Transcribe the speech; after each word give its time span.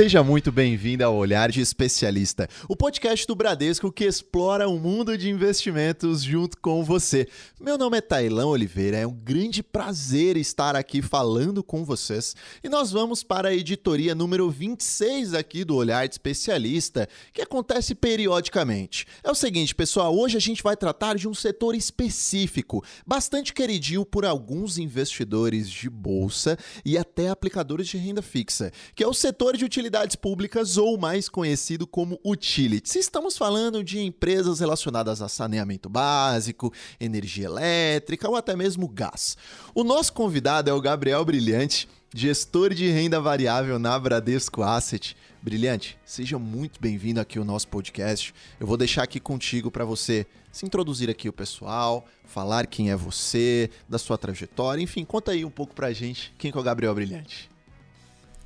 Seja 0.00 0.22
muito 0.22 0.50
bem-vindo 0.50 1.04
ao 1.04 1.14
Olhar 1.14 1.50
de 1.50 1.60
Especialista, 1.60 2.48
o 2.66 2.74
podcast 2.74 3.26
do 3.26 3.34
Bradesco 3.34 3.92
que 3.92 4.06
explora 4.06 4.66
o 4.66 4.78
mundo 4.78 5.14
de 5.18 5.28
investimentos 5.28 6.22
junto 6.22 6.56
com 6.56 6.82
você. 6.82 7.28
Meu 7.60 7.76
nome 7.76 7.98
é 7.98 8.00
Tailão 8.00 8.48
Oliveira, 8.48 8.96
é 8.96 9.06
um 9.06 9.12
grande 9.12 9.62
prazer 9.62 10.38
estar 10.38 10.74
aqui 10.74 11.02
falando 11.02 11.62
com 11.62 11.84
vocês 11.84 12.34
e 12.64 12.68
nós 12.70 12.90
vamos 12.90 13.22
para 13.22 13.50
a 13.50 13.54
editoria 13.54 14.14
número 14.14 14.48
26 14.48 15.34
aqui 15.34 15.64
do 15.64 15.76
Olhar 15.76 16.08
de 16.08 16.14
Especialista, 16.14 17.06
que 17.30 17.42
acontece 17.42 17.94
periodicamente. 17.94 19.06
É 19.22 19.30
o 19.30 19.34
seguinte, 19.34 19.74
pessoal, 19.74 20.16
hoje 20.16 20.34
a 20.34 20.40
gente 20.40 20.62
vai 20.62 20.78
tratar 20.78 21.14
de 21.16 21.28
um 21.28 21.34
setor 21.34 21.74
específico, 21.74 22.82
bastante 23.06 23.52
queridinho 23.52 24.06
por 24.06 24.24
alguns 24.24 24.78
investidores 24.78 25.68
de 25.68 25.90
bolsa 25.90 26.56
e 26.86 26.96
até 26.96 27.28
aplicadores 27.28 27.86
de 27.86 27.98
renda 27.98 28.22
fixa, 28.22 28.72
que 28.94 29.04
é 29.04 29.06
o 29.06 29.12
setor 29.12 29.58
de 29.58 29.66
utilidades 29.90 30.14
públicas 30.14 30.76
ou 30.76 30.96
mais 30.96 31.28
conhecido 31.28 31.84
como 31.84 32.20
utilities. 32.24 32.94
Estamos 32.94 33.36
falando 33.36 33.82
de 33.82 33.98
empresas 33.98 34.60
relacionadas 34.60 35.20
a 35.20 35.28
saneamento 35.28 35.88
básico, 35.88 36.72
energia 37.00 37.46
elétrica 37.46 38.28
ou 38.28 38.36
até 38.36 38.54
mesmo 38.54 38.86
gás. 38.86 39.36
O 39.74 39.82
nosso 39.82 40.12
convidado 40.12 40.70
é 40.70 40.72
o 40.72 40.80
Gabriel 40.80 41.24
Brilhante, 41.24 41.88
gestor 42.14 42.72
de 42.72 42.88
renda 42.88 43.20
variável 43.20 43.80
na 43.80 43.98
Bradesco 43.98 44.62
Asset. 44.62 45.16
Brilhante, 45.42 45.98
seja 46.04 46.38
muito 46.38 46.80
bem-vindo 46.80 47.18
aqui 47.18 47.38
ao 47.38 47.44
nosso 47.44 47.66
podcast. 47.66 48.32
Eu 48.60 48.68
vou 48.68 48.76
deixar 48.76 49.02
aqui 49.02 49.18
contigo 49.18 49.72
para 49.72 49.84
você 49.84 50.24
se 50.52 50.64
introduzir 50.64 51.10
aqui 51.10 51.28
o 51.28 51.32
pessoal, 51.32 52.06
falar 52.24 52.68
quem 52.68 52.92
é 52.92 52.96
você, 52.96 53.68
da 53.88 53.98
sua 53.98 54.16
trajetória, 54.16 54.82
enfim, 54.82 55.04
conta 55.04 55.32
aí 55.32 55.44
um 55.44 55.50
pouco 55.50 55.74
pra 55.74 55.92
gente 55.92 56.32
quem 56.38 56.52
é 56.54 56.58
o 56.58 56.62
Gabriel 56.62 56.94
Brilhante. 56.94 57.49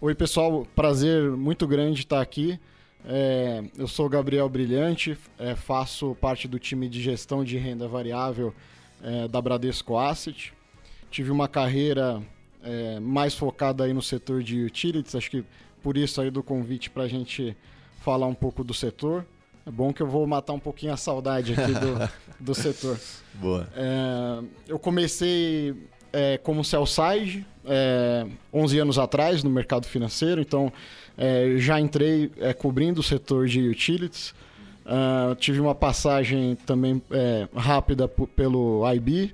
Oi, 0.04 0.14
pessoal, 0.14 0.66
prazer 0.76 1.30
muito 1.30 1.66
grande 1.66 2.00
estar 2.00 2.20
aqui. 2.20 2.60
É, 3.06 3.64
eu 3.74 3.88
sou 3.88 4.06
Gabriel 4.06 4.46
Brilhante, 4.50 5.16
é, 5.38 5.54
faço 5.54 6.14
parte 6.20 6.46
do 6.46 6.58
time 6.58 6.90
de 6.90 7.00
gestão 7.00 7.42
de 7.42 7.56
renda 7.56 7.88
variável 7.88 8.54
é, 9.02 9.26
da 9.26 9.40
Bradesco 9.40 9.96
Asset. 9.96 10.52
Tive 11.10 11.30
uma 11.30 11.48
carreira 11.48 12.20
é, 12.62 13.00
mais 13.00 13.34
focada 13.34 13.84
aí 13.84 13.94
no 13.94 14.02
setor 14.02 14.42
de 14.42 14.62
utilities, 14.62 15.14
acho 15.14 15.30
que 15.30 15.42
por 15.82 15.96
isso 15.96 16.20
aí 16.20 16.30
do 16.30 16.42
convite 16.42 16.90
para 16.90 17.04
a 17.04 17.08
gente 17.08 17.56
falar 18.02 18.26
um 18.26 18.34
pouco 18.34 18.62
do 18.62 18.74
setor. 18.74 19.24
É 19.64 19.70
bom 19.70 19.90
que 19.90 20.02
eu 20.02 20.06
vou 20.06 20.26
matar 20.26 20.52
um 20.52 20.60
pouquinho 20.60 20.92
a 20.92 20.98
saudade 20.98 21.54
aqui 21.54 21.72
do, 21.72 22.10
do 22.38 22.54
setor. 22.54 23.00
Boa. 23.40 23.66
É, 23.74 24.44
eu 24.68 24.78
comecei 24.78 25.74
é, 26.12 26.36
como 26.36 26.62
sell-side 26.62 27.46
é, 27.66 28.26
11 28.52 28.78
anos 28.78 28.98
atrás 28.98 29.42
no 29.42 29.50
mercado 29.50 29.86
financeiro, 29.86 30.40
então 30.40 30.72
é, 31.16 31.56
já 31.58 31.80
entrei 31.80 32.30
é, 32.38 32.52
cobrindo 32.52 33.00
o 33.00 33.02
setor 33.02 33.46
de 33.46 33.68
utilities. 33.68 34.34
Uh, 34.84 35.34
tive 35.36 35.60
uma 35.60 35.74
passagem 35.74 36.56
também 36.66 37.00
é, 37.10 37.48
rápida 37.56 38.06
pelo 38.06 38.82
IB, 38.92 39.32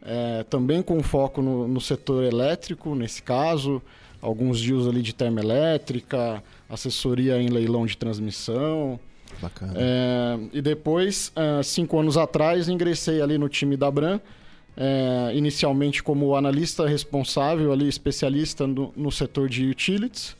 é, 0.00 0.44
também 0.48 0.80
com 0.80 1.02
foco 1.02 1.42
no, 1.42 1.66
no, 1.66 1.80
setor 1.80 2.22
elétrico, 2.22 2.94
nesse 2.94 3.20
caso, 3.20 3.82
alguns 4.20 4.62
deals 4.62 4.86
ali 4.86 5.02
de 5.02 5.12
termoelétrica, 5.12 6.40
assessoria 6.70 7.36
em 7.42 7.48
leilão 7.48 7.84
de 7.84 7.96
transmissão. 7.96 8.98
Bacana. 9.40 9.74
É, 9.76 10.38
e 10.52 10.62
depois, 10.62 11.32
uh, 11.36 11.64
cinco 11.64 11.98
anos 11.98 12.16
atrás, 12.16 12.68
ingressei 12.68 13.20
ali 13.20 13.36
no 13.38 13.48
time 13.48 13.76
da 13.76 13.90
Bran, 13.90 14.20
é, 14.76 15.32
inicialmente 15.34 16.02
como 16.02 16.34
analista 16.34 16.86
responsável, 16.86 17.72
ali 17.72 17.88
especialista 17.88 18.66
no, 18.66 18.92
no, 18.96 19.10
setor 19.10 19.48
de 19.48 19.66
utilities. 19.66 20.36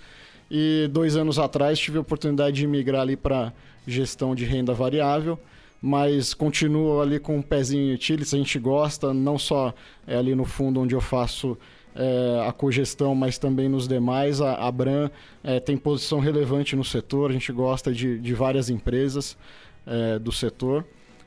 E 0.51 0.89
dois 0.91 1.17
anos 1.17 1.39
atrás 1.39 1.79
tive 1.79 1.99
a 1.99 2.01
oportunidade 2.01 2.57
de 2.57 2.67
migrar 2.67 3.03
ali 3.03 3.17
para 3.17 3.53
gestão 3.87 4.35
de 4.35 4.45
renda 4.45 4.73
variável, 4.73 5.39
mas 5.81 6.35
continuo 6.35 7.01
ali 7.01 7.19
com 7.19 7.39
um 7.39 7.43
pezinho 7.43 7.91
em 7.91 7.95
utilities. 7.95 8.35
A 8.35 8.39
gente 8.39 8.59
gosta, 8.59 9.13
não 9.13 9.39
só 9.39 9.75
é 10.07 10.17
ali 10.17 10.35
no 10.35 10.45
fundo 10.45 10.81
onde 10.81 10.95
eu 10.95 11.01
faço 11.01 11.57
é, 11.95 12.47
a 12.47 12.53
cogestão, 12.53 13.15
mas 13.15 13.39
também 13.39 13.69
nos 13.69 13.87
demais. 13.89 14.41
A, 14.41 14.55
a 14.55 14.71
Bran 14.71 15.11
é, 15.43 15.61
tem 15.61 15.77
posição 15.77 16.21
relevante 16.21 16.77
no 16.77 16.85
setor, 16.85 17.31
a 17.31 17.33
gente 17.33 17.53
gosta 17.53 17.93
de, 17.93 18.19
de 18.19 18.35
várias 18.35 18.71
empresas 18.71 19.37
é, 19.87 20.19
do 20.19 20.33
setor. 20.33 20.85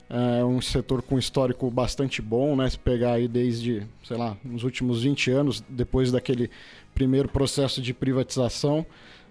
É 0.09 0.43
um 0.43 0.61
setor 0.61 1.01
com 1.01 1.17
histórico 1.17 1.69
bastante 1.71 2.21
bom, 2.21 2.55
né? 2.55 2.69
Se 2.69 2.77
pegar 2.77 3.13
aí 3.13 3.27
desde, 3.27 3.85
sei 4.03 4.17
lá, 4.17 4.37
nos 4.43 4.63
últimos 4.63 5.03
20 5.03 5.31
anos, 5.31 5.63
depois 5.67 6.11
daquele 6.11 6.49
primeiro 6.93 7.27
processo 7.27 7.81
de 7.81 7.93
privatização 7.93 8.85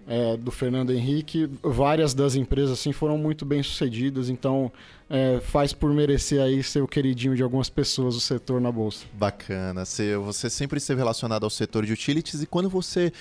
é, 0.07 0.37
do 0.37 0.51
Fernando 0.51 0.91
Henrique, 0.91 1.49
várias 1.63 2.13
das 2.13 2.35
empresas 2.35 2.79
assim 2.79 2.91
foram 2.91 3.17
muito 3.17 3.45
bem 3.45 3.63
sucedidas, 3.63 4.29
então 4.29 4.71
é, 5.09 5.39
faz 5.41 5.73
por 5.73 5.91
merecer 5.93 6.41
aí 6.41 6.61
ser 6.61 6.81
o 6.81 6.87
queridinho 6.87 7.35
de 7.35 7.41
algumas 7.41 7.69
pessoas 7.69 8.15
o 8.15 8.19
setor 8.19 8.61
na 8.61 8.71
bolsa. 8.71 9.05
Bacana. 9.13 9.83
Você, 9.83 10.15
você 10.17 10.49
sempre 10.49 10.77
esteve 10.77 10.99
relacionado 10.99 11.43
ao 11.43 11.49
setor 11.49 11.85
de 11.85 11.93
utilities 11.93 12.41
e 12.41 12.45
quando 12.45 12.69
você 12.69 13.11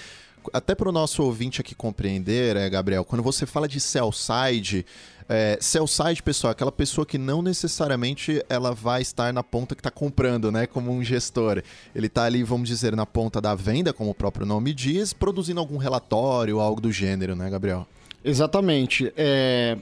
até 0.53 0.75
para 0.75 0.89
o 0.89 0.93
nosso 0.93 1.23
ouvinte 1.23 1.61
aqui 1.61 1.75
compreender, 1.75 2.57
é, 2.57 2.69
Gabriel, 2.69 3.05
quando 3.05 3.23
você 3.23 3.47
fala 3.47 3.67
de 3.67 3.81
sell 3.81 4.11
side, 4.13 4.85
é, 5.29 5.57
sell 5.61 5.87
side, 5.87 6.23
pessoal, 6.23 6.51
é 6.51 6.53
aquela 6.53 6.73
pessoa 6.73 7.07
que 7.07 7.17
não 7.17 7.41
necessariamente 7.41 8.45
ela 8.49 8.73
vai 8.73 9.01
estar 9.01 9.33
na 9.33 9.43
ponta 9.43 9.75
que 9.75 9.81
está 9.81 9.91
comprando, 9.91 10.53
né? 10.53 10.67
Como 10.67 10.93
um 10.93 11.03
gestor. 11.03 11.63
Ele 11.95 12.07
está 12.07 12.25
ali, 12.25 12.43
vamos 12.43 12.69
dizer, 12.69 12.95
na 12.95 13.07
ponta 13.07 13.41
da 13.41 13.55
venda, 13.55 13.93
como 13.93 14.11
o 14.11 14.15
próprio 14.15 14.45
nome 14.45 14.75
diz, 14.75 15.13
produzindo 15.13 15.61
algum 15.61 15.79
relatório, 15.79 16.61
algo 16.61 16.81
do 16.81 16.93
gênero, 16.93 17.35
né, 17.35 17.49
Gabriel? 17.49 17.87
Exatamente. 18.23 19.13
É, 19.17 19.79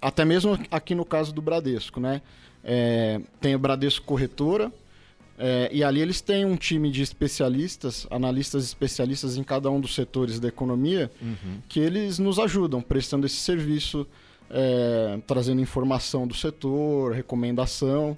até 0.00 0.24
mesmo 0.24 0.58
aqui 0.70 0.94
no 0.94 1.04
caso 1.04 1.32
do 1.32 1.40
Bradesco, 1.40 1.98
né? 1.98 2.20
É, 2.62 3.20
tem 3.40 3.54
o 3.54 3.58
Bradesco 3.58 4.04
Corretora, 4.04 4.72
é, 5.38 5.68
e 5.70 5.84
ali 5.84 6.00
eles 6.00 6.20
têm 6.20 6.44
um 6.44 6.56
time 6.56 6.90
de 6.90 7.02
especialistas, 7.02 8.06
analistas 8.10 8.64
especialistas 8.64 9.36
em 9.36 9.42
cada 9.42 9.70
um 9.70 9.80
dos 9.80 9.94
setores 9.94 10.40
da 10.40 10.48
economia, 10.48 11.10
uhum. 11.20 11.58
que 11.68 11.78
eles 11.78 12.18
nos 12.18 12.38
ajudam 12.38 12.80
prestando 12.80 13.26
esse 13.26 13.36
serviço, 13.36 14.06
é, 14.50 15.18
trazendo 15.26 15.60
informação 15.60 16.26
do 16.26 16.34
setor, 16.34 17.12
recomendação. 17.12 18.16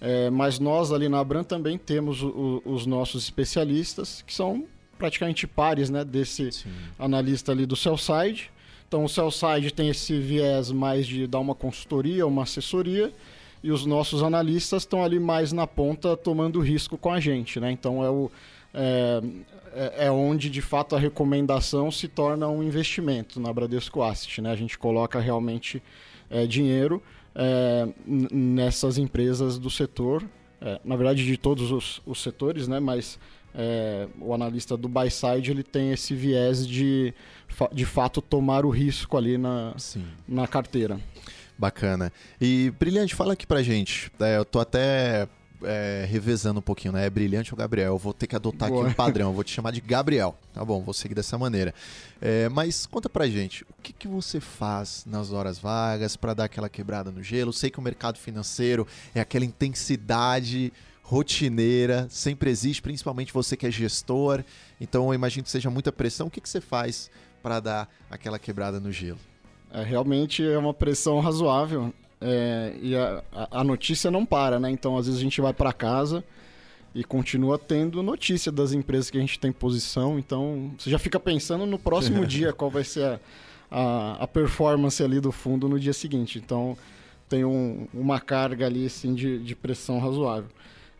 É, 0.00 0.28
mas 0.28 0.58
nós 0.58 0.92
ali 0.92 1.08
na 1.08 1.20
Abram 1.20 1.44
também 1.44 1.78
temos 1.78 2.22
o, 2.22 2.60
os 2.64 2.84
nossos 2.84 3.24
especialistas, 3.24 4.22
que 4.26 4.34
são 4.34 4.66
praticamente 4.98 5.46
pares 5.46 5.88
né, 5.88 6.04
desse 6.04 6.50
Sim. 6.50 6.70
analista 6.98 7.52
ali 7.52 7.64
do 7.64 7.76
sell-side. 7.76 8.50
Então 8.88 9.04
o 9.04 9.08
sell-side 9.08 9.72
tem 9.72 9.88
esse 9.88 10.18
viés 10.18 10.70
mais 10.70 11.06
de 11.06 11.26
dar 11.26 11.38
uma 11.38 11.54
consultoria, 11.54 12.26
uma 12.26 12.42
assessoria, 12.42 13.12
e 13.66 13.72
os 13.72 13.84
nossos 13.84 14.22
analistas 14.22 14.84
estão 14.84 15.02
ali 15.02 15.18
mais 15.18 15.52
na 15.52 15.66
ponta 15.66 16.16
tomando 16.16 16.60
risco 16.60 16.96
com 16.96 17.10
a 17.10 17.18
gente, 17.18 17.58
né? 17.58 17.72
Então 17.72 18.04
é, 18.04 18.08
o, 18.08 18.30
é, 18.72 19.20
é, 19.74 20.06
é 20.06 20.10
onde 20.10 20.48
de 20.48 20.62
fato 20.62 20.94
a 20.94 21.00
recomendação 21.00 21.90
se 21.90 22.06
torna 22.06 22.46
um 22.46 22.62
investimento 22.62 23.40
na 23.40 23.52
Bradesco 23.52 24.04
Asset, 24.04 24.40
né? 24.40 24.52
A 24.52 24.54
gente 24.54 24.78
coloca 24.78 25.18
realmente 25.18 25.82
é, 26.30 26.46
dinheiro 26.46 27.02
é, 27.34 27.88
nessas 28.06 28.98
empresas 28.98 29.58
do 29.58 29.68
setor, 29.68 30.22
é, 30.60 30.80
na 30.84 30.94
verdade 30.94 31.26
de 31.26 31.36
todos 31.36 31.72
os, 31.72 32.00
os 32.06 32.22
setores, 32.22 32.68
né? 32.68 32.78
Mas 32.78 33.18
é, 33.52 34.06
o 34.20 34.32
analista 34.32 34.76
do 34.76 34.88
buy 34.88 35.10
side 35.10 35.50
ele 35.50 35.64
tem 35.64 35.90
esse 35.90 36.14
viés 36.14 36.64
de 36.64 37.12
de 37.72 37.84
fato 37.84 38.20
tomar 38.20 38.64
o 38.64 38.70
risco 38.70 39.16
ali 39.16 39.36
na, 39.36 39.74
na 40.28 40.46
carteira. 40.46 41.00
Bacana. 41.58 42.12
E 42.40 42.72
Brilhante, 42.78 43.14
fala 43.14 43.32
aqui 43.32 43.46
pra 43.46 43.62
gente. 43.62 44.10
É, 44.20 44.36
eu 44.36 44.44
tô 44.44 44.60
até 44.60 45.28
é, 45.62 46.06
revezando 46.08 46.58
um 46.58 46.62
pouquinho, 46.62 46.92
né? 46.92 47.06
É 47.06 47.10
Brilhante 47.10 47.52
ou 47.52 47.58
Gabriel? 47.58 47.94
Eu 47.94 47.98
vou 47.98 48.12
ter 48.12 48.26
que 48.26 48.36
adotar 48.36 48.68
Boa. 48.68 48.82
aqui 48.82 48.90
um 48.90 48.94
padrão. 48.94 49.30
Eu 49.30 49.34
vou 49.34 49.44
te 49.44 49.52
chamar 49.54 49.70
de 49.70 49.80
Gabriel. 49.80 50.36
Tá 50.52 50.64
bom, 50.64 50.82
vou 50.82 50.94
seguir 50.94 51.14
dessa 51.14 51.38
maneira. 51.38 51.74
É, 52.20 52.48
mas 52.48 52.86
conta 52.86 53.08
pra 53.08 53.26
gente, 53.26 53.64
o 53.64 53.82
que, 53.82 53.92
que 53.92 54.08
você 54.08 54.40
faz 54.40 55.04
nas 55.06 55.32
horas 55.32 55.58
vagas 55.58 56.16
para 56.16 56.34
dar 56.34 56.44
aquela 56.44 56.68
quebrada 56.68 57.10
no 57.10 57.22
gelo? 57.22 57.52
Sei 57.52 57.70
que 57.70 57.78
o 57.78 57.82
mercado 57.82 58.18
financeiro 58.18 58.86
é 59.14 59.20
aquela 59.20 59.44
intensidade 59.44 60.72
rotineira, 61.02 62.08
sempre 62.10 62.50
existe, 62.50 62.82
principalmente 62.82 63.32
você 63.32 63.56
que 63.56 63.66
é 63.66 63.70
gestor. 63.70 64.42
Então 64.80 65.06
eu 65.06 65.14
imagino 65.14 65.44
que 65.44 65.50
seja 65.50 65.70
muita 65.70 65.92
pressão. 65.92 66.26
O 66.26 66.30
que, 66.30 66.40
que 66.40 66.48
você 66.48 66.60
faz 66.60 67.10
para 67.42 67.60
dar 67.60 67.88
aquela 68.10 68.38
quebrada 68.38 68.80
no 68.80 68.90
gelo? 68.90 69.18
É, 69.76 69.82
realmente 69.82 70.42
é 70.42 70.56
uma 70.56 70.72
pressão 70.72 71.20
razoável. 71.20 71.92
É, 72.18 72.74
e 72.80 72.96
a, 72.96 73.22
a, 73.50 73.62
notícia 73.62 74.10
não 74.10 74.24
para, 74.24 74.58
né? 74.58 74.70
Então, 74.70 74.96
às 74.96 75.04
vezes 75.04 75.20
a 75.20 75.22
gente 75.22 75.38
vai 75.38 75.52
para 75.52 75.70
casa 75.70 76.24
e 76.94 77.04
continua 77.04 77.58
tendo 77.58 78.02
notícia 78.02 78.50
das 78.50 78.72
empresas 78.72 79.10
que 79.10 79.18
a 79.18 79.20
gente 79.20 79.38
tem 79.38 79.52
posição. 79.52 80.18
Então, 80.18 80.70
você 80.78 80.88
já 80.88 80.98
fica 80.98 81.20
pensando 81.20 81.66
no 81.66 81.78
próximo 81.78 82.24
dia 82.26 82.54
qual 82.54 82.70
vai 82.70 82.84
ser 82.84 83.04
a, 83.04 83.20
a, 83.70 84.24
a, 84.24 84.26
performance 84.26 85.02
ali 85.02 85.20
do 85.20 85.30
fundo 85.30 85.68
no 85.68 85.78
dia 85.78 85.92
seguinte. 85.92 86.38
Então, 86.38 86.74
tem 87.28 87.44
um, 87.44 87.86
uma 87.92 88.18
carga 88.18 88.64
ali 88.64 88.86
assim, 88.86 89.14
de, 89.14 89.38
de 89.40 89.54
pressão 89.54 89.98
razoável. 89.98 90.48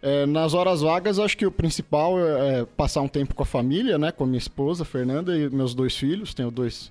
É, 0.02 0.26
nas 0.26 0.52
horas 0.52 0.82
vagas, 0.82 1.18
acho 1.18 1.38
que 1.38 1.46
o 1.46 1.50
principal 1.50 2.20
é, 2.20 2.58
é 2.60 2.64
passar 2.76 3.00
um 3.00 3.08
tempo 3.08 3.34
com 3.34 3.42
a 3.42 3.46
família, 3.46 3.96
né? 3.96 4.12
Com 4.12 4.24
a 4.24 4.26
minha 4.26 4.38
esposa, 4.38 4.84
Fernanda, 4.84 5.34
e 5.34 5.48
meus 5.48 5.74
dois 5.74 5.96
filhos. 5.96 6.34
Tenho 6.34 6.50
dois 6.50 6.90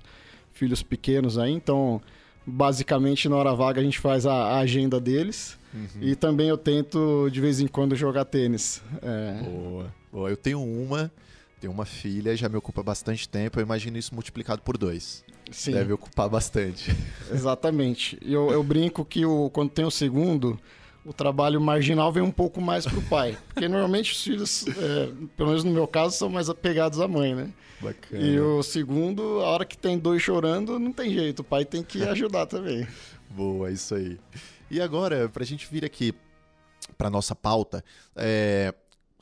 filhos 0.56 0.82
pequenos 0.82 1.38
aí, 1.38 1.52
então 1.52 2.02
basicamente 2.46 3.30
na 3.30 3.36
hora 3.36 3.54
vaga 3.54 3.82
a 3.82 3.84
gente 3.84 4.00
faz 4.00 4.26
a, 4.26 4.34
a 4.34 4.60
agenda 4.60 5.00
deles. 5.00 5.58
Uhum. 5.74 6.02
E 6.02 6.16
também 6.16 6.48
eu 6.48 6.58
tento 6.58 7.30
de 7.30 7.42
vez 7.42 7.60
em 7.60 7.68
quando 7.68 7.96
jogar 7.96 8.26
tênis. 8.26 8.82
É... 9.02 9.44
Boa. 9.44 9.94
Boa. 10.12 10.30
Eu 10.30 10.38
tenho 10.38 10.64
uma, 10.64 11.12
tenho 11.60 11.74
uma 11.74 11.86
filha, 11.86 12.36
já 12.36 12.48
me 12.48 12.56
ocupa 12.56 12.82
bastante 12.82 13.28
tempo. 13.28 13.60
Eu 13.60 13.64
imagino 13.64 13.98
isso 13.98 14.14
multiplicado 14.14 14.62
por 14.62 14.78
dois. 14.78 15.24
Sim. 15.52 15.74
Deve 15.74 15.92
ocupar 15.92 16.30
bastante. 16.30 16.96
Exatamente. 17.30 18.18
Eu, 18.22 18.50
eu 18.52 18.64
brinco 18.64 19.04
que 19.04 19.26
o, 19.26 19.50
quando 19.50 19.70
tem 19.70 19.84
o 19.84 19.92
segundo, 19.92 20.58
o 21.06 21.14
trabalho 21.14 21.62
marginal 21.62 22.12
vem 22.12 22.24
um 22.24 22.32
pouco 22.32 22.60
mais 22.60 22.86
para 22.86 22.98
o 22.98 23.02
pai. 23.04 23.38
Porque 23.48 23.68
normalmente 23.68 24.12
os 24.12 24.24
filhos, 24.24 24.66
é, 24.68 25.12
pelo 25.38 25.50
menos 25.50 25.64
no 25.64 25.72
meu 25.72 25.88
caso, 25.88 26.18
são 26.18 26.30
mais 26.30 26.50
apegados 26.50 27.00
à 27.00 27.08
mãe, 27.08 27.36
né? 27.36 27.54
Bacana. 27.80 28.24
E 28.24 28.40
o 28.40 28.64
segundo, 28.64 29.42
a 29.42 29.50
hora 29.50 29.66
que 29.66 29.78
tem 29.78 30.00
dois 30.00 30.22
chorando, 30.22 30.80
não 30.80 30.92
tem 30.92 31.14
jeito. 31.14 31.42
O 31.42 31.44
pai 31.44 31.64
tem 31.64 31.84
que 31.84 32.02
ajudar 32.10 32.48
também. 32.48 32.88
Boa, 33.30 33.72
isso 33.72 33.94
aí. 33.94 34.20
E 34.70 34.82
agora, 34.82 35.30
para 35.30 35.44
a 35.44 35.46
gente 35.46 35.68
vir 35.72 35.86
aqui 35.86 36.14
para 36.98 37.10
nossa 37.10 37.36
pauta, 37.36 37.84
é, 38.16 38.74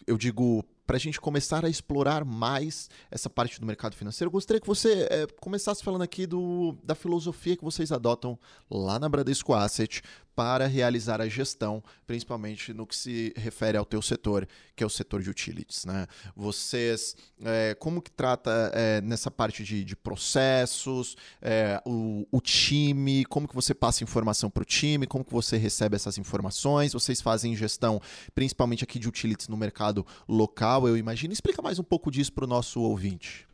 eu 0.08 0.18
digo 0.18 0.64
para 0.86 0.98
a 0.98 1.00
gente 1.00 1.20
começar 1.20 1.64
a 1.66 1.70
explorar 1.70 2.26
mais 2.26 2.90
essa 3.10 3.30
parte 3.30 3.60
do 3.60 3.66
mercado 3.66 3.96
financeiro, 3.96 4.28
eu 4.28 4.32
gostaria 4.32 4.60
que 4.60 4.68
você 4.68 5.08
é, 5.10 5.26
começasse 5.40 5.84
falando 5.84 6.02
aqui 6.02 6.28
do, 6.28 6.78
da 6.84 6.94
filosofia 6.94 7.56
que 7.56 7.64
vocês 7.64 7.92
adotam 7.92 8.38
lá 8.70 9.00
na 9.00 9.08
Bradesco 9.08 9.54
Asset 9.54 10.02
para 10.36 10.68
realizar 10.68 11.22
a 11.22 11.28
gestão, 11.28 11.84
principalmente 12.08 12.74
no 12.74 12.88
que 12.88 12.96
se 12.96 13.34
refere 13.36 13.78
ao 13.78 13.86
teu 13.86 14.02
setor, 14.02 14.48
que 14.76 14.84
é 14.84 14.88
o 14.88 14.90
setor 14.90 15.22
de 15.22 15.30
utilities. 15.30 15.86
Né? 15.86 16.08
Vocês, 16.36 17.16
é, 17.44 17.76
como 17.76 18.02
que 18.02 18.12
trata 18.12 18.72
é, 18.74 19.02
nessa 19.02 19.30
parte 19.30 19.64
de, 19.64 19.84
de 19.84 19.96
processos, 19.96 21.16
é, 21.42 21.82
o, 21.86 22.28
o, 22.32 22.42
time, 22.42 23.26
como 23.26 23.48
que 23.48 23.56
você 23.56 23.74
passa 23.74 24.04
informação 24.04 24.50
para 24.50 24.64
o 24.64 24.66
time, 24.66 25.06
como 25.06 25.24
que 25.24 25.32
você 25.32 25.58
recebe 25.58 25.96
essas 25.96 26.18
informações, 26.18 26.94
vocês 26.94 27.22
fazem 27.22 27.56
gestão, 27.56 28.02
principalmente 28.34 28.84
aqui 28.84 28.98
de 28.98 29.08
utilities 29.08 29.48
no 29.48 29.58
mercado 29.58 30.06
local, 30.28 30.88
eu 30.88 30.98
imagino. 30.98 31.34
Explica 31.34 31.62
mais 31.62 31.78
um 31.78 31.84
pouco 31.84 32.10
disso 32.10 32.34
para 32.34 32.46
o 32.46 32.48
nosso 32.48 32.82
ouvinte. 32.82 33.48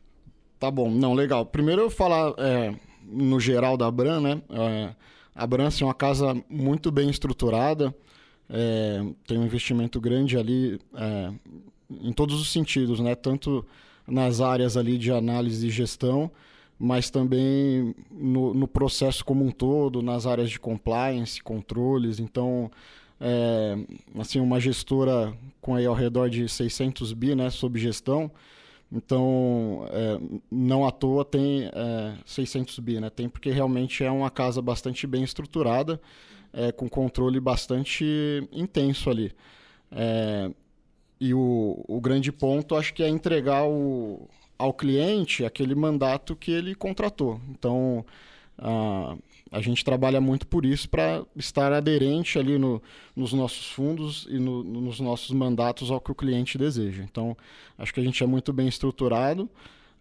Tá 0.58 0.70
bom, 0.70 0.90
não, 0.90 1.14
legal. 1.14 1.46
Primeiro 1.46 1.82
eu 1.82 1.90
falar 1.90 2.34
é, 2.38 2.74
no 3.02 3.40
geral 3.40 3.76
da 3.76 3.90
Bran, 3.90 4.20
né? 4.20 4.42
A 5.34 5.46
Brance 5.46 5.82
é 5.82 5.86
uma 5.86 5.94
casa 5.94 6.34
muito 6.48 6.90
bem 6.90 7.08
estruturada, 7.08 7.94
é, 8.48 9.02
tem 9.26 9.38
um 9.38 9.44
investimento 9.44 10.00
grande 10.00 10.36
ali 10.36 10.80
é, 10.94 11.32
em 12.02 12.12
todos 12.12 12.40
os 12.40 12.52
sentidos, 12.52 13.00
né? 13.00 13.14
tanto 13.14 13.64
nas 14.06 14.40
áreas 14.40 14.76
ali 14.76 14.98
de 14.98 15.12
análise 15.12 15.66
e 15.66 15.70
gestão, 15.70 16.30
mas 16.78 17.10
também 17.10 17.94
no, 18.10 18.54
no 18.54 18.66
processo 18.66 19.24
como 19.24 19.44
um 19.44 19.50
todo, 19.50 20.02
nas 20.02 20.26
áreas 20.26 20.50
de 20.50 20.58
compliance, 20.58 21.42
controles. 21.42 22.18
Então, 22.18 22.70
é, 23.20 23.76
assim, 24.18 24.40
uma 24.40 24.58
gestora 24.58 25.32
com 25.60 25.74
aí 25.74 25.86
ao 25.86 25.94
redor 25.94 26.28
de 26.28 26.48
600 26.48 27.12
bi 27.12 27.34
né, 27.34 27.50
sob 27.50 27.78
gestão, 27.78 28.30
então, 28.92 29.86
é, 29.90 30.18
não 30.50 30.86
à 30.86 30.90
toa 30.90 31.24
tem 31.24 31.70
é, 31.72 32.14
600 32.26 32.78
bi, 32.80 33.00
né? 33.00 33.08
Tem 33.08 33.28
porque 33.28 33.50
realmente 33.50 34.02
é 34.02 34.10
uma 34.10 34.30
casa 34.30 34.60
bastante 34.60 35.06
bem 35.06 35.22
estruturada, 35.22 36.00
é, 36.52 36.72
com 36.72 36.88
controle 36.88 37.38
bastante 37.38 38.04
intenso 38.52 39.08
ali. 39.08 39.32
É, 39.92 40.50
e 41.20 41.32
o, 41.34 41.84
o 41.86 42.00
grande 42.00 42.32
ponto, 42.32 42.74
acho 42.74 42.92
que 42.92 43.02
é 43.02 43.08
entregar 43.08 43.64
o, 43.64 44.28
ao 44.58 44.72
cliente 44.72 45.44
aquele 45.44 45.74
mandato 45.74 46.34
que 46.34 46.50
ele 46.50 46.74
contratou. 46.74 47.40
Então, 47.50 48.04
a 49.50 49.60
gente 49.60 49.84
trabalha 49.84 50.20
muito 50.20 50.46
por 50.46 50.64
isso 50.64 50.88
para 50.88 51.24
estar 51.34 51.72
aderente 51.72 52.38
ali 52.38 52.56
no, 52.56 52.80
nos 53.16 53.32
nossos 53.32 53.70
fundos 53.70 54.26
e 54.30 54.38
no, 54.38 54.62
nos 54.62 55.00
nossos 55.00 55.30
mandatos 55.30 55.90
ao 55.90 56.00
que 56.00 56.12
o 56.12 56.14
cliente 56.14 56.56
deseja. 56.56 57.02
Então, 57.02 57.36
acho 57.76 57.92
que 57.92 58.00
a 58.00 58.02
gente 58.02 58.22
é 58.22 58.26
muito 58.26 58.52
bem 58.52 58.68
estruturado. 58.68 59.50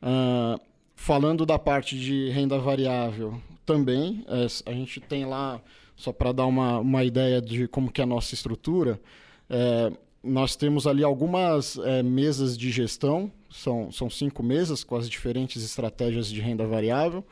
Uh, 0.01 0.59
falando 0.95 1.45
da 1.45 1.57
parte 1.57 1.97
de 1.97 2.29
renda 2.29 2.59
variável, 2.59 3.41
também, 3.65 4.25
é, 4.27 4.47
a 4.69 4.73
gente 4.73 4.99
tem 4.99 5.25
lá, 5.25 5.61
só 5.95 6.11
para 6.11 6.31
dar 6.31 6.45
uma, 6.47 6.79
uma 6.79 7.03
ideia 7.03 7.39
de 7.39 7.67
como 7.67 7.91
que 7.91 8.01
é 8.01 8.03
a 8.03 8.07
nossa 8.07 8.33
estrutura, 8.33 8.99
é, 9.47 9.91
nós 10.23 10.55
temos 10.55 10.87
ali 10.87 11.03
algumas 11.03 11.77
é, 11.77 12.01
mesas 12.01 12.57
de 12.57 12.71
gestão, 12.71 13.31
são, 13.49 13.91
são 13.91 14.09
cinco 14.09 14.41
mesas 14.41 14.83
com 14.83 14.95
as 14.95 15.09
diferentes 15.09 15.63
estratégias 15.63 16.27
de 16.27 16.41
renda 16.41 16.65
variável 16.65 17.23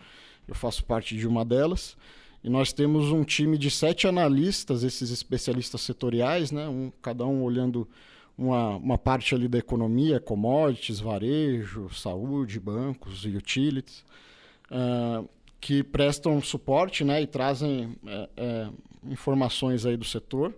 eu 0.48 0.56
faço 0.56 0.84
parte 0.84 1.16
de 1.16 1.28
uma 1.28 1.44
delas. 1.44 1.98
E 2.44 2.50
nós 2.50 2.72
temos 2.72 3.12
um 3.12 3.24
time 3.24 3.58
de 3.58 3.70
sete 3.70 4.08
analistas, 4.08 4.84
esses 4.84 5.10
especialistas 5.10 5.82
setoriais, 5.82 6.52
né? 6.52 6.68
um, 6.68 6.92
cada 7.02 7.26
um 7.26 7.44
olhando 7.44 7.88
uma, 8.38 8.78
uma 8.78 8.98
parte 8.98 9.34
ali 9.34 9.48
da 9.48 9.58
economia, 9.58 10.20
commodities, 10.20 11.00
varejo, 11.00 11.90
saúde, 11.94 12.60
bancos 12.60 13.26
e 13.26 13.36
utilities, 13.36 14.06
uh, 14.72 15.28
que 15.60 15.84
prestam 15.84 16.42
suporte 16.42 17.04
né? 17.04 17.22
e 17.22 17.28
trazem 17.28 17.98
é, 18.06 18.30
é, 18.38 18.70
informações 19.10 19.86
aí 19.86 19.98
do 19.98 20.06
setor. 20.06 20.56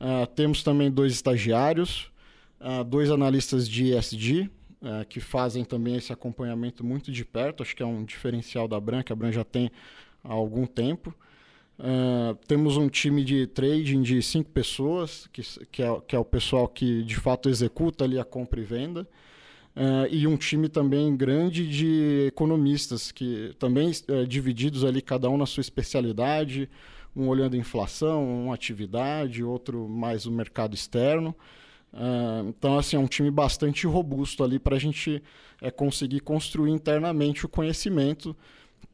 Uh, 0.00 0.26
temos 0.34 0.62
também 0.62 0.90
dois 0.90 1.12
estagiários, 1.12 2.10
uh, 2.58 2.82
dois 2.82 3.10
analistas 3.10 3.68
de 3.68 3.92
ESG, 3.94 4.50
é, 4.82 5.04
que 5.04 5.20
fazem 5.20 5.64
também 5.64 5.96
esse 5.96 6.12
acompanhamento 6.12 6.84
muito 6.84 7.12
de 7.12 7.24
perto. 7.24 7.62
Acho 7.62 7.76
que 7.76 7.82
é 7.82 7.86
um 7.86 8.04
diferencial 8.04 8.66
da 8.66 8.80
Bran, 8.80 9.02
que 9.02 9.12
a 9.12 9.16
Bran 9.16 9.32
já 9.32 9.44
tem 9.44 9.70
há 10.24 10.32
algum 10.32 10.66
tempo. 10.66 11.14
Uh, 11.78 12.34
temos 12.46 12.76
um 12.76 12.90
time 12.90 13.24
de 13.24 13.46
trading 13.46 14.02
de 14.02 14.22
cinco 14.22 14.50
pessoas, 14.50 15.26
que, 15.32 15.42
que, 15.72 15.82
é, 15.82 16.00
que 16.06 16.14
é 16.14 16.18
o 16.18 16.24
pessoal 16.24 16.68
que 16.68 17.02
de 17.02 17.16
fato 17.16 17.48
executa 17.48 18.04
ali 18.04 18.18
a 18.18 18.24
compra 18.24 18.60
e 18.60 18.64
venda. 18.64 19.08
Uh, 19.74 20.06
e 20.10 20.26
um 20.26 20.36
time 20.36 20.68
também 20.68 21.16
grande 21.16 21.66
de 21.66 22.26
economistas, 22.26 23.10
que 23.10 23.54
também 23.58 23.90
uh, 23.90 24.26
divididos 24.26 24.84
ali, 24.84 25.00
cada 25.00 25.30
um 25.30 25.38
na 25.38 25.46
sua 25.46 25.62
especialidade, 25.62 26.68
um 27.16 27.28
olhando 27.28 27.56
inflação, 27.56 28.44
uma 28.44 28.54
atividade, 28.54 29.42
outro 29.42 29.88
mais 29.88 30.26
o 30.26 30.30
mercado 30.30 30.74
externo. 30.74 31.34
Uh, 31.92 32.48
então, 32.48 32.78
assim, 32.78 32.96
é 32.96 32.98
um 32.98 33.06
time 33.06 33.30
bastante 33.30 33.86
robusto 33.86 34.44
ali 34.44 34.58
para 34.58 34.76
a 34.76 34.78
gente 34.78 35.22
é, 35.60 35.70
conseguir 35.70 36.20
construir 36.20 36.70
internamente 36.70 37.44
o 37.44 37.48
conhecimento, 37.48 38.36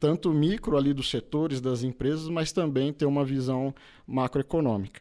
tanto 0.01 0.33
micro 0.33 0.77
ali 0.77 0.93
dos 0.93 1.11
setores, 1.11 1.61
das 1.61 1.83
empresas, 1.83 2.29
mas 2.29 2.53
também 2.53 2.93
ter 2.93 3.07
uma 3.07 3.25
visão 3.25 3.75
macroeconômica. 4.07 5.01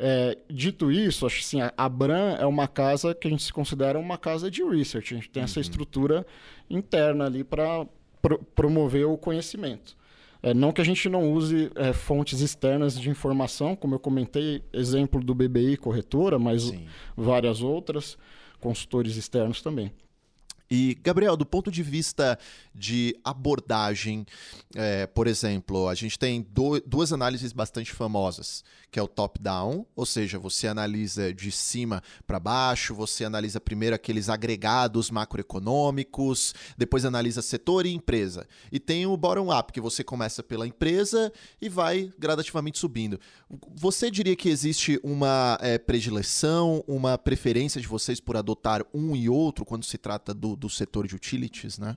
É, 0.00 0.38
dito 0.48 0.92
isso, 0.92 1.26
acho 1.26 1.40
assim, 1.40 1.58
a 1.76 1.88
Bran 1.88 2.36
é 2.38 2.46
uma 2.46 2.68
casa 2.68 3.12
que 3.12 3.26
a 3.26 3.30
gente 3.30 3.42
se 3.42 3.52
considera 3.52 3.98
uma 3.98 4.16
casa 4.16 4.48
de 4.48 4.62
research. 4.62 5.12
A 5.12 5.16
gente 5.16 5.30
tem 5.30 5.40
uhum. 5.40 5.44
essa 5.44 5.58
estrutura 5.58 6.24
interna 6.70 7.26
ali 7.26 7.42
para 7.42 7.84
pro 8.22 8.38
promover 8.38 9.06
o 9.06 9.16
conhecimento. 9.18 9.97
É, 10.42 10.54
não 10.54 10.72
que 10.72 10.80
a 10.80 10.84
gente 10.84 11.08
não 11.08 11.32
use 11.32 11.70
é, 11.74 11.92
fontes 11.92 12.40
externas 12.40 12.98
de 12.98 13.10
informação, 13.10 13.74
como 13.74 13.94
eu 13.94 13.98
comentei, 13.98 14.62
exemplo 14.72 15.22
do 15.22 15.34
BBI 15.34 15.76
corretora, 15.76 16.38
mas 16.38 16.64
Sim. 16.64 16.86
várias 17.16 17.60
outras, 17.60 18.16
consultores 18.60 19.16
externos 19.16 19.60
também. 19.60 19.92
E, 20.70 20.98
Gabriel, 21.02 21.36
do 21.36 21.46
ponto 21.46 21.70
de 21.70 21.82
vista 21.82 22.38
de 22.74 23.18
abordagem, 23.24 24.26
é, 24.74 25.06
por 25.06 25.26
exemplo, 25.26 25.88
a 25.88 25.94
gente 25.94 26.18
tem 26.18 26.46
do, 26.50 26.78
duas 26.80 27.12
análises 27.12 27.52
bastante 27.52 27.92
famosas, 27.92 28.62
que 28.90 28.98
é 28.98 29.02
o 29.02 29.08
top-down, 29.08 29.86
ou 29.96 30.04
seja, 30.04 30.38
você 30.38 30.68
analisa 30.68 31.32
de 31.32 31.50
cima 31.50 32.02
para 32.26 32.38
baixo, 32.38 32.94
você 32.94 33.24
analisa 33.24 33.58
primeiro 33.60 33.96
aqueles 33.96 34.28
agregados 34.28 35.10
macroeconômicos, 35.10 36.54
depois 36.76 37.04
analisa 37.04 37.40
setor 37.40 37.86
e 37.86 37.94
empresa. 37.94 38.46
E 38.70 38.78
tem 38.78 39.06
o 39.06 39.16
bottom-up, 39.16 39.72
que 39.72 39.80
você 39.80 40.04
começa 40.04 40.42
pela 40.42 40.66
empresa 40.66 41.32
e 41.60 41.68
vai 41.68 42.12
gradativamente 42.18 42.78
subindo. 42.78 43.18
Você 43.74 44.10
diria 44.10 44.36
que 44.36 44.48
existe 44.48 45.00
uma 45.02 45.58
é, 45.62 45.78
predileção, 45.78 46.84
uma 46.86 47.16
preferência 47.16 47.80
de 47.80 47.86
vocês 47.86 48.20
por 48.20 48.36
adotar 48.36 48.84
um 48.92 49.16
e 49.16 49.28
outro 49.28 49.64
quando 49.64 49.84
se 49.84 49.96
trata 49.96 50.34
do, 50.34 50.54
do 50.54 50.68
setor 50.68 51.06
de 51.06 51.14
utilities, 51.14 51.78
né? 51.78 51.96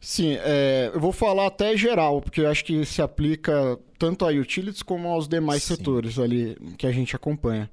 Sim, 0.00 0.36
é, 0.40 0.90
eu 0.94 1.00
vou 1.00 1.12
falar 1.12 1.46
até 1.46 1.76
geral, 1.76 2.20
porque 2.22 2.40
eu 2.40 2.48
acho 2.48 2.64
que 2.64 2.84
se 2.84 3.02
aplica 3.02 3.78
tanto 3.98 4.24
a 4.24 4.28
utilities 4.28 4.82
como 4.82 5.08
aos 5.08 5.28
demais 5.28 5.62
Sim. 5.62 5.76
setores 5.76 6.18
ali 6.18 6.56
que 6.76 6.86
a 6.86 6.92
gente 6.92 7.14
acompanha. 7.14 7.70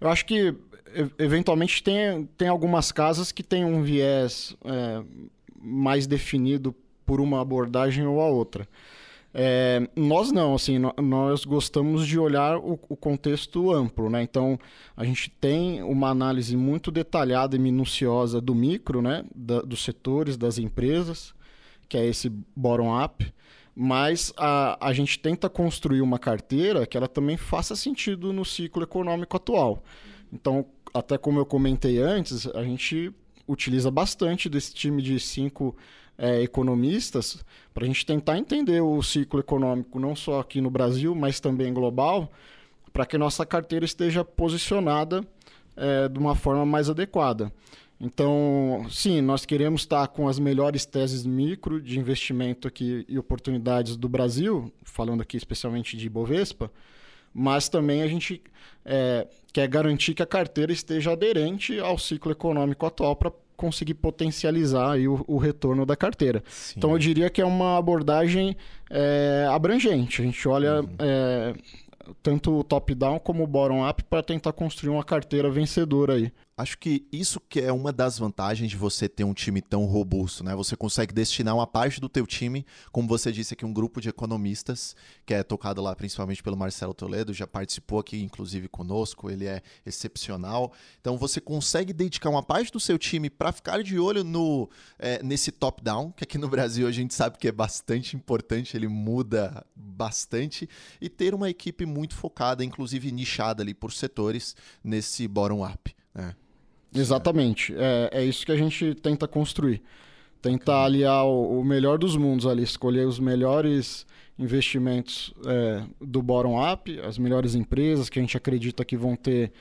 Eu 0.00 0.08
acho 0.08 0.24
que 0.24 0.54
eventualmente 1.18 1.82
tem, 1.82 2.26
tem 2.36 2.48
algumas 2.48 2.90
casas 2.90 3.32
que 3.32 3.42
têm 3.42 3.64
um 3.64 3.82
viés 3.82 4.56
é, 4.64 5.02
mais 5.60 6.06
definido 6.06 6.74
por 7.04 7.20
uma 7.20 7.40
abordagem 7.40 8.06
ou 8.06 8.20
a 8.20 8.26
outra. 8.26 8.68
É, 9.32 9.88
nós 9.94 10.32
não, 10.32 10.54
assim, 10.54 10.78
nós 11.00 11.44
gostamos 11.44 12.06
de 12.06 12.18
olhar 12.18 12.56
o, 12.58 12.72
o, 12.88 12.96
contexto 12.96 13.72
amplo, 13.72 14.10
né? 14.10 14.22
Então, 14.22 14.58
a 14.96 15.04
gente 15.04 15.30
tem 15.30 15.82
uma 15.82 16.08
análise 16.08 16.56
muito 16.56 16.90
detalhada 16.90 17.54
e 17.54 17.58
minuciosa 17.58 18.40
do 18.40 18.54
micro, 18.54 19.00
né? 19.00 19.24
Da, 19.34 19.60
dos 19.60 19.84
setores, 19.84 20.36
das 20.36 20.58
empresas, 20.58 21.32
que 21.88 21.96
é 21.96 22.04
esse 22.04 22.28
bottom-up. 22.56 23.32
mas 23.74 24.32
a, 24.36 24.76
a 24.84 24.92
gente 24.92 25.18
tenta 25.18 25.48
construir 25.48 26.00
uma 26.00 26.18
carteira 26.18 26.84
que 26.84 26.96
ela 26.96 27.08
também 27.08 27.36
faça 27.36 27.76
sentido 27.76 28.32
no 28.32 28.44
ciclo 28.44 28.82
econômico 28.82 29.36
atual. 29.36 29.84
Então, 30.32 30.66
até 30.92 31.16
como 31.16 31.38
eu 31.38 31.46
comentei 31.46 31.98
antes, 31.98 32.48
a 32.48 32.64
gente 32.64 33.12
utiliza 33.46 33.90
bastante 33.90 34.48
desse 34.48 34.74
time 34.74 35.00
de 35.00 35.18
cinco 35.20 35.76
é, 36.20 36.42
economistas 36.42 37.42
para 37.72 37.84
a 37.84 37.86
gente 37.86 38.04
tentar 38.04 38.36
entender 38.36 38.82
o 38.82 39.02
ciclo 39.02 39.40
econômico, 39.40 39.98
não 39.98 40.14
só 40.14 40.40
aqui 40.40 40.60
no 40.60 40.70
Brasil, 40.70 41.14
mas 41.14 41.40
também 41.40 41.72
global, 41.72 42.30
para 42.92 43.06
que 43.06 43.16
nossa 43.16 43.46
carteira 43.46 43.86
esteja 43.86 44.22
posicionada 44.22 45.24
é, 45.74 46.08
de 46.08 46.18
uma 46.18 46.34
forma 46.34 46.66
mais 46.66 46.90
adequada. 46.90 47.50
Então, 47.98 48.86
sim, 48.90 49.20
nós 49.22 49.46
queremos 49.46 49.82
estar 49.82 50.06
com 50.08 50.28
as 50.28 50.38
melhores 50.38 50.84
teses 50.84 51.24
micro 51.24 51.80
de 51.80 51.98
investimento 51.98 52.68
aqui 52.68 53.04
e 53.08 53.18
oportunidades 53.18 53.96
do 53.96 54.08
Brasil, 54.08 54.70
falando 54.82 55.22
aqui 55.22 55.38
especialmente 55.38 55.96
de 55.96 56.06
Ibovespa, 56.06 56.70
mas 57.32 57.68
também 57.68 58.02
a 58.02 58.08
gente 58.08 58.42
é, 58.84 59.26
quer 59.52 59.68
garantir 59.68 60.14
que 60.14 60.22
a 60.22 60.26
carteira 60.26 60.72
esteja 60.72 61.12
aderente 61.12 61.78
ao 61.78 61.96
ciclo 61.98 62.32
econômico 62.32 62.84
atual 62.84 63.16
para 63.16 63.32
conseguir 63.60 63.92
potencializar 63.92 64.92
aí 64.92 65.06
o, 65.06 65.22
o 65.28 65.36
retorno 65.36 65.84
da 65.84 65.94
carteira. 65.94 66.42
Sim. 66.48 66.74
Então 66.78 66.92
eu 66.92 66.98
diria 66.98 67.28
que 67.28 67.42
é 67.42 67.44
uma 67.44 67.76
abordagem 67.76 68.56
é, 68.88 69.46
abrangente. 69.50 70.22
A 70.22 70.24
gente 70.24 70.48
olha 70.48 70.80
uhum. 70.80 70.88
é, 70.98 71.52
tanto 72.22 72.58
o 72.58 72.64
top-down 72.64 73.18
como 73.18 73.44
o 73.44 73.46
bottom-up 73.46 74.02
para 74.04 74.22
tentar 74.22 74.54
construir 74.54 74.88
uma 74.88 75.04
carteira 75.04 75.50
vencedora 75.50 76.14
aí. 76.14 76.32
Acho 76.60 76.76
que 76.76 77.06
isso 77.10 77.40
que 77.40 77.58
é 77.58 77.72
uma 77.72 77.90
das 77.90 78.18
vantagens 78.18 78.70
de 78.70 78.76
você 78.76 79.08
ter 79.08 79.24
um 79.24 79.32
time 79.32 79.62
tão 79.62 79.86
robusto, 79.86 80.44
né? 80.44 80.54
Você 80.54 80.76
consegue 80.76 81.10
destinar 81.10 81.54
uma 81.54 81.66
parte 81.66 81.98
do 82.02 82.06
teu 82.06 82.26
time, 82.26 82.66
como 82.92 83.08
você 83.08 83.32
disse 83.32 83.54
aqui, 83.54 83.64
um 83.64 83.72
grupo 83.72 83.98
de 83.98 84.10
economistas, 84.10 84.94
que 85.24 85.32
é 85.32 85.42
tocado 85.42 85.80
lá 85.80 85.96
principalmente 85.96 86.42
pelo 86.42 86.58
Marcelo 86.58 86.92
Toledo, 86.92 87.32
já 87.32 87.46
participou 87.46 87.98
aqui 87.98 88.22
inclusive 88.22 88.68
conosco, 88.68 89.30
ele 89.30 89.46
é 89.46 89.62
excepcional. 89.86 90.70
Então 91.00 91.16
você 91.16 91.40
consegue 91.40 91.94
dedicar 91.94 92.28
uma 92.28 92.42
parte 92.42 92.70
do 92.70 92.78
seu 92.78 92.98
time 92.98 93.30
para 93.30 93.52
ficar 93.52 93.82
de 93.82 93.98
olho 93.98 94.22
no 94.22 94.68
é, 94.98 95.22
nesse 95.22 95.50
top-down, 95.50 96.12
que 96.12 96.24
aqui 96.24 96.36
no 96.36 96.46
Brasil 96.46 96.86
a 96.86 96.92
gente 96.92 97.14
sabe 97.14 97.38
que 97.38 97.48
é 97.48 97.52
bastante 97.52 98.16
importante, 98.16 98.76
ele 98.76 98.86
muda 98.86 99.64
bastante, 99.74 100.68
e 101.00 101.08
ter 101.08 101.34
uma 101.34 101.48
equipe 101.48 101.86
muito 101.86 102.14
focada, 102.14 102.62
inclusive 102.62 103.10
nichada 103.10 103.62
ali 103.62 103.72
por 103.72 103.94
setores, 103.94 104.54
nesse 104.84 105.26
bottom-up. 105.26 105.96
Né? 106.14 106.36
Exatamente. 106.94 107.74
É, 107.76 108.10
é 108.20 108.24
isso 108.24 108.44
que 108.44 108.52
a 108.52 108.56
gente 108.56 108.94
tenta 108.94 109.28
construir. 109.28 109.82
Tentar 110.42 110.84
aliar 110.84 111.24
o, 111.26 111.60
o 111.60 111.64
melhor 111.64 111.98
dos 111.98 112.16
mundos 112.16 112.46
ali, 112.46 112.62
escolher 112.62 113.06
os 113.06 113.18
melhores 113.18 114.06
investimentos 114.38 115.34
é, 115.46 115.82
do 116.00 116.22
bottom-up, 116.22 116.98
as 117.00 117.18
melhores 117.18 117.54
empresas 117.54 118.08
que 118.08 118.18
a 118.18 118.22
gente 118.22 118.36
acredita 118.36 118.84
que 118.84 118.96
vão 118.96 119.14
ter 119.14 119.52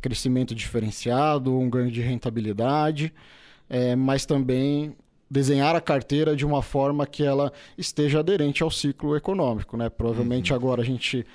crescimento 0.00 0.54
diferenciado, 0.54 1.58
um 1.58 1.68
ganho 1.68 1.90
de 1.90 2.00
rentabilidade, 2.00 3.12
é, 3.68 3.96
mas 3.96 4.26
também 4.26 4.94
desenhar 5.30 5.74
a 5.74 5.80
carteira 5.80 6.36
de 6.36 6.44
uma 6.44 6.62
forma 6.62 7.06
que 7.06 7.22
ela 7.22 7.52
esteja 7.76 8.20
aderente 8.20 8.62
ao 8.62 8.70
ciclo 8.70 9.16
econômico. 9.16 9.76
Né? 9.76 9.88
Provavelmente 9.88 10.52
uhum. 10.52 10.56
agora 10.56 10.82
a 10.82 10.84
gente 10.84 11.26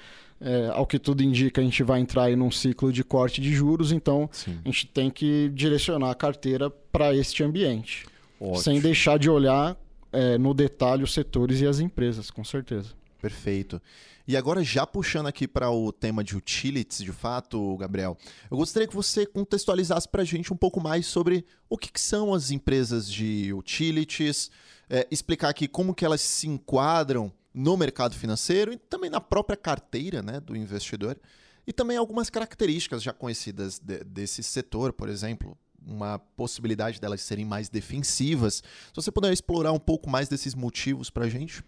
é, 0.43 0.69
ao 0.73 0.85
que 0.85 0.99
tudo 0.99 1.23
indica, 1.23 1.61
a 1.61 1.63
gente 1.63 1.81
vai 1.83 2.01
entrar 2.01 2.29
em 2.29 2.39
um 2.41 2.51
ciclo 2.51 2.91
de 2.91 3.03
corte 3.03 3.39
de 3.39 3.53
juros, 3.53 3.93
então 3.93 4.29
Sim. 4.31 4.59
a 4.63 4.67
gente 4.67 4.87
tem 4.87 5.09
que 5.09 5.49
direcionar 5.53 6.11
a 6.11 6.15
carteira 6.15 6.69
para 6.69 7.15
este 7.15 7.43
ambiente. 7.43 8.05
Ótimo. 8.39 8.57
Sem 8.57 8.81
deixar 8.81 9.17
de 9.17 9.29
olhar 9.29 9.77
é, 10.11 10.37
no 10.37 10.53
detalhe 10.53 11.01
os 11.01 11.13
setores 11.13 11.61
e 11.61 11.65
as 11.65 11.79
empresas, 11.79 12.29
com 12.29 12.43
certeza. 12.43 12.89
Perfeito. 13.21 13.81
E 14.27 14.35
agora, 14.35 14.63
já 14.63 14.85
puxando 14.85 15.27
aqui 15.27 15.47
para 15.47 15.71
o 15.71 15.91
tema 15.93 16.23
de 16.23 16.35
utilities, 16.35 16.99
de 16.99 17.11
fato, 17.11 17.77
Gabriel, 17.77 18.17
eu 18.51 18.57
gostaria 18.57 18.87
que 18.87 18.95
você 18.95 19.25
contextualizasse 19.25 20.07
para 20.07 20.21
a 20.21 20.25
gente 20.25 20.51
um 20.51 20.57
pouco 20.57 20.81
mais 20.81 21.05
sobre 21.05 21.45
o 21.69 21.77
que, 21.77 21.89
que 21.91 22.01
são 22.01 22.33
as 22.33 22.51
empresas 22.51 23.09
de 23.09 23.53
utilities, 23.53 24.51
é, 24.89 25.07
explicar 25.09 25.49
aqui 25.49 25.69
como 25.69 25.93
que 25.93 26.03
elas 26.05 26.21
se 26.21 26.47
enquadram 26.47 27.31
no 27.53 27.77
mercado 27.77 28.15
financeiro 28.15 28.73
e 28.73 28.77
também 28.77 29.09
na 29.09 29.21
própria 29.21 29.55
carteira 29.55 30.21
né, 30.21 30.39
do 30.39 30.55
investidor. 30.55 31.17
E 31.65 31.71
também 31.71 31.95
algumas 31.95 32.29
características 32.29 33.01
já 33.01 33.13
conhecidas 33.13 33.79
de, 33.79 34.03
desse 34.03 34.43
setor, 34.43 34.91
por 34.91 35.07
exemplo, 35.07 35.57
uma 35.85 36.19
possibilidade 36.19 36.99
delas 36.99 37.21
serem 37.21 37.45
mais 37.45 37.69
defensivas. 37.69 38.55
Se 38.55 38.95
você 38.95 39.11
puder 39.11 39.31
explorar 39.31 39.71
um 39.71 39.79
pouco 39.79 40.09
mais 40.09 40.27
desses 40.27 40.55
motivos 40.55 41.09
para 41.09 41.25
a 41.25 41.29
gente. 41.29 41.63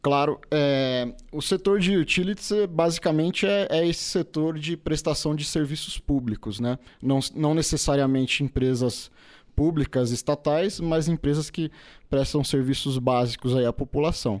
Claro, 0.00 0.40
é, 0.50 1.12
o 1.32 1.42
setor 1.42 1.80
de 1.80 1.96
utilities 1.96 2.50
basicamente 2.70 3.46
é, 3.46 3.66
é, 3.68 3.86
esse 3.86 4.04
setor 4.04 4.58
de 4.58 4.76
prestação 4.76 5.34
de 5.34 5.44
serviços 5.44 5.98
públicos, 5.98 6.60
né? 6.60 6.78
não, 7.02 7.18
não 7.34 7.52
necessariamente 7.52 8.44
empresas 8.44 9.10
públicas 9.56 10.12
estatais, 10.12 10.78
mas 10.78 11.08
empresas 11.08 11.50
que 11.50 11.68
prestam 12.08 12.44
serviços 12.44 12.96
básicos 12.96 13.56
aí 13.56 13.66
à 13.66 13.72
população. 13.72 14.40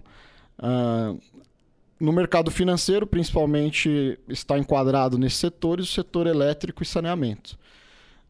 Uh, 0.58 1.20
no 2.00 2.12
mercado 2.12 2.50
financeiro, 2.50 3.06
principalmente, 3.06 4.18
está 4.28 4.56
enquadrado 4.56 5.18
nesses 5.18 5.38
setores 5.38 5.88
o 5.90 5.92
setor 5.92 6.26
elétrico 6.26 6.82
e 6.82 6.86
saneamento. 6.86 7.58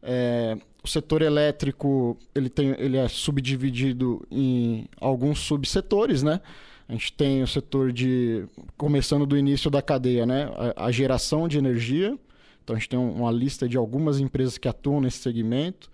É, 0.01 0.57
o 0.83 0.87
setor 0.87 1.21
elétrico 1.21 2.17
ele, 2.33 2.49
tem, 2.49 2.75
ele 2.79 2.97
é 2.97 3.07
subdividido 3.07 4.25
em 4.31 4.87
alguns 4.99 5.39
subsetores, 5.39 6.23
né? 6.23 6.41
A 6.87 6.93
gente 6.93 7.13
tem 7.13 7.43
o 7.43 7.47
setor 7.47 7.91
de, 7.91 8.47
começando 8.75 9.25
do 9.27 9.37
início 9.37 9.69
da 9.69 9.81
cadeia, 9.81 10.25
né? 10.25 10.49
a, 10.75 10.85
a 10.85 10.91
geração 10.91 11.47
de 11.47 11.59
energia. 11.59 12.17
Então 12.63 12.75
a 12.75 12.79
gente 12.79 12.89
tem 12.89 12.97
uma 12.97 13.31
lista 13.31 13.69
de 13.69 13.77
algumas 13.77 14.19
empresas 14.19 14.57
que 14.57 14.67
atuam 14.67 14.99
nesse 14.99 15.19
segmento, 15.19 15.91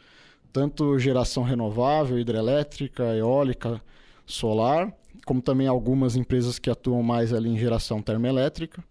tanto 0.54 0.98
geração 0.98 1.44
renovável, 1.44 2.18
hidrelétrica, 2.18 3.04
eólica, 3.18 3.82
solar 4.26 4.94
como 5.26 5.42
também 5.42 5.68
algumas 5.68 6.16
empresas 6.16 6.60
que 6.60 6.70
atuam 6.70 7.04
mais 7.04 7.34
ali 7.34 7.50
em 7.50 7.58
geração 7.58 8.02
termoelétrica. 8.02 8.84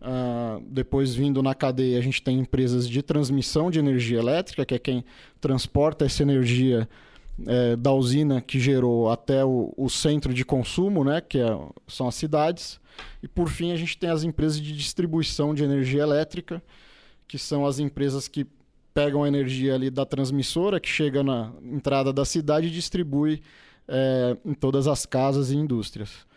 Uh, 0.00 0.60
depois, 0.68 1.14
vindo 1.14 1.42
na 1.42 1.54
cadeia, 1.54 1.98
a 1.98 2.02
gente 2.02 2.20
tem 2.22 2.40
empresas 2.40 2.88
de 2.88 3.02
transmissão 3.02 3.70
de 3.70 3.78
energia 3.78 4.18
elétrica, 4.18 4.64
que 4.64 4.74
é 4.74 4.78
quem 4.78 5.04
transporta 5.40 6.04
essa 6.04 6.22
energia 6.22 6.88
é, 7.46 7.76
da 7.76 7.92
usina 7.92 8.40
que 8.40 8.60
gerou 8.60 9.10
até 9.10 9.44
o, 9.44 9.72
o, 9.76 9.88
centro 9.88 10.34
de 10.34 10.44
consumo, 10.44 11.04
né, 11.04 11.20
que 11.20 11.38
é, 11.38 11.58
são 11.86 12.08
as 12.08 12.14
cidades. 12.14 12.80
E, 13.22 13.28
por 13.28 13.48
fim, 13.48 13.72
a 13.72 13.76
gente 13.76 13.96
tem 13.96 14.10
as 14.10 14.22
empresas 14.22 14.60
de 14.60 14.72
distribuição 14.76 15.54
de 15.54 15.64
energia 15.64 16.02
elétrica, 16.02 16.62
que 17.26 17.38
são 17.38 17.64
as 17.64 17.78
empresas 17.78 18.28
que 18.28 18.46
pegam 18.92 19.22
a 19.22 19.28
energia 19.28 19.74
ali 19.74 19.88
da 19.88 20.04
transmissora, 20.04 20.78
que 20.78 20.88
chega 20.88 21.22
na 21.22 21.52
entrada 21.62 22.12
da 22.12 22.24
cidade 22.24 22.66
e 22.66 22.70
distribui 22.70 23.40
é, 23.88 24.36
em 24.44 24.54
todas 24.54 24.86
as 24.86 25.06
casas 25.06 25.50
e 25.50 25.56
indústrias. 25.56 26.30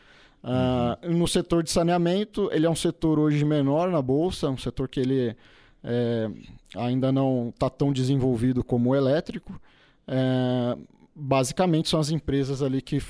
Uhum. 0.43 1.17
no 1.17 1.27
setor 1.27 1.63
de 1.63 1.71
saneamento, 1.71 2.51
ele 2.53 2.67
é 2.67 2.69
um 2.69 2.75
setor 2.75 3.17
hoje 3.17 3.43
menor 3.43 3.89
na 3.89 3.99
bolsa, 3.99 4.47
um 4.47 4.57
setor 4.57 4.87
que 4.87 4.99
ele 4.99 5.35
é, 5.83 6.29
ainda 6.75 7.11
não 7.11 7.49
está 7.49 7.69
tão 7.69 7.91
desenvolvido 7.91 8.63
como 8.63 8.91
o 8.91 8.95
elétrico. 8.95 9.59
É, 10.07 10.77
basicamente 11.15 11.89
são 11.89 11.99
as 11.99 12.09
empresas 12.09 12.61
ali 12.61 12.81
que 12.81 13.01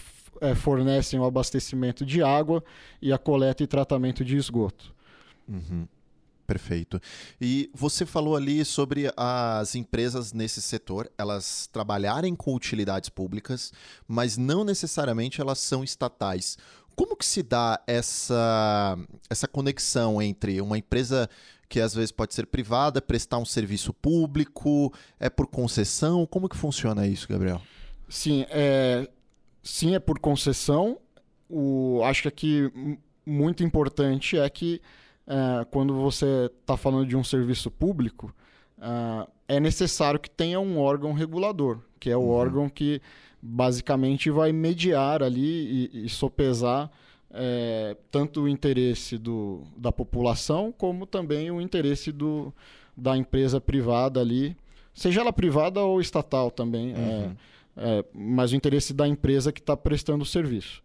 é, 0.42 0.54
fornecem 0.54 1.20
o 1.20 1.26
abastecimento 1.26 2.06
de 2.06 2.22
água 2.22 2.64
e 3.02 3.12
a 3.12 3.18
coleta 3.18 3.64
e 3.64 3.68
tratamento 3.68 4.24
de 4.24 4.36
esgoto. 4.36 4.94
Uhum. 5.48 5.88
Perfeito. 6.46 7.00
E 7.42 7.72
você 7.74 8.06
falou 8.06 8.36
ali 8.36 8.64
sobre 8.64 9.12
as 9.18 9.74
empresas 9.74 10.32
nesse 10.32 10.62
setor, 10.62 11.12
elas 11.18 11.68
trabalharem 11.72 12.36
com 12.36 12.54
utilidades 12.54 13.10
públicas, 13.10 13.74
mas 14.08 14.38
não 14.38 14.64
necessariamente 14.64 15.42
elas 15.42 15.60
são 15.60 15.84
estatais. 15.84 16.58
Como 16.96 17.16
que 17.16 17.26
se 17.26 17.44
dá 17.44 17.82
essa, 17.88 18.98
essa 19.30 19.48
conexão 19.48 20.22
entre 20.22 20.62
uma 20.62 20.78
empresa 20.78 21.30
que 21.68 21.82
às 21.82 21.94
vezes 21.96 22.12
pode 22.12 22.34
ser 22.34 22.46
privada, 22.46 23.02
prestar 23.02 23.40
um 23.40 23.46
serviço 23.46 23.92
público, 23.92 24.94
é 25.20 25.30
por 25.30 25.48
concessão? 25.48 26.26
Como 26.26 26.48
que 26.48 26.56
funciona 26.56 27.08
isso, 27.08 27.28
Gabriel? 27.28 27.62
Sim, 28.08 28.46
é, 28.50 29.10
sim, 29.64 29.96
é 29.96 30.00
por 30.00 30.20
concessão. 30.20 31.00
O, 31.50 32.02
acho 32.04 32.22
que 32.22 32.28
aqui 32.28 32.98
muito 33.26 33.64
importante 33.64 34.38
é 34.38 34.48
que 34.50 34.82
é, 35.28 35.66
quando 35.66 35.94
você 35.96 36.50
está 36.62 36.78
falando 36.78 37.08
de 37.08 37.16
um 37.16 37.24
serviço 37.24 37.72
público, 37.72 38.34
uh, 38.78 39.30
é 39.48 39.60
necessário 39.60 40.20
que 40.20 40.30
tenha 40.30 40.60
um 40.60 40.80
órgão 40.80 41.14
regulador, 41.14 41.80
que 42.00 42.10
é 42.10 42.18
o 42.18 42.22
uhum. 42.22 42.30
órgão 42.30 42.70
que 42.70 43.02
basicamente 43.42 44.30
vai 44.30 44.52
mediar 44.52 45.22
ali 45.22 45.90
e, 45.94 46.06
e 46.06 46.10
sopesar 46.10 46.90
é, 47.38 47.98
tanto 48.10 48.44
o 48.44 48.50
interesse 48.50 49.18
do, 49.18 49.64
da 49.76 49.92
população 49.92 50.72
como 50.72 51.06
também 51.06 51.52
o 51.52 51.60
interesse 51.60 52.12
do, 52.12 52.54
da 52.96 53.18
empresa 53.18 53.60
privada 53.60 54.22
ali, 54.22 54.56
seja 54.94 55.20
ela 55.20 55.34
privada 55.34 55.82
ou 55.82 56.00
estatal 56.00 56.50
também, 56.50 56.94
é, 56.94 56.96
uhum. 56.96 57.36
é, 57.76 58.06
mas 58.14 58.54
o 58.54 58.56
interesse 58.56 58.94
da 58.94 59.06
empresa 59.06 59.52
que 59.52 59.60
está 59.60 59.76
prestando 59.76 60.24
o 60.24 60.26
serviço. 60.26 60.82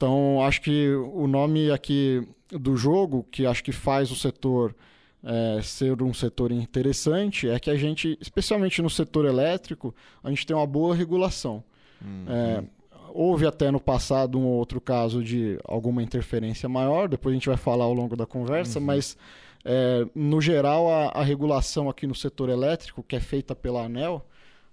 Então, 0.00 0.42
acho 0.42 0.62
que 0.62 0.94
o 1.12 1.26
nome 1.26 1.70
aqui 1.70 2.26
do 2.48 2.74
jogo, 2.74 3.22
que 3.30 3.44
acho 3.44 3.62
que 3.62 3.70
faz 3.70 4.10
o 4.10 4.16
setor 4.16 4.74
é, 5.22 5.60
ser 5.60 6.00
um 6.00 6.14
setor 6.14 6.50
interessante, 6.52 7.46
é 7.46 7.60
que 7.60 7.68
a 7.68 7.76
gente, 7.76 8.16
especialmente 8.18 8.80
no 8.80 8.88
setor 8.88 9.26
elétrico, 9.26 9.94
a 10.24 10.30
gente 10.30 10.46
tem 10.46 10.56
uma 10.56 10.66
boa 10.66 10.94
regulação. 10.94 11.62
Uhum. 12.00 12.24
É, 12.26 12.64
houve 13.12 13.46
até 13.46 13.70
no 13.70 13.78
passado 13.78 14.38
um 14.38 14.46
outro 14.46 14.80
caso 14.80 15.22
de 15.22 15.58
alguma 15.64 16.02
interferência 16.02 16.66
maior, 16.66 17.06
depois 17.06 17.34
a 17.34 17.36
gente 17.36 17.48
vai 17.48 17.58
falar 17.58 17.84
ao 17.84 17.92
longo 17.92 18.16
da 18.16 18.24
conversa, 18.24 18.78
uhum. 18.78 18.86
mas 18.86 19.18
é, 19.66 20.06
no 20.14 20.40
geral 20.40 20.90
a, 20.90 21.08
a, 21.08 21.22
regulação 21.22 21.90
aqui 21.90 22.06
no 22.06 22.14
setor 22.14 22.48
elétrico, 22.48 23.02
que 23.02 23.16
é 23.16 23.20
feita 23.20 23.54
pela 23.54 23.84
ANEL, 23.84 24.26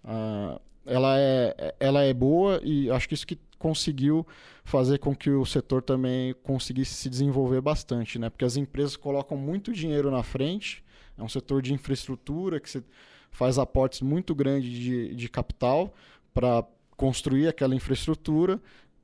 uh, 0.05 0.57
ela, 0.87 1.19
é, 1.19 1.75
ela 1.79 2.03
é 2.03 2.13
boa 2.13 2.59
e 2.63 2.89
acho 2.89 3.07
que 3.07 3.13
isso 3.13 3.27
que 3.27 3.37
conseguiu 3.59 4.25
fazer 4.63 4.99
com 4.99 5.15
que 5.15 5.29
o 5.29 5.45
setor 5.45 5.81
também 5.81 6.33
conseguisse 6.43 6.93
se 6.93 7.09
desenvolver 7.09 7.61
bastante, 7.61 8.17
né? 8.19 8.29
Porque 8.29 8.45
as 8.45 8.57
empresas 8.57 8.95
colocam 8.95 9.37
muito 9.37 9.71
dinheiro 9.71 10.11
na 10.11 10.23
frente, 10.23 10.83
é 11.17 11.23
um 11.23 11.29
setor 11.29 11.61
de 11.61 11.73
infraestrutura 11.73 12.59
que 12.59 12.83
faz 13.31 13.57
aportes 13.57 14.01
muito 14.01 14.33
grandes 14.35 14.69
de, 14.71 15.15
de 15.15 15.29
capital 15.29 15.93
para 16.33 16.65
construir 16.95 17.47
aquela 17.47 17.75
infraestrutura, 17.75 18.59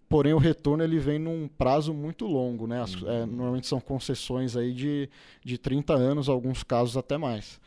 porém 0.09 0.33
o 0.33 0.37
retorno 0.37 0.83
ele 0.83 0.99
vem 0.99 1.19
num 1.19 1.47
prazo 1.47 1.93
muito 1.93 2.25
longo, 2.25 2.67
né? 2.67 2.81
As, 2.81 2.93
é, 2.93 2.97
uhum. 2.97 3.09
é, 3.09 3.25
normalmente 3.25 3.67
são 3.67 3.79
concessões 3.79 4.55
aí 4.55 4.73
de, 4.73 5.09
de 5.43 5.57
30 5.57 5.93
anos, 5.93 6.29
alguns 6.29 6.63
casos 6.63 6.97
até 6.97 7.17
mais. 7.17 7.59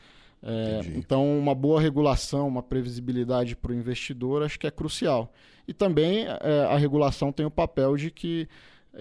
É, 0.42 0.80
então, 0.94 1.38
uma 1.38 1.54
boa 1.54 1.80
regulação, 1.80 2.46
uma 2.46 2.62
previsibilidade 2.62 3.56
para 3.56 3.72
o 3.72 3.74
investidor, 3.74 4.42
acho 4.42 4.58
que 4.58 4.66
é 4.66 4.70
crucial. 4.70 5.32
E 5.66 5.74
também 5.74 6.26
é, 6.26 6.66
a 6.70 6.76
regulação 6.76 7.32
tem 7.32 7.44
o 7.44 7.50
papel 7.50 7.96
de 7.96 8.10
que 8.10 8.48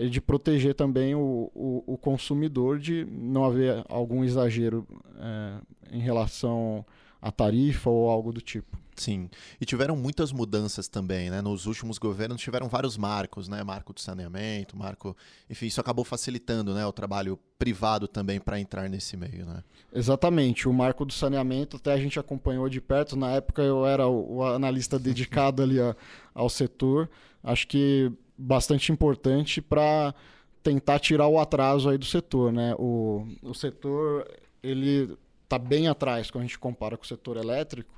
de 0.09 0.19
proteger 0.19 0.73
também 0.73 1.15
o, 1.15 1.49
o, 1.55 1.83
o 1.87 1.97
consumidor 1.97 2.77
de 2.79 3.05
não 3.09 3.45
haver 3.45 3.81
algum 3.87 4.25
exagero 4.25 4.85
é, 5.17 5.95
em 5.95 6.01
relação 6.01 6.85
à 7.25 7.31
tarifa 7.31 7.89
ou 7.89 8.07
algo 8.07 8.31
do 8.31 8.39
tipo. 8.39 8.77
Sim. 8.95 9.31
E 9.59 9.65
tiveram 9.65 9.95
muitas 9.95 10.31
mudanças 10.31 10.87
também, 10.87 11.31
né? 11.31 11.41
Nos 11.41 11.65
últimos 11.65 11.97
governos 11.97 12.39
tiveram 12.39 12.69
vários 12.69 12.97
marcos, 12.97 13.49
né? 13.49 13.63
Marco 13.63 13.91
do 13.91 13.99
saneamento, 13.99 14.77
marco. 14.77 15.17
Enfim, 15.49 15.65
isso 15.65 15.81
acabou 15.81 16.05
facilitando 16.05 16.71
né? 16.75 16.85
o 16.85 16.93
trabalho 16.93 17.39
privado 17.57 18.07
também 18.07 18.39
para 18.39 18.59
entrar 18.59 18.87
nesse 18.87 19.17
meio, 19.17 19.43
né? 19.43 19.63
Exatamente. 19.91 20.69
O 20.69 20.73
marco 20.73 21.03
do 21.03 21.11
saneamento 21.11 21.77
até 21.77 21.93
a 21.93 21.97
gente 21.97 22.19
acompanhou 22.19 22.69
de 22.69 22.79
perto. 22.79 23.15
Na 23.15 23.31
época 23.31 23.63
eu 23.63 23.87
era 23.87 24.07
o, 24.07 24.43
analista 24.43 24.99
dedicado 24.99 25.63
ali 25.63 25.79
a, 25.79 25.95
ao 26.31 26.47
setor. 26.47 27.09
Acho 27.43 27.67
que 27.67 28.11
bastante 28.37 28.91
importante 28.91 29.63
para 29.63 30.13
tentar 30.61 30.99
tirar 30.99 31.27
o 31.27 31.39
atraso 31.39 31.89
aí 31.89 31.97
do 31.97 32.05
setor, 32.05 32.53
né? 32.53 32.75
O, 32.77 33.27
o 33.41 33.53
setor, 33.55 34.27
ele 34.61 35.17
está 35.45 35.57
bem 35.57 35.87
atrás 35.87 36.29
quando 36.29 36.43
a 36.43 36.47
gente 36.47 36.59
compara 36.59 36.97
com 36.97 37.03
o 37.03 37.07
setor 37.07 37.37
elétrico 37.37 37.95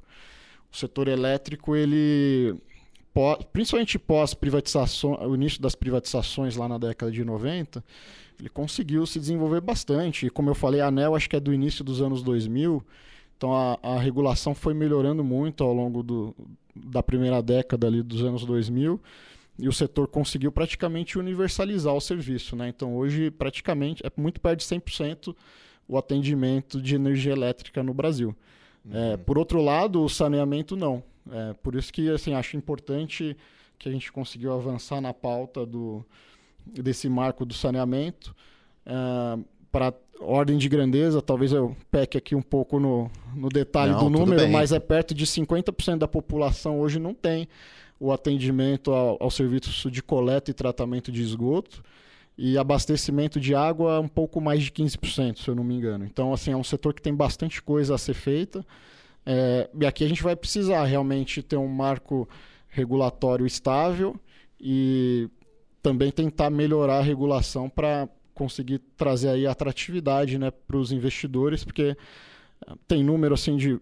o 0.72 0.78
setor 0.78 1.08
elétrico, 1.08 1.76
ele 1.76 2.56
principalmente 3.52 3.98
pós 3.98 4.36
privatização, 4.36 5.14
o 5.28 5.34
início 5.34 5.60
das 5.60 5.74
privatizações 5.74 6.56
lá 6.56 6.68
na 6.68 6.78
década 6.78 7.12
de 7.12 7.24
90, 7.24 7.84
ele 8.40 8.48
conseguiu 8.48 9.08
se 9.08 9.20
desenvolver 9.20 9.60
bastante. 9.60 10.28
E 10.28 10.30
como 10.30 10.52
eu 10.52 10.56
falei, 10.56 10.82
a 10.82 10.88
ANEL 10.88 11.16
acho 11.16 11.28
que 11.28 11.36
é 11.36 11.40
do 11.40 11.52
início 11.52 11.84
dos 11.84 12.00
anos 12.00 12.22
2000, 12.22 12.84
então 13.36 13.52
a, 13.56 13.80
a 13.82 14.00
regulação 14.00 14.54
foi 14.54 14.76
melhorando 14.76 15.24
muito 15.24 15.64
ao 15.64 15.74
longo 15.74 16.04
do, 16.04 16.36
da 16.76 17.02
primeira 17.02 17.42
década 17.42 17.88
ali 17.88 18.04
dos 18.04 18.24
anos 18.24 18.46
2000 18.46 19.02
e 19.58 19.68
o 19.68 19.74
setor 19.74 20.08
conseguiu 20.08 20.52
praticamente 20.52 21.18
universalizar 21.18 21.96
o 21.96 22.02
serviço. 22.02 22.56
Né? 22.56 22.70
Então 22.70 22.96
hoje 22.96 23.32
praticamente 23.32 24.06
é 24.06 24.12
muito 24.16 24.40
perto 24.40 24.60
de 24.60 24.66
100% 24.66 25.36
o 25.88 25.98
atendimento 25.98 26.82
de 26.82 26.96
energia 26.96 27.32
elétrica 27.32 27.82
no 27.82 27.94
Brasil. 27.94 28.36
É, 28.92 29.12
uhum. 29.12 29.18
por 29.20 29.38
outro 29.38 29.62
lado, 29.62 30.04
o 30.04 30.10
saneamento 30.10 30.76
não. 30.76 31.04
É, 31.32 31.54
por 31.62 31.76
isso 31.76 31.92
que 31.92 32.10
assim, 32.10 32.34
acho 32.34 32.56
importante 32.56 33.36
que 33.78 33.88
a 33.90 33.92
gente 33.92 34.12
conseguiu 34.12 34.54
avançar 34.54 35.02
na 35.02 35.14
pauta 35.14 35.66
do, 35.66 36.06
desse 36.66 37.08
marco 37.10 37.46
do 37.46 37.54
saneamento. 37.54 38.36
É, 38.86 39.40
para 39.72 39.94
ordem 40.20 40.58
de 40.58 40.68
grandeza, 40.68 41.22
talvez 41.22 41.52
eu 41.52 41.76
peque 41.92 42.18
aqui 42.18 42.34
um 42.34 42.42
pouco 42.42 42.80
no, 42.80 43.12
no 43.36 43.50
detalhe 43.50 43.92
não, 43.92 44.00
do 44.00 44.10
número, 44.10 44.48
mas 44.50 44.72
é 44.72 44.80
perto 44.80 45.14
de 45.14 45.26
50% 45.26 45.98
da 45.98 46.08
população 46.08 46.80
hoje 46.80 46.98
não 46.98 47.14
tem 47.14 47.48
o 48.00 48.12
atendimento 48.12 48.92
ao, 48.92 49.18
ao 49.20 49.30
serviço 49.30 49.92
de 49.92 50.02
coleta 50.02 50.50
e 50.50 50.54
tratamento 50.54 51.12
de 51.12 51.22
esgoto 51.22 51.84
e 52.38 52.58
abastecimento 52.58 53.40
de 53.40 53.56
água 53.56 54.00
um 54.00 54.08
pouco 54.08 54.40
mais 54.40 54.64
de 54.64 54.72
15%, 54.72 55.40
se 55.40 55.48
eu 55.48 55.56
não 55.56 55.64
me 55.64 55.76
engano. 55.76 56.06
Então, 56.06 56.32
assim, 56.32 56.52
é 56.52 56.58
um 56.58 56.64
setor 56.64 56.94
que 56.94 57.02
tem 57.02 57.14
bastante 57.14 57.62
coisa 57.62 57.96
a 57.96 57.98
ser 57.98 58.14
feita. 58.14 58.64
É, 59.26 59.70
e 59.74 59.86
aqui 59.86 60.04
a 60.04 60.08
gente 60.08 60.22
vai 60.22 60.36
precisar 60.36 60.84
realmente 60.86 61.42
ter 61.42 61.58
um 61.58 61.68
marco 61.68 62.30
regulatório 62.70 63.46
estável 63.46 64.16
e 64.60 65.30
também 65.82 66.12
tentar 66.12 66.50
melhorar 66.50 67.00
a 67.00 67.02
regulação 67.02 67.70
para 67.70 68.08
conseguir 68.34 68.80
trazer 68.96 69.30
aí 69.30 69.48
atratividade 69.48 70.38
né, 70.38 70.52
para 70.52 70.78
os 70.78 70.92
investidores, 70.92 71.64
porque 71.64 71.98
tem 72.88 73.04
número 73.04 73.34
assim 73.34 73.56
de 73.56 73.80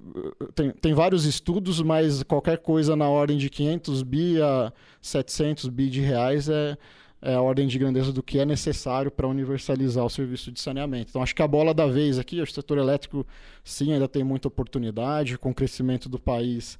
tem, 0.53 0.71
tem 0.71 0.93
vários 0.93 1.25
estudos, 1.25 1.81
mas 1.81 2.23
qualquer 2.23 2.59
coisa 2.59 2.95
na 2.95 3.09
ordem 3.09 3.37
de 3.37 3.49
500 3.49 4.03
bi 4.03 4.41
a 4.41 4.71
700 5.01 5.69
bi 5.69 5.89
de 5.89 6.01
reais 6.01 6.47
é 6.49 6.77
é, 7.21 7.33
a 7.33 7.41
ordem 7.41 7.67
de 7.67 7.79
grandeza 7.79 8.11
do 8.11 8.21
que 8.21 8.39
é 8.39 8.45
necessário 8.45 9.09
para 9.09 9.27
universalizar 9.27 10.05
o 10.05 10.09
serviço 10.09 10.51
de 10.51 10.59
saneamento. 10.59 11.09
Então, 11.09 11.23
acho 11.23 11.35
que 11.35 11.41
a 11.41 11.47
bola 11.47 11.73
da 11.73 11.87
vez 11.87 12.19
aqui, 12.19 12.39
o 12.41 12.45
setor 12.45 12.77
elétrico, 12.77 13.25
sim, 13.63 13.93
ainda 13.93 14.07
tem 14.07 14.23
muita 14.23 14.47
oportunidade. 14.47 15.37
Com 15.37 15.49
o 15.49 15.53
crescimento 15.53 16.07
do 16.07 16.19
país, 16.19 16.77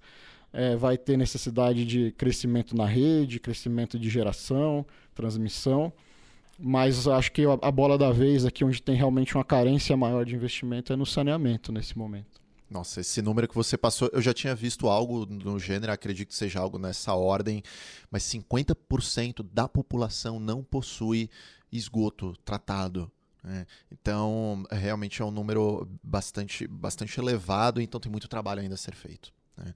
é, 0.54 0.76
vai 0.76 0.98
ter 0.98 1.18
necessidade 1.18 1.86
de 1.86 2.12
crescimento 2.12 2.76
na 2.76 2.86
rede, 2.86 3.40
crescimento 3.40 3.98
de 3.98 4.10
geração, 4.10 4.86
transmissão. 5.14 5.92
Mas 6.58 7.06
acho 7.08 7.32
que 7.34 7.44
a 7.62 7.72
bola 7.72 7.98
da 7.98 8.12
vez 8.12 8.46
aqui, 8.46 8.64
onde 8.64 8.82
tem 8.82 8.96
realmente 8.96 9.36
uma 9.36 9.44
carência 9.44 9.98
maior 9.98 10.24
de 10.24 10.36
investimento, 10.36 10.94
é 10.94 10.96
no 10.96 11.06
saneamento 11.06 11.72
nesse 11.72 11.98
momento. 11.98 12.45
Nossa, 12.76 13.00
esse 13.00 13.22
número 13.22 13.48
que 13.48 13.56
você 13.56 13.78
passou, 13.78 14.10
eu 14.12 14.22
já 14.22 14.34
tinha 14.34 14.54
visto 14.54 14.90
algo 14.90 15.26
no 15.26 15.58
gênero, 15.58 15.94
acredito 15.94 16.28
que 16.28 16.36
seja 16.36 16.60
algo 16.60 16.78
nessa 16.78 17.14
ordem, 17.14 17.64
mas 18.12 18.24
50% 18.24 19.48
da 19.50 19.66
população 19.66 20.42
não 20.42 20.62
possui 20.62 21.30
esgoto 21.72 22.36
tratado. 22.44 23.10
Né? 23.42 23.66
Então, 23.90 24.66
realmente 24.70 25.22
é 25.22 25.26
um 25.26 25.32
número 25.32 25.90
bastante, 26.04 26.68
bastante 26.68 27.18
elevado, 27.18 27.80
então 27.80 27.98
tem 27.98 28.12
muito 28.12 28.28
trabalho 28.28 28.60
ainda 28.60 28.76
a 28.76 28.78
ser 28.78 28.94
feito. 28.94 29.32
Né? 29.56 29.74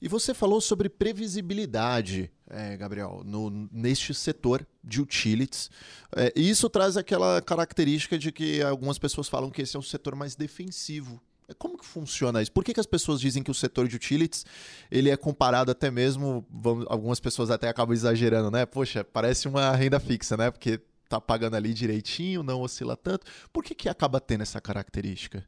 E 0.00 0.06
você 0.06 0.32
falou 0.32 0.60
sobre 0.60 0.88
previsibilidade, 0.88 2.30
é, 2.48 2.76
Gabriel, 2.76 3.22
no, 3.24 3.50
neste 3.72 4.14
setor 4.14 4.64
de 4.84 5.02
utilities. 5.02 5.68
É, 6.14 6.32
e 6.36 6.48
isso 6.48 6.70
traz 6.70 6.96
aquela 6.96 7.42
característica 7.42 8.16
de 8.16 8.30
que 8.30 8.62
algumas 8.62 9.00
pessoas 9.00 9.28
falam 9.28 9.50
que 9.50 9.62
esse 9.62 9.74
é 9.74 9.80
um 9.80 9.82
setor 9.82 10.14
mais 10.14 10.36
defensivo 10.36 11.20
como 11.58 11.78
que 11.78 11.84
funciona 11.84 12.42
isso? 12.42 12.52
Por 12.52 12.64
que, 12.64 12.74
que 12.74 12.80
as 12.80 12.86
pessoas 12.86 13.20
dizem 13.20 13.42
que 13.42 13.50
o 13.50 13.54
setor 13.54 13.88
de 13.88 13.96
utilities 13.96 14.44
ele 14.90 15.10
é 15.10 15.16
comparado 15.16 15.70
até 15.70 15.90
mesmo, 15.90 16.44
vamos, 16.50 16.86
algumas 16.88 17.20
pessoas 17.20 17.50
até 17.50 17.68
acabam 17.68 17.94
exagerando, 17.94 18.50
né? 18.50 18.66
Poxa, 18.66 19.04
parece 19.04 19.48
uma 19.48 19.70
renda 19.72 19.98
fixa, 20.00 20.36
né? 20.36 20.50
Porque 20.50 20.80
tá 21.08 21.20
pagando 21.20 21.56
ali 21.56 21.74
direitinho, 21.74 22.42
não 22.42 22.60
oscila 22.60 22.96
tanto. 22.96 23.26
Por 23.52 23.64
que, 23.64 23.74
que 23.74 23.88
acaba 23.88 24.20
tendo 24.20 24.42
essa 24.42 24.60
característica? 24.60 25.44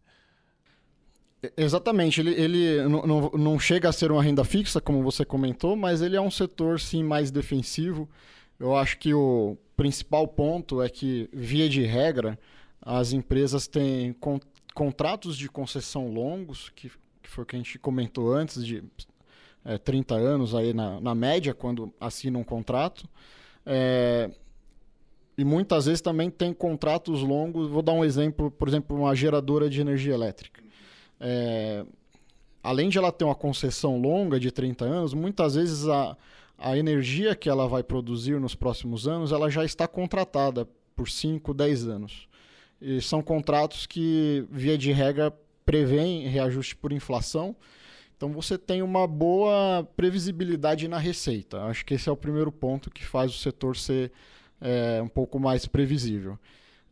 Exatamente, 1.57 2.21
ele, 2.21 2.31
ele 2.35 2.88
não, 2.88 3.03
não, 3.05 3.31
não 3.31 3.59
chega 3.59 3.88
a 3.88 3.93
ser 3.93 4.12
uma 4.12 4.23
renda 4.23 4.45
fixa, 4.45 4.81
como 4.81 5.03
você 5.03 5.25
comentou, 5.25 5.75
mas 5.75 6.01
ele 6.01 6.17
é 6.17 6.21
um 6.21 6.31
setor 6.31 6.79
sim 6.79 7.03
mais 7.03 7.33
defensivo. 7.33 8.09
Eu 8.61 8.77
acho 8.77 8.97
que 8.99 9.12
o 9.12 9.57
principal 9.77 10.29
ponto 10.29 10.81
é 10.81 10.88
que, 10.88 11.29
via 11.33 11.69
de 11.69 11.83
regra, 11.83 12.38
as 12.81 13.12
empresas 13.12 13.67
têm 13.67 14.12
contratos 14.72 15.37
de 15.37 15.48
concessão 15.48 16.08
longos, 16.08 16.70
que, 16.70 16.90
que 17.22 17.28
foi 17.28 17.44
o 17.44 17.46
que 17.46 17.56
a 17.56 17.58
gente 17.58 17.78
comentou 17.78 18.32
antes, 18.32 18.64
de 18.64 18.82
é, 19.64 19.78
30 19.78 20.14
anos 20.14 20.54
aí 20.54 20.72
na, 20.72 21.00
na 21.00 21.14
média, 21.14 21.54
quando 21.54 21.92
assinam 22.00 22.40
um 22.40 22.44
contrato. 22.44 23.08
É, 23.64 24.30
e 25.37 25.44
muitas 25.44 25.87
vezes 25.87 26.00
também 26.00 26.30
tem 26.30 26.52
contratos 26.52 27.22
longos. 27.22 27.68
Vou 27.68 27.82
dar 27.82 27.92
um 27.92 28.04
exemplo, 28.04 28.50
por 28.50 28.68
exemplo, 28.68 28.96
uma 28.96 29.14
geradora 29.14 29.68
de 29.68 29.80
energia 29.80 30.14
elétrica. 30.14 30.62
É, 31.20 31.85
além 32.62 32.88
de 32.88 32.98
ela 32.98 33.12
ter 33.12 33.24
uma 33.24 33.35
concessão 33.35 34.00
longa 34.00 34.38
de 34.38 34.50
30 34.50 34.85
anos, 34.85 35.14
muitas 35.14 35.54
vezes 35.54 35.88
a, 35.88 36.16
a 36.58 36.76
energia 36.76 37.35
que 37.35 37.48
ela 37.48 37.66
vai 37.66 37.82
produzir 37.82 38.38
nos 38.40 38.54
próximos 38.54 39.08
anos 39.08 39.32
ela 39.32 39.50
já 39.50 39.64
está 39.64 39.88
contratada 39.88 40.68
por 40.94 41.08
5, 41.08 41.54
10 41.54 41.88
anos. 41.88 42.28
E 42.83 43.01
são 43.01 43.23
contratos 43.23 43.87
que, 43.87 44.45
via 44.51 44.77
de 44.77 44.90
regra, 44.90 45.33
prevêem 45.64 46.27
reajuste 46.27 46.75
por 46.75 46.92
inflação. 46.92 47.55
Então 48.16 48.33
você 48.33 48.59
tem 48.59 48.83
uma 48.83 49.07
boa 49.07 49.88
previsibilidade 49.97 50.88
na 50.88 50.99
receita. 50.99 51.62
Acho 51.62 51.85
que 51.85 51.95
esse 51.95 52.09
é 52.09 52.12
o 52.12 52.16
primeiro 52.16 52.51
ponto 52.51 52.90
que 52.90 53.05
faz 53.05 53.33
o 53.33 53.38
setor 53.38 53.77
ser 53.77 54.11
é, 54.61 55.01
um 55.01 55.09
pouco 55.09 55.38
mais 55.38 55.64
previsível. 55.66 56.37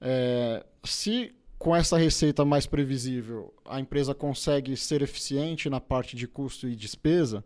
É, 0.00 0.64
se 0.84 1.34
com 1.58 1.74
essa 1.76 1.98
receita 1.98 2.44
mais 2.44 2.66
previsível 2.66 3.52
a 3.66 3.78
empresa 3.78 4.14
consegue 4.14 4.76
ser 4.76 5.02
eficiente 5.02 5.68
na 5.68 5.80
parte 5.80 6.16
de 6.16 6.26
custo 6.26 6.68
e 6.68 6.74
despesa, 6.74 7.44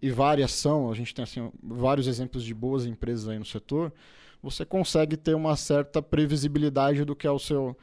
e 0.00 0.10
várias 0.10 0.52
são, 0.52 0.90
a 0.90 0.94
gente 0.94 1.14
tem 1.14 1.22
assim, 1.22 1.50
vários 1.62 2.06
exemplos 2.06 2.44
de 2.44 2.52
boas 2.52 2.86
empresas 2.86 3.28
aí 3.28 3.38
no 3.38 3.44
setor, 3.44 3.92
você 4.50 4.64
consegue 4.64 5.16
ter 5.16 5.34
uma 5.34 5.56
certa 5.56 6.00
previsibilidade 6.00 7.04
do 7.04 7.16
que 7.16 7.26
é 7.26 7.30
o 7.30 7.38
seu, 7.38 7.76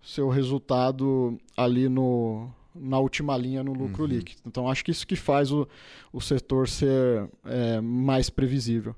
seu 0.00 0.28
resultado 0.28 1.36
ali 1.56 1.88
no, 1.88 2.48
na 2.74 2.98
última 3.00 3.36
linha 3.36 3.64
no 3.64 3.72
lucro 3.72 4.02
uhum. 4.02 4.08
líquido. 4.08 4.42
Então, 4.46 4.68
acho 4.68 4.84
que 4.84 4.92
isso 4.92 5.04
que 5.06 5.16
faz 5.16 5.50
o, 5.50 5.68
o 6.12 6.20
setor 6.20 6.68
ser 6.68 7.28
é, 7.44 7.80
mais 7.80 8.30
previsível. 8.30 8.94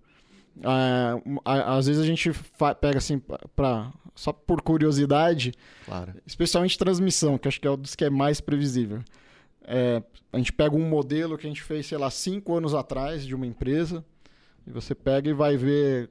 É, 0.61 1.41
às 1.45 1.87
vezes 1.87 2.03
a 2.03 2.07
gente 2.07 2.31
pega 2.81 2.99
assim 2.99 3.19
para 3.55 3.93
só 4.15 4.33
por 4.33 4.61
curiosidade, 4.63 5.53
claro. 5.85 6.15
especialmente 6.27 6.79
transmissão, 6.79 7.39
que 7.39 7.49
acho 7.49 7.61
que 7.61 7.67
é 7.67 7.71
um 7.71 7.77
dos 7.77 7.95
que 7.95 8.05
é 8.05 8.11
mais 8.11 8.41
previsível. 8.41 9.03
É, 9.65 10.03
a 10.33 10.39
gente 10.39 10.53
pega 10.53 10.77
um 10.77 10.89
modelo 10.89 11.37
que 11.37 11.47
a 11.47 11.51
gente 11.51 11.63
fez, 11.63 11.87
sei 11.87 11.99
lá, 11.99 12.11
cinco 12.11 12.55
anos 12.55 12.75
atrás 12.75 13.27
de 13.27 13.35
uma 13.35 13.47
empresa, 13.47 14.05
e 14.67 14.71
você 14.71 14.95
pega 14.95 15.31
e 15.31 15.33
vai 15.33 15.57
ver 15.57 16.11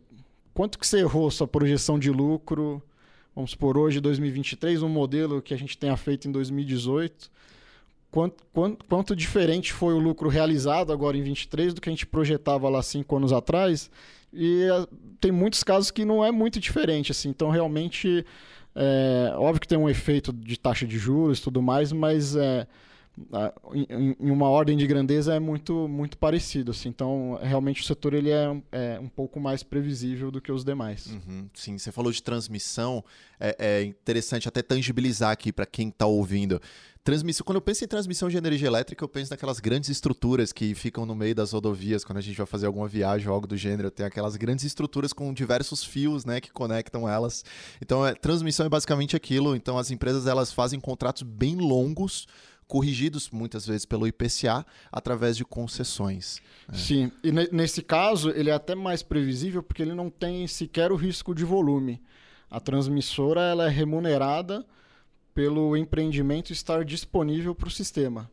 quanto 0.55 0.79
que 0.79 0.87
você 0.87 0.99
errou 0.99 1.29
sua 1.29 1.45
projeção 1.45 1.99
de 1.99 2.09
lucro, 2.09 2.81
vamos 3.35 3.51
supor, 3.51 3.77
hoje, 3.77 3.99
2023, 3.99 4.81
um 4.81 4.89
modelo 4.89 5.41
que 5.41 5.53
a 5.53 5.57
gente 5.57 5.77
tenha 5.77 5.97
feito 5.97 6.29
em 6.29 6.31
2018, 6.31 7.29
quanto, 8.09 8.43
quanto, 8.53 8.85
quanto 8.85 9.15
diferente 9.15 9.73
foi 9.73 9.93
o 9.93 9.99
lucro 9.99 10.29
realizado 10.29 10.93
agora 10.93 11.17
em 11.17 11.21
23 11.21 11.73
do 11.73 11.81
que 11.81 11.89
a 11.89 11.91
gente 11.91 12.07
projetava 12.07 12.69
lá 12.69 12.81
cinco 12.81 13.17
anos 13.17 13.33
atrás, 13.33 13.91
e 14.31 14.65
uh, 14.69 14.87
tem 15.19 15.29
muitos 15.29 15.61
casos 15.61 15.91
que 15.91 16.05
não 16.05 16.23
é 16.23 16.31
muito 16.31 16.57
diferente, 16.57 17.11
assim. 17.11 17.29
Então, 17.29 17.49
realmente, 17.49 18.25
é, 18.73 19.33
óbvio 19.35 19.59
que 19.59 19.67
tem 19.67 19.77
um 19.77 19.89
efeito 19.89 20.31
de 20.31 20.57
taxa 20.57 20.87
de 20.87 20.97
juros 20.97 21.39
e 21.39 21.41
tudo 21.41 21.61
mais, 21.61 21.91
mas 21.91 22.33
é, 22.33 22.65
em, 23.73 24.15
uma 24.19 24.49
ordem 24.49 24.77
de 24.77 24.85
grandeza 24.85 25.33
é 25.33 25.39
muito, 25.39 25.87
muito 25.87 26.17
parecido. 26.17 26.71
Assim. 26.71 26.89
Então, 26.89 27.39
realmente, 27.41 27.81
o 27.81 27.85
setor 27.85 28.13
ele 28.13 28.29
é, 28.29 28.61
é 28.71 28.99
um 28.99 29.07
pouco 29.07 29.39
mais 29.39 29.63
previsível 29.63 30.29
do 30.31 30.41
que 30.41 30.51
os 30.51 30.63
demais. 30.63 31.07
Uhum, 31.07 31.49
sim, 31.53 31.77
você 31.77 31.91
falou 31.91 32.11
de 32.11 32.21
transmissão. 32.21 33.03
É, 33.39 33.55
é 33.59 33.83
interessante 33.83 34.47
até 34.47 34.61
tangibilizar 34.61 35.31
aqui 35.31 35.51
para 35.51 35.65
quem 35.65 35.89
está 35.89 36.05
ouvindo. 36.05 36.61
Transmissão, 37.05 37.45
quando 37.45 37.57
eu 37.57 37.61
penso 37.61 37.83
em 37.83 37.87
transmissão 37.87 38.29
de 38.29 38.35
energia 38.35 38.67
elétrica, 38.67 39.03
eu 39.03 39.07
penso 39.07 39.29
naquelas 39.29 39.59
grandes 39.59 39.91
estruturas 39.91 40.51
que 40.51 40.73
ficam 40.73 41.05
no 41.05 41.13
meio 41.13 41.35
das 41.35 41.51
rodovias 41.51 42.03
quando 42.03 42.17
a 42.17 42.21
gente 42.21 42.35
vai 42.35 42.47
fazer 42.47 42.65
alguma 42.65 42.87
viagem 42.87 43.27
ou 43.27 43.33
algo 43.35 43.45
do 43.45 43.55
gênero. 43.55 43.91
Tem 43.91 44.07
aquelas 44.07 44.35
grandes 44.35 44.65
estruturas 44.65 45.13
com 45.13 45.31
diversos 45.31 45.83
fios, 45.83 46.25
né, 46.25 46.41
que 46.41 46.51
conectam 46.51 47.07
elas. 47.07 47.45
Então, 47.79 48.03
é, 48.03 48.15
transmissão 48.15 48.65
é 48.65 48.69
basicamente 48.69 49.15
aquilo. 49.15 49.55
Então, 49.55 49.77
as 49.77 49.91
empresas 49.91 50.25
elas 50.25 50.51
fazem 50.51 50.79
contratos 50.79 51.21
bem 51.21 51.55
longos 51.55 52.25
corrigidos 52.67 53.29
muitas 53.29 53.65
vezes 53.65 53.85
pelo 53.85 54.07
IPCA 54.07 54.65
através 54.91 55.37
de 55.37 55.45
concessões. 55.45 56.41
Né? 56.67 56.77
Sim, 56.77 57.11
e 57.23 57.31
nesse 57.31 57.81
caso 57.81 58.31
ele 58.31 58.49
é 58.49 58.53
até 58.53 58.75
mais 58.75 59.03
previsível 59.03 59.61
porque 59.61 59.81
ele 59.81 59.93
não 59.93 60.09
tem 60.09 60.47
sequer 60.47 60.91
o 60.91 60.95
risco 60.95 61.33
de 61.33 61.45
volume. 61.45 62.01
A 62.49 62.59
transmissora 62.59 63.41
ela 63.41 63.65
é 63.65 63.69
remunerada 63.69 64.65
pelo 65.33 65.75
empreendimento 65.75 66.51
estar 66.51 66.83
disponível 66.85 67.53
para 67.53 67.67
o 67.67 67.71
sistema. 67.71 68.31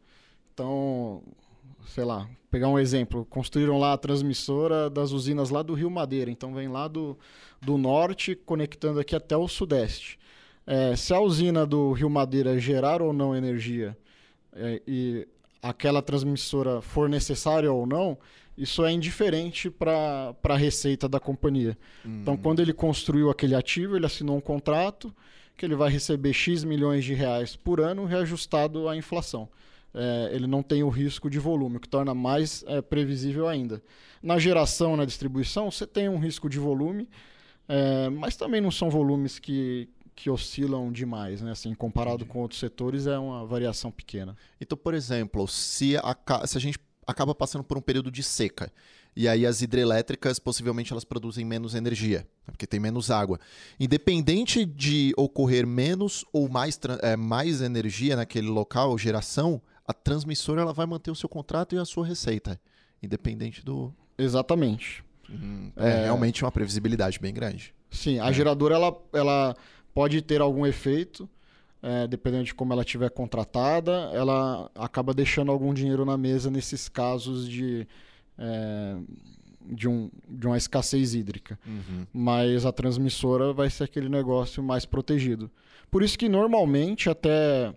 Então, 0.54 1.22
sei 1.88 2.04
lá, 2.04 2.28
pegar 2.50 2.68
um 2.68 2.78
exemplo, 2.78 3.24
construíram 3.24 3.78
lá 3.78 3.92
a 3.92 3.98
transmissora 3.98 4.88
das 4.88 5.10
usinas 5.10 5.50
lá 5.50 5.62
do 5.62 5.74
Rio 5.74 5.90
Madeira, 5.90 6.30
então 6.30 6.54
vem 6.54 6.68
lá 6.68 6.86
do, 6.86 7.18
do 7.60 7.76
norte 7.76 8.36
conectando 8.36 9.00
aqui 9.00 9.16
até 9.16 9.36
o 9.36 9.48
sudeste. 9.48 10.18
É, 10.64 10.94
se 10.94 11.12
a 11.12 11.20
usina 11.20 11.66
do 11.66 11.92
Rio 11.92 12.08
Madeira 12.08 12.58
gerar 12.58 13.02
ou 13.02 13.12
não 13.12 13.34
energia 13.34 13.96
é, 14.54 14.80
e 14.86 15.26
aquela 15.62 16.02
transmissora 16.02 16.80
for 16.80 17.08
necessária 17.08 17.72
ou 17.72 17.86
não, 17.86 18.18
isso 18.56 18.84
é 18.84 18.92
indiferente 18.92 19.70
para 19.70 20.34
a 20.42 20.56
receita 20.56 21.08
da 21.08 21.18
companhia. 21.18 21.76
Hum. 22.04 22.20
Então, 22.20 22.36
quando 22.36 22.60
ele 22.60 22.72
construiu 22.72 23.30
aquele 23.30 23.54
ativo, 23.54 23.96
ele 23.96 24.06
assinou 24.06 24.36
um 24.36 24.40
contrato 24.40 25.14
que 25.56 25.64
ele 25.64 25.74
vai 25.74 25.90
receber 25.90 26.32
X 26.32 26.64
milhões 26.64 27.04
de 27.04 27.14
reais 27.14 27.56
por 27.56 27.80
ano 27.80 28.04
reajustado 28.04 28.88
à 28.88 28.96
inflação. 28.96 29.48
É, 29.94 30.30
ele 30.32 30.46
não 30.46 30.62
tem 30.62 30.82
o 30.82 30.88
risco 30.88 31.28
de 31.28 31.38
volume, 31.38 31.76
o 31.76 31.80
que 31.80 31.88
torna 31.88 32.14
mais 32.14 32.64
é, 32.66 32.80
previsível 32.80 33.46
ainda. 33.46 33.82
Na 34.22 34.38
geração, 34.38 34.96
na 34.96 35.04
distribuição, 35.04 35.70
você 35.70 35.86
tem 35.86 36.08
um 36.08 36.18
risco 36.18 36.48
de 36.48 36.58
volume, 36.58 37.08
é, 37.68 38.08
mas 38.08 38.36
também 38.36 38.60
não 38.60 38.70
são 38.70 38.88
volumes 38.88 39.38
que, 39.38 39.88
que 40.14 40.30
oscilam 40.30 40.92
demais, 40.92 41.40
né? 41.40 41.52
Assim, 41.52 41.74
comparado 41.74 42.24
com 42.26 42.40
outros 42.40 42.60
setores, 42.60 43.06
é 43.06 43.18
uma 43.18 43.44
variação 43.44 43.90
pequena. 43.90 44.36
Então, 44.60 44.76
por 44.76 44.94
exemplo, 44.94 45.46
se 45.48 45.96
a, 45.96 46.46
se 46.46 46.56
a 46.56 46.60
gente 46.60 46.78
acaba 47.06 47.34
passando 47.34 47.64
por 47.64 47.76
um 47.76 47.80
período 47.80 48.10
de 48.10 48.22
seca. 48.22 48.72
E 49.14 49.28
aí 49.28 49.44
as 49.44 49.60
hidrelétricas 49.60 50.38
possivelmente 50.38 50.90
elas 50.90 51.04
produzem 51.04 51.44
menos 51.44 51.74
energia, 51.74 52.20
né, 52.20 52.52
porque 52.52 52.66
tem 52.66 52.80
menos 52.80 53.10
água. 53.10 53.38
Independente 53.78 54.64
de 54.64 55.12
ocorrer 55.18 55.66
menos 55.66 56.24
ou 56.32 56.48
mais, 56.48 56.80
é, 57.02 57.14
mais 57.14 57.60
energia 57.60 58.16
naquele 58.16 58.48
local, 58.48 58.96
geração, 58.96 59.60
a 59.86 59.92
transmissora 59.92 60.62
ela 60.62 60.72
vai 60.72 60.86
manter 60.86 61.10
o 61.10 61.14
seu 61.14 61.28
contrato 61.28 61.74
e 61.74 61.78
a 61.78 61.84
sua 61.84 62.06
receita, 62.06 62.58
independente 63.02 63.62
do. 63.62 63.92
Exatamente. 64.16 65.04
Uhum. 65.28 65.72
É, 65.76 65.88
é, 65.88 66.04
realmente 66.04 66.42
uma 66.42 66.52
previsibilidade 66.52 67.18
bem 67.18 67.34
grande. 67.34 67.74
Sim, 67.90 68.18
a 68.18 68.30
é. 68.30 68.32
geradora 68.32 68.74
ela, 68.74 68.96
ela 69.12 69.56
pode 69.94 70.22
ter 70.22 70.40
algum 70.40 70.66
efeito, 70.66 71.28
é, 71.82 72.06
dependendo 72.06 72.44
de 72.44 72.54
como 72.54 72.72
ela 72.72 72.82
estiver 72.82 73.10
contratada, 73.10 74.10
ela 74.12 74.70
acaba 74.74 75.12
deixando 75.12 75.50
algum 75.50 75.74
dinheiro 75.74 76.04
na 76.04 76.16
mesa 76.16 76.50
nesses 76.50 76.88
casos 76.88 77.48
de, 77.48 77.86
é, 78.38 78.96
de, 79.66 79.88
um, 79.88 80.10
de 80.28 80.46
uma 80.46 80.56
escassez 80.56 81.14
hídrica. 81.14 81.58
Uhum. 81.66 82.06
Mas 82.12 82.64
a 82.64 82.72
transmissora 82.72 83.52
vai 83.52 83.68
ser 83.68 83.84
aquele 83.84 84.08
negócio 84.08 84.62
mais 84.62 84.84
protegido. 84.84 85.50
Por 85.90 86.02
isso 86.02 86.18
que 86.18 86.28
normalmente 86.28 87.10
até 87.10 87.74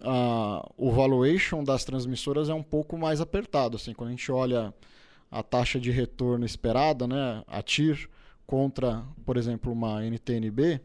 a, 0.00 0.66
o 0.76 0.90
valuation 0.92 1.64
das 1.64 1.84
transmissoras 1.84 2.48
é 2.48 2.54
um 2.54 2.62
pouco 2.62 2.96
mais 2.96 3.20
apertado. 3.20 3.76
Assim, 3.76 3.92
quando 3.92 4.08
a 4.08 4.12
gente 4.12 4.30
olha 4.30 4.72
a 5.30 5.42
taxa 5.42 5.78
de 5.78 5.90
retorno 5.90 6.44
esperada, 6.44 7.06
né, 7.06 7.42
a 7.46 7.62
TIR, 7.62 8.08
contra, 8.46 9.04
por 9.24 9.36
exemplo, 9.36 9.72
uma 9.72 10.04
NTNB, 10.04 10.80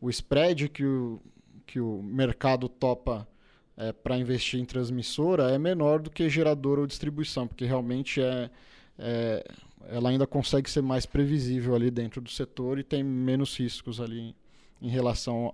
o 0.00 0.08
spread 0.10 0.68
que 0.68 0.84
o, 0.84 1.20
que 1.66 1.80
o 1.80 2.02
mercado 2.02 2.68
topa 2.68 3.26
é, 3.76 3.92
para 3.92 4.16
investir 4.18 4.60
em 4.60 4.64
transmissora 4.64 5.50
é 5.50 5.58
menor 5.58 6.00
do 6.00 6.10
que 6.10 6.28
geradora 6.28 6.80
ou 6.80 6.86
distribuição, 6.86 7.46
porque 7.46 7.64
realmente 7.64 8.20
é, 8.20 8.50
é, 8.98 9.44
ela 9.88 10.10
ainda 10.10 10.26
consegue 10.26 10.68
ser 10.68 10.82
mais 10.82 11.06
previsível 11.06 11.74
ali 11.74 11.90
dentro 11.90 12.20
do 12.20 12.30
setor 12.30 12.78
e 12.78 12.82
tem 12.82 13.02
menos 13.02 13.56
riscos 13.56 14.00
ali 14.00 14.20
em, 14.20 14.34
em 14.82 14.88
relação 14.88 15.52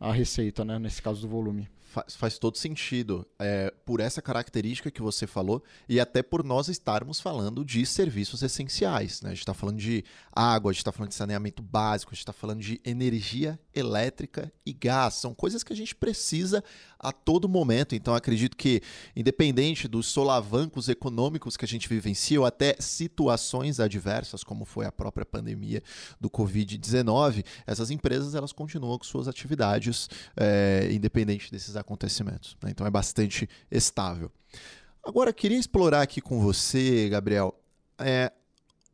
à 0.00 0.12
receita, 0.12 0.64
né, 0.64 0.78
nesse 0.78 1.02
caso 1.02 1.22
do 1.22 1.28
volume 1.28 1.68
faz, 1.96 2.14
faz 2.14 2.38
todo 2.38 2.58
sentido 2.58 3.26
é, 3.38 3.72
por 3.86 4.00
essa 4.00 4.20
característica 4.20 4.90
que 4.90 5.00
você 5.00 5.26
falou 5.26 5.62
e 5.88 5.98
até 5.98 6.22
por 6.22 6.44
nós 6.44 6.68
estarmos 6.68 7.20
falando 7.20 7.64
de 7.64 7.86
serviços 7.86 8.42
essenciais. 8.42 9.22
Né? 9.22 9.30
A 9.30 9.32
gente 9.32 9.40
está 9.40 9.54
falando 9.54 9.78
de 9.78 10.04
água, 10.30 10.70
a 10.70 10.72
gente 10.74 10.80
está 10.80 10.92
falando 10.92 11.08
de 11.08 11.14
saneamento 11.14 11.62
básico, 11.62 12.10
a 12.10 12.14
gente 12.14 12.20
está 12.20 12.34
falando 12.34 12.60
de 12.60 12.80
energia 12.84 13.58
elétrica 13.74 14.52
e 14.64 14.74
gás. 14.74 15.14
São 15.14 15.34
coisas 15.34 15.62
que 15.62 15.72
a 15.72 15.76
gente 15.76 15.94
precisa 15.94 16.62
a 16.98 17.12
todo 17.12 17.48
momento. 17.48 17.94
Então, 17.94 18.14
acredito 18.14 18.56
que, 18.56 18.82
independente 19.14 19.88
dos 19.88 20.06
solavancos 20.06 20.88
econômicos 20.88 21.56
que 21.56 21.64
a 21.64 21.68
gente 21.68 21.88
vivencia 21.88 22.40
ou 22.40 22.46
até 22.46 22.76
situações 22.78 23.80
adversas, 23.80 24.42
como 24.42 24.64
foi 24.64 24.86
a 24.86 24.92
própria 24.92 25.24
pandemia 25.24 25.82
do 26.20 26.28
Covid-19, 26.28 27.44
essas 27.66 27.90
empresas 27.90 28.34
elas 28.34 28.52
continuam 28.52 28.98
com 28.98 29.04
suas 29.04 29.28
atividades, 29.28 30.08
é, 30.36 30.88
independente 30.90 31.50
desses 31.50 31.76
acontecimentos. 31.86 32.56
Né? 32.62 32.70
Então, 32.70 32.86
é 32.86 32.90
bastante 32.90 33.48
estável. 33.70 34.30
Agora, 35.04 35.32
queria 35.32 35.58
explorar 35.58 36.02
aqui 36.02 36.20
com 36.20 36.40
você, 36.40 37.08
Gabriel, 37.08 37.56
é, 37.98 38.32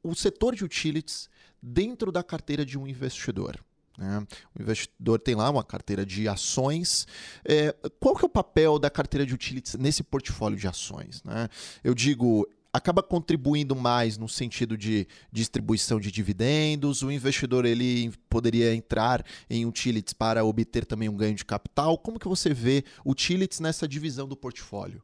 o 0.02 0.14
setor 0.14 0.54
de 0.54 0.62
utilities 0.62 1.28
dentro 1.60 2.12
da 2.12 2.22
carteira 2.22 2.66
de 2.66 2.78
um 2.78 2.86
investidor. 2.86 3.58
Né? 3.96 4.26
O 4.54 4.62
investidor 4.62 5.18
tem 5.18 5.34
lá 5.34 5.48
uma 5.48 5.64
carteira 5.64 6.04
de 6.04 6.28
ações. 6.28 7.06
É, 7.44 7.74
qual 7.98 8.14
que 8.14 8.24
é 8.24 8.26
o 8.26 8.30
papel 8.30 8.78
da 8.78 8.90
carteira 8.90 9.24
de 9.24 9.34
utilities 9.34 9.74
nesse 9.74 10.02
portfólio 10.02 10.58
de 10.58 10.68
ações? 10.68 11.22
Né? 11.22 11.48
Eu 11.82 11.94
digo, 11.94 12.46
acaba 12.72 13.02
contribuindo 13.02 13.76
mais 13.76 14.16
no 14.16 14.28
sentido 14.28 14.76
de 14.76 15.06
distribuição 15.30 16.00
de 16.00 16.10
dividendos. 16.10 17.02
O 17.02 17.10
investidor 17.10 17.64
ele 17.64 18.12
poderia 18.30 18.74
entrar 18.74 19.24
em 19.50 19.66
utilities 19.66 20.14
para 20.14 20.44
obter 20.44 20.86
também 20.86 21.08
um 21.08 21.16
ganho 21.16 21.34
de 21.34 21.44
capital. 21.44 21.98
Como 21.98 22.18
que 22.18 22.28
você 22.28 22.54
vê 22.54 22.84
utilities 23.04 23.60
nessa 23.60 23.86
divisão 23.86 24.26
do 24.26 24.36
portfólio? 24.36 25.02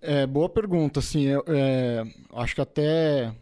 É, 0.00 0.26
boa 0.26 0.48
pergunta. 0.48 1.00
Assim, 1.00 1.26
é, 1.46 2.04
acho 2.32 2.54
que 2.54 2.60
até 2.60 3.34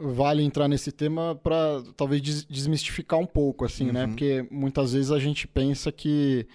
vale 0.00 0.42
entrar 0.42 0.68
nesse 0.68 0.92
tema 0.92 1.34
para 1.36 1.82
talvez 1.96 2.20
desmistificar 2.22 3.18
um 3.18 3.26
pouco, 3.26 3.64
assim, 3.64 3.86
né? 3.86 4.02
uhum. 4.02 4.06
né? 4.06 4.06
Porque 4.08 4.46
muitas 4.50 4.92
vezes 4.92 5.10
a 5.10 5.18
gente 5.18 5.46
pensa 5.46 5.90
que, 5.92 6.46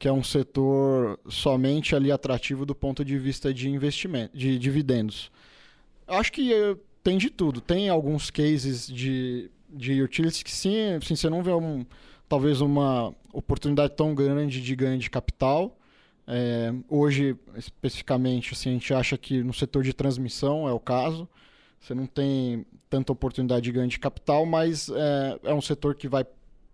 que 0.00 0.08
é 0.08 0.12
um 0.12 0.24
setor 0.24 1.20
somente 1.28 1.94
ali 1.94 2.10
atrativo 2.10 2.64
do 2.64 2.74
ponto 2.74 3.04
de 3.04 3.18
vista 3.18 3.52
de 3.52 3.68
investimento, 3.68 4.34
de 4.34 4.58
dividendos. 4.58 5.30
Acho 6.08 6.32
que 6.32 6.54
eh, 6.54 6.74
tem 7.02 7.18
de 7.18 7.28
tudo. 7.28 7.60
Tem 7.60 7.90
alguns 7.90 8.30
cases 8.30 8.86
de, 8.86 9.50
de 9.68 10.02
utilities 10.02 10.42
que 10.42 10.50
sim, 10.50 10.94
assim, 10.94 11.14
você 11.14 11.28
não 11.28 11.42
vê 11.42 11.52
um, 11.52 11.84
talvez 12.26 12.62
uma 12.62 13.14
oportunidade 13.30 13.92
tão 13.94 14.14
grande 14.14 14.62
de 14.62 14.74
ganho 14.74 14.98
de 14.98 15.10
capital. 15.10 15.78
É, 16.26 16.72
hoje, 16.88 17.36
especificamente, 17.54 18.54
assim, 18.54 18.70
a 18.70 18.72
gente 18.72 18.94
acha 18.94 19.18
que 19.18 19.42
no 19.42 19.52
setor 19.52 19.82
de 19.82 19.92
transmissão 19.92 20.66
é 20.66 20.72
o 20.72 20.80
caso. 20.80 21.28
Você 21.78 21.94
não 21.94 22.06
tem 22.06 22.64
tanta 22.88 23.12
oportunidade 23.12 23.64
de 23.64 23.72
ganho 23.72 23.88
de 23.88 23.98
capital, 23.98 24.46
mas 24.46 24.88
é, 24.88 25.40
é 25.50 25.52
um 25.52 25.60
setor 25.60 25.94
que 25.94 26.08
vai 26.08 26.24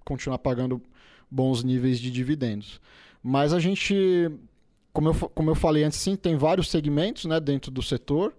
continuar 0.04 0.38
pagando 0.38 0.80
bons 1.28 1.64
níveis 1.64 1.98
de 1.98 2.08
dividendos. 2.08 2.80
Mas 3.22 3.52
a 3.52 3.58
gente, 3.58 4.30
como 4.92 5.08
eu, 5.08 5.14
como 5.14 5.50
eu 5.50 5.54
falei 5.54 5.84
antes, 5.84 5.98
sim, 5.98 6.16
tem 6.16 6.36
vários 6.36 6.70
segmentos 6.70 7.24
né, 7.24 7.40
dentro 7.40 7.70
do 7.70 7.82
setor. 7.82 8.34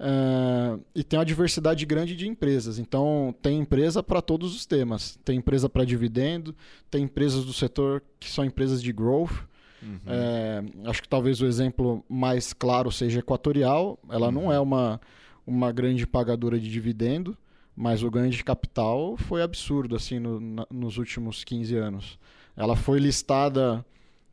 Uh, 0.00 0.80
e 0.94 1.02
tem 1.02 1.18
uma 1.18 1.24
diversidade 1.24 1.84
grande 1.84 2.14
de 2.14 2.28
empresas. 2.28 2.78
Então, 2.78 3.34
tem 3.42 3.58
empresa 3.58 4.02
para 4.02 4.22
todos 4.22 4.54
os 4.54 4.64
temas. 4.64 5.18
Tem 5.24 5.38
empresa 5.38 5.68
para 5.68 5.84
dividendo, 5.84 6.54
tem 6.90 7.04
empresas 7.04 7.44
do 7.44 7.52
setor 7.52 8.02
que 8.20 8.30
são 8.30 8.44
empresas 8.44 8.82
de 8.82 8.92
growth. 8.92 9.48
Uhum. 9.82 9.98
É, 10.06 10.64
acho 10.86 11.02
que 11.02 11.08
talvez 11.08 11.40
o 11.40 11.46
exemplo 11.46 12.04
mais 12.08 12.52
claro 12.52 12.90
seja 12.92 13.20
Equatorial. 13.20 13.98
Ela 14.08 14.26
uhum. 14.26 14.32
não 14.32 14.52
é 14.52 14.60
uma, 14.60 15.00
uma 15.46 15.72
grande 15.72 16.06
pagadora 16.06 16.58
de 16.58 16.70
dividendo, 16.70 17.36
mas 17.74 18.02
o 18.02 18.10
ganho 18.10 18.30
de 18.30 18.42
capital 18.44 19.16
foi 19.16 19.42
absurdo 19.42 19.96
assim 19.96 20.18
no, 20.18 20.40
na, 20.40 20.66
nos 20.70 20.96
últimos 20.98 21.42
15 21.44 21.76
anos. 21.76 22.18
Ela 22.56 22.76
foi 22.76 22.98
listada, 22.98 23.84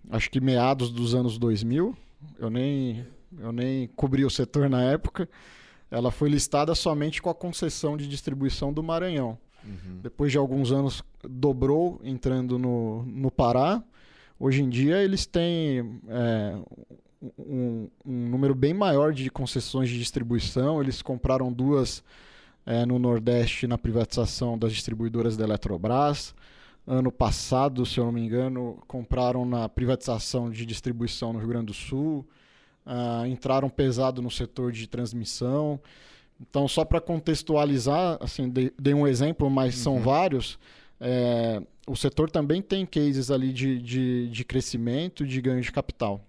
acho 0.10 0.30
que 0.30 0.40
meados 0.40 0.92
dos 0.92 1.16
anos 1.16 1.38
2000. 1.38 1.96
Eu 2.40 2.50
nem 2.50 3.06
eu 3.40 3.52
nem 3.52 3.88
cobri 3.96 4.24
o 4.24 4.30
setor 4.30 4.70
na 4.70 4.84
época. 4.84 5.28
Ela 5.90 6.12
foi 6.12 6.30
listada 6.30 6.74
somente 6.74 7.22
com 7.22 7.30
a 7.30 7.36
concessão 7.36 7.96
de 7.98 8.08
distribuição 8.08 8.74
do 8.74 8.82
Maranhão. 8.82 9.38
Uhum. 9.64 10.00
Depois 10.02 10.32
de 10.32 10.38
alguns 10.38 10.72
anos, 10.72 11.04
dobrou 11.24 12.00
entrando 12.04 12.58
no, 12.58 13.04
no 13.04 13.32
Pará. 13.32 13.84
Hoje 14.40 14.62
em 14.62 14.70
dia, 14.70 15.02
eles 15.02 15.26
têm 15.26 16.00
é, 16.08 16.56
um, 17.38 17.88
um, 18.06 18.30
número 18.30 18.54
bem 18.54 18.74
maior 18.74 19.14
de 19.14 19.30
concessões 19.30 19.90
de 19.90 19.98
distribuição. 19.98 20.82
Eles 20.82 21.02
compraram 21.02 21.52
duas 21.52 22.04
é, 22.66 22.86
no 22.86 23.00
Nordeste 23.00 23.68
na 23.68 23.78
privatização 23.78 24.58
das 24.58 24.74
distribuidoras 24.74 25.38
da 25.38 25.46
Eletrobras. 25.46 26.36
Ano 26.88 27.12
passado, 27.12 27.86
se 27.86 28.00
eu 28.00 28.06
não 28.06 28.12
me 28.12 28.22
engano, 28.22 28.78
compraram 28.88 29.46
na 29.46 29.68
privatização 29.68 30.52
de 30.52 30.66
distribuição 30.66 31.34
no 31.34 31.40
Rio 31.40 31.48
Grande 31.48 31.68
do 31.68 31.74
Sul 31.74 32.26
uh, 32.86 33.26
entraram 33.26 33.70
pesado 33.70 34.22
no 34.22 34.30
setor 34.30 34.72
de 34.72 34.88
transmissão. 34.88 35.80
Então, 36.40 36.68
só 36.68 36.86
para 36.86 37.02
contextualizar, 37.02 38.18
assim, 38.22 38.50
dei, 38.50 38.72
dei, 38.80 38.94
um 38.94 39.08
exemplo, 39.08 39.50
mas 39.50 39.76
uhum. 39.78 39.84
são 39.84 40.00
vários. 40.00 40.60
É, 41.00 41.62
o 41.88 41.96
setor 41.96 42.30
também 42.30 42.62
tem 42.62 42.86
cases 42.86 43.32
ali 43.32 43.54
de, 43.54 43.82
de, 43.82 44.28
de 44.30 44.44
crescimento, 44.44 45.26
de 45.26 45.42
ganho 45.42 45.62
de 45.62 45.72
capital. 45.72 46.22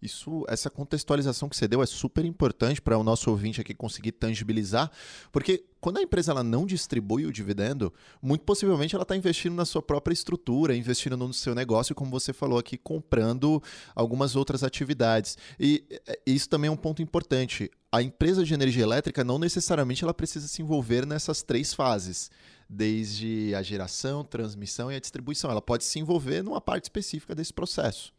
Isso, 0.00 0.44
essa 0.48 0.68
contextualização 0.68 1.48
que 1.48 1.56
você 1.56 1.66
deu 1.66 1.82
é 1.82 1.86
super 1.86 2.24
importante 2.24 2.80
para 2.80 2.98
o 2.98 3.02
nosso 3.02 3.30
ouvinte 3.30 3.60
aqui 3.60 3.72
conseguir 3.72 4.12
tangibilizar, 4.12 4.90
porque 5.32 5.64
quando 5.80 5.98
a 5.98 6.02
empresa 6.02 6.32
ela 6.32 6.42
não 6.42 6.64
distribui 6.64 7.26
o 7.26 7.32
dividendo, 7.32 7.92
muito 8.22 8.44
possivelmente 8.44 8.94
ela 8.94 9.02
está 9.02 9.16
investindo 9.16 9.54
na 9.54 9.64
sua 9.64 9.82
própria 9.82 10.14
estrutura, 10.14 10.74
investindo 10.74 11.16
no 11.16 11.32
seu 11.32 11.54
negócio, 11.54 11.94
como 11.94 12.10
você 12.10 12.32
falou 12.32 12.58
aqui, 12.58 12.78
comprando 12.78 13.62
algumas 13.94 14.34
outras 14.36 14.62
atividades. 14.62 15.36
E 15.60 15.84
isso 16.24 16.48
também 16.48 16.68
é 16.68 16.70
um 16.70 16.76
ponto 16.76 17.02
importante. 17.02 17.70
A 17.92 18.00
empresa 18.00 18.44
de 18.44 18.54
energia 18.54 18.82
elétrica 18.82 19.22
não 19.22 19.38
necessariamente 19.38 20.02
ela 20.02 20.14
precisa 20.14 20.48
se 20.48 20.62
envolver 20.62 21.06
nessas 21.06 21.42
três 21.42 21.74
fases 21.74 22.30
desde 22.66 23.54
a 23.54 23.62
geração, 23.62 24.24
transmissão 24.24 24.90
e 24.90 24.96
a 24.96 25.00
distribuição. 25.00 25.50
Ela 25.50 25.60
pode 25.60 25.84
se 25.84 25.98
envolver 25.98 26.42
numa 26.42 26.62
parte 26.62 26.84
específica 26.84 27.34
desse 27.34 27.52
processo. 27.52 28.13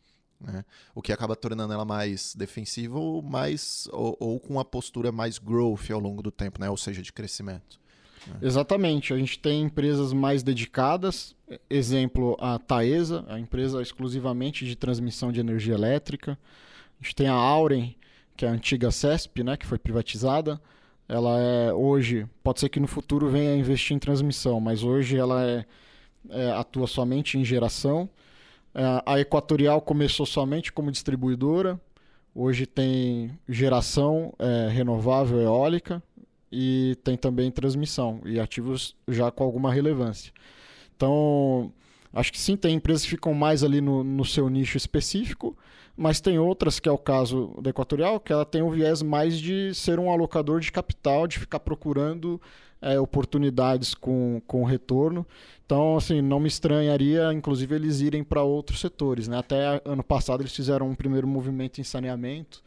Né? 0.46 0.64
O 0.94 1.02
que 1.02 1.12
acaba 1.12 1.36
tornando 1.36 1.74
ela 1.74 1.86
mais 1.86 2.36
defensiva 2.36 3.00
ou, 3.00 3.22
mais, 3.22 3.90
ou, 3.92 4.16
ou, 4.20 4.40
com 4.40 4.54
uma 4.54 4.66
postura 4.66 5.12
mais 5.12 5.40
growth 5.40 5.90
ao 5.92 6.00
longo 6.00 6.22
do 6.22 6.32
tempo, 6.32 6.60
né? 6.62 6.70
ou 6.70 6.78
seja, 6.78 7.02
de 7.02 7.12
crescimento. 7.12 7.80
Né? 8.28 8.36
Exatamente. 8.42 9.14
A 9.14 9.18
gente 9.18 9.40
tem 9.40 9.64
empresas 9.64 10.14
mais 10.14 10.44
dedicadas, 10.44 11.36
exemplo 11.70 12.38
a 12.40 12.60
Taesa, 12.60 13.26
a 13.28 13.40
empresa 13.40 13.82
exclusivamente 13.82 14.66
de 14.66 14.76
transmissão 14.76 15.32
de 15.32 15.40
energia 15.40 15.74
elétrica. 15.74 16.38
A 17.00 17.04
gente 17.04 17.16
tem 17.16 17.28
a 17.28 17.34
Auren, 17.34 17.96
que 18.38 18.46
é 18.46 18.48
a 18.48 18.52
antiga 18.52 18.92
CESP, 18.92 19.44
né? 19.44 19.58
que 19.58 19.66
foi 19.66 19.80
privatizada. 19.80 20.62
Ela 21.08 21.40
é 21.40 21.74
hoje, 21.74 22.28
pode 22.44 22.60
ser 22.60 22.70
que 22.70 22.80
no 22.80 22.88
futuro 22.88 23.30
venha 23.30 23.52
a 23.52 23.58
investir 23.58 23.96
em 23.96 24.00
transmissão, 24.00 24.60
mas 24.60 24.84
hoje 24.84 25.18
ela 25.18 25.44
é, 25.44 25.66
é 26.30 26.52
atua 26.52 26.88
somente 26.88 27.38
em 27.38 27.46
geração. 27.46 28.10
É, 28.76 29.02
a 29.06 29.20
Equatorial 29.22 29.80
começou 29.80 30.26
somente 30.26 30.70
como 30.70 30.92
distribuidora, 30.92 31.80
hoje 32.36 32.66
tem 32.66 33.32
geração 33.48 34.34
é, 34.38 34.68
renovável 34.70 35.40
eólica 35.40 36.04
e 36.52 36.98
tem 37.02 37.16
também 37.16 37.50
transmissão 37.50 38.20
e 38.26 38.38
ativos 38.38 38.94
já 39.08 39.32
com 39.32 39.46
alguma 39.46 39.72
relevância. 39.72 40.34
Então, 40.94 41.72
acho 42.14 42.34
que 42.34 42.40
sim, 42.40 42.58
tem 42.58 42.76
empresas 42.76 43.04
que 43.04 43.12
ficam 43.12 43.34
mais 43.34 43.64
ali 43.64 43.80
no, 43.80 44.04
no 44.04 44.26
seu 44.26 44.50
nicho 44.50 44.76
específico, 44.76 45.58
mas 45.96 46.20
tem 46.20 46.38
outras, 46.38 46.78
que 46.78 46.90
é 46.90 46.92
o 46.92 46.98
caso 46.98 47.58
da 47.62 47.70
Equatorial, 47.70 48.20
que 48.20 48.34
ela 48.34 48.46
tem 48.46 48.62
um 48.62 48.70
viés 48.70 49.02
mais 49.02 49.40
de 49.40 49.74
ser 49.74 50.00
um 50.00 50.12
alocador 50.12 50.60
de 50.60 50.70
capital, 50.70 51.28
de 51.28 51.40
ficar 51.40 51.62
procurando 51.62 52.42
é, 52.82 53.00
oportunidades 53.00 53.94
com, 53.94 54.42
com 54.46 54.64
retorno. 54.64 55.26
Então, 55.66 55.98
assim, 55.98 56.22
não 56.22 56.40
me 56.40 56.48
estranharia, 56.48 57.34
inclusive, 57.34 57.76
eles 57.76 58.02
irem 58.02 58.24
para 58.24 58.44
outros 58.44 58.80
setores. 58.80 59.28
Né? 59.28 59.38
Até 59.38 59.82
ano 59.84 60.04
passado 60.04 60.42
eles 60.42 60.56
fizeram 60.56 60.90
um 60.90 60.96
primeiro 60.96 61.28
movimento 61.28 61.82
em 61.82 61.84
saneamento. 61.84 62.64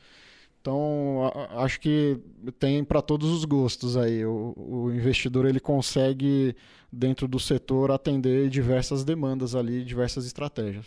Então, 0.60 1.32
acho 1.56 1.80
que 1.80 2.18
tem 2.58 2.82
para 2.84 3.00
todos 3.00 3.30
os 3.30 3.44
gostos 3.44 3.96
aí. 3.96 4.24
O, 4.26 4.54
o, 4.56 4.92
investidor 4.92 5.46
ele 5.46 5.60
consegue, 5.60 6.54
dentro 6.92 7.28
do 7.28 7.38
setor, 7.38 7.90
atender 7.90 8.50
diversas 8.50 9.04
demandas 9.04 9.54
ali, 9.54 9.84
diversas 9.84 10.26
estratégias. 10.26 10.86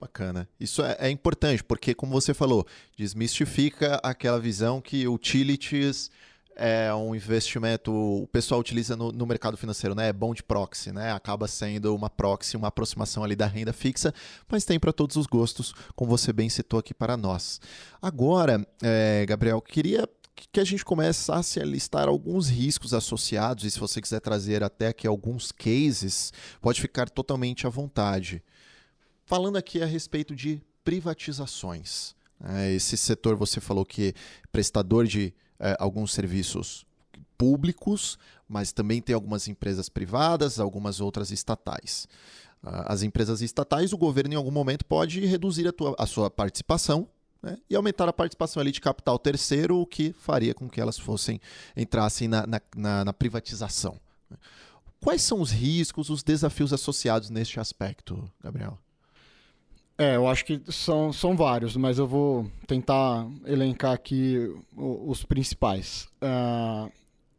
Bacana. 0.00 0.48
Isso 0.58 0.82
é, 0.82 0.96
é 0.98 1.10
importante, 1.10 1.62
porque, 1.62 1.94
como 1.94 2.12
você 2.12 2.34
falou, 2.34 2.66
desmistifica 2.96 4.00
aquela 4.02 4.40
visão 4.40 4.80
que 4.80 5.06
utilities 5.06 6.10
é 6.64 6.94
um 6.94 7.12
investimento, 7.12 7.92
o 7.92 8.28
pessoal 8.28 8.60
utiliza 8.60 8.94
no, 8.94 9.10
no, 9.10 9.26
mercado 9.26 9.56
financeiro, 9.56 9.96
né? 9.96 10.10
É 10.10 10.12
bond 10.12 10.44
proxy, 10.44 10.92
né? 10.92 11.10
Acaba 11.10 11.48
sendo 11.48 11.92
uma 11.92 12.08
proxy, 12.08 12.56
uma 12.56 12.68
aproximação 12.68 13.24
ali 13.24 13.34
da 13.34 13.48
renda 13.48 13.72
fixa, 13.72 14.14
mas 14.48 14.64
tem 14.64 14.78
para 14.78 14.92
todos 14.92 15.16
os 15.16 15.26
gostos, 15.26 15.74
como 15.96 16.08
você 16.08 16.32
bem 16.32 16.48
citou 16.48 16.78
aqui 16.78 16.94
para 16.94 17.16
nós. 17.16 17.60
Agora, 18.00 18.64
é, 18.80 19.26
Gabriel, 19.26 19.60
queria 19.60 20.08
que 20.52 20.60
a 20.60 20.64
gente 20.64 20.84
começasse 20.84 21.58
a 21.58 21.64
listar 21.64 22.06
alguns 22.06 22.48
riscos 22.48 22.94
associados, 22.94 23.64
e 23.64 23.70
se 23.70 23.80
você 23.80 24.00
quiser 24.00 24.20
trazer 24.20 24.62
até 24.62 24.86
aqui 24.86 25.04
alguns 25.04 25.50
cases, 25.50 26.32
pode 26.60 26.80
ficar 26.80 27.10
totalmente 27.10 27.66
à 27.66 27.70
vontade. 27.70 28.40
Falando 29.26 29.56
aqui 29.56 29.82
a 29.82 29.86
respeito 29.86 30.32
de 30.32 30.62
privatizações. 30.84 32.14
É, 32.40 32.72
esse 32.72 32.96
setor 32.96 33.34
você 33.34 33.60
falou 33.60 33.84
que 33.84 34.14
prestador 34.52 35.06
de 35.06 35.34
é, 35.62 35.76
alguns 35.78 36.12
serviços 36.12 36.84
públicos, 37.38 38.18
mas 38.48 38.72
também 38.72 39.00
tem 39.00 39.14
algumas 39.14 39.48
empresas 39.48 39.88
privadas, 39.88 40.60
algumas 40.60 41.00
outras 41.00 41.30
estatais. 41.30 42.06
Uh, 42.62 42.86
as 42.86 43.02
empresas 43.02 43.40
estatais, 43.40 43.92
o 43.92 43.98
governo 43.98 44.34
em 44.34 44.36
algum 44.36 44.50
momento 44.50 44.84
pode 44.84 45.24
reduzir 45.24 45.66
a, 45.66 45.72
tua, 45.72 45.94
a 45.98 46.06
sua 46.06 46.30
participação 46.30 47.08
né, 47.42 47.58
e 47.68 47.74
aumentar 47.74 48.08
a 48.08 48.12
participação 48.12 48.60
ali 48.60 48.70
de 48.70 48.80
capital 48.80 49.18
terceiro, 49.18 49.78
o 49.78 49.86
que 49.86 50.12
faria 50.12 50.54
com 50.54 50.68
que 50.68 50.80
elas 50.80 50.98
fossem 50.98 51.40
entrassem 51.76 52.28
na, 52.28 52.46
na, 52.46 52.60
na, 52.76 53.04
na 53.06 53.12
privatização. 53.12 53.98
Quais 55.00 55.22
são 55.22 55.40
os 55.40 55.50
riscos, 55.50 56.10
os 56.10 56.22
desafios 56.22 56.72
associados 56.72 57.30
neste 57.30 57.58
aspecto, 57.58 58.30
Gabriel? 58.40 58.78
É, 60.02 60.16
eu 60.16 60.26
acho 60.26 60.44
que 60.44 60.60
são, 60.66 61.12
são 61.12 61.36
vários, 61.36 61.76
mas 61.76 61.96
eu 61.96 62.08
vou 62.08 62.50
tentar 62.66 63.24
elencar 63.46 63.92
aqui 63.92 64.52
os 64.76 65.24
principais. 65.24 66.08
Uh, 66.20 66.90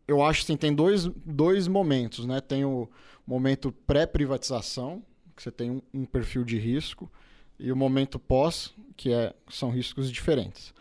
eu 0.07 0.23
acho 0.23 0.39
que 0.39 0.53
assim, 0.53 0.57
tem 0.57 0.73
dois, 0.73 1.05
dois 1.25 1.67
momentos, 1.67 2.25
né? 2.25 2.39
Tem 2.39 2.63
o 2.63 2.89
momento 3.27 3.69
pré-privatização, 3.85 5.03
que 5.35 5.43
você 5.43 5.51
tem 5.51 5.71
um, 5.71 5.81
um, 5.93 6.05
perfil 6.05 6.45
de 6.45 6.57
risco, 6.57 7.11
e 7.59 7.69
o 7.69 7.75
momento 7.75 8.17
pós, 8.17 8.73
que 8.95 9.11
é, 9.11 9.33
são 9.49 9.69
riscos 9.69 10.09
diferentes. 10.09 10.73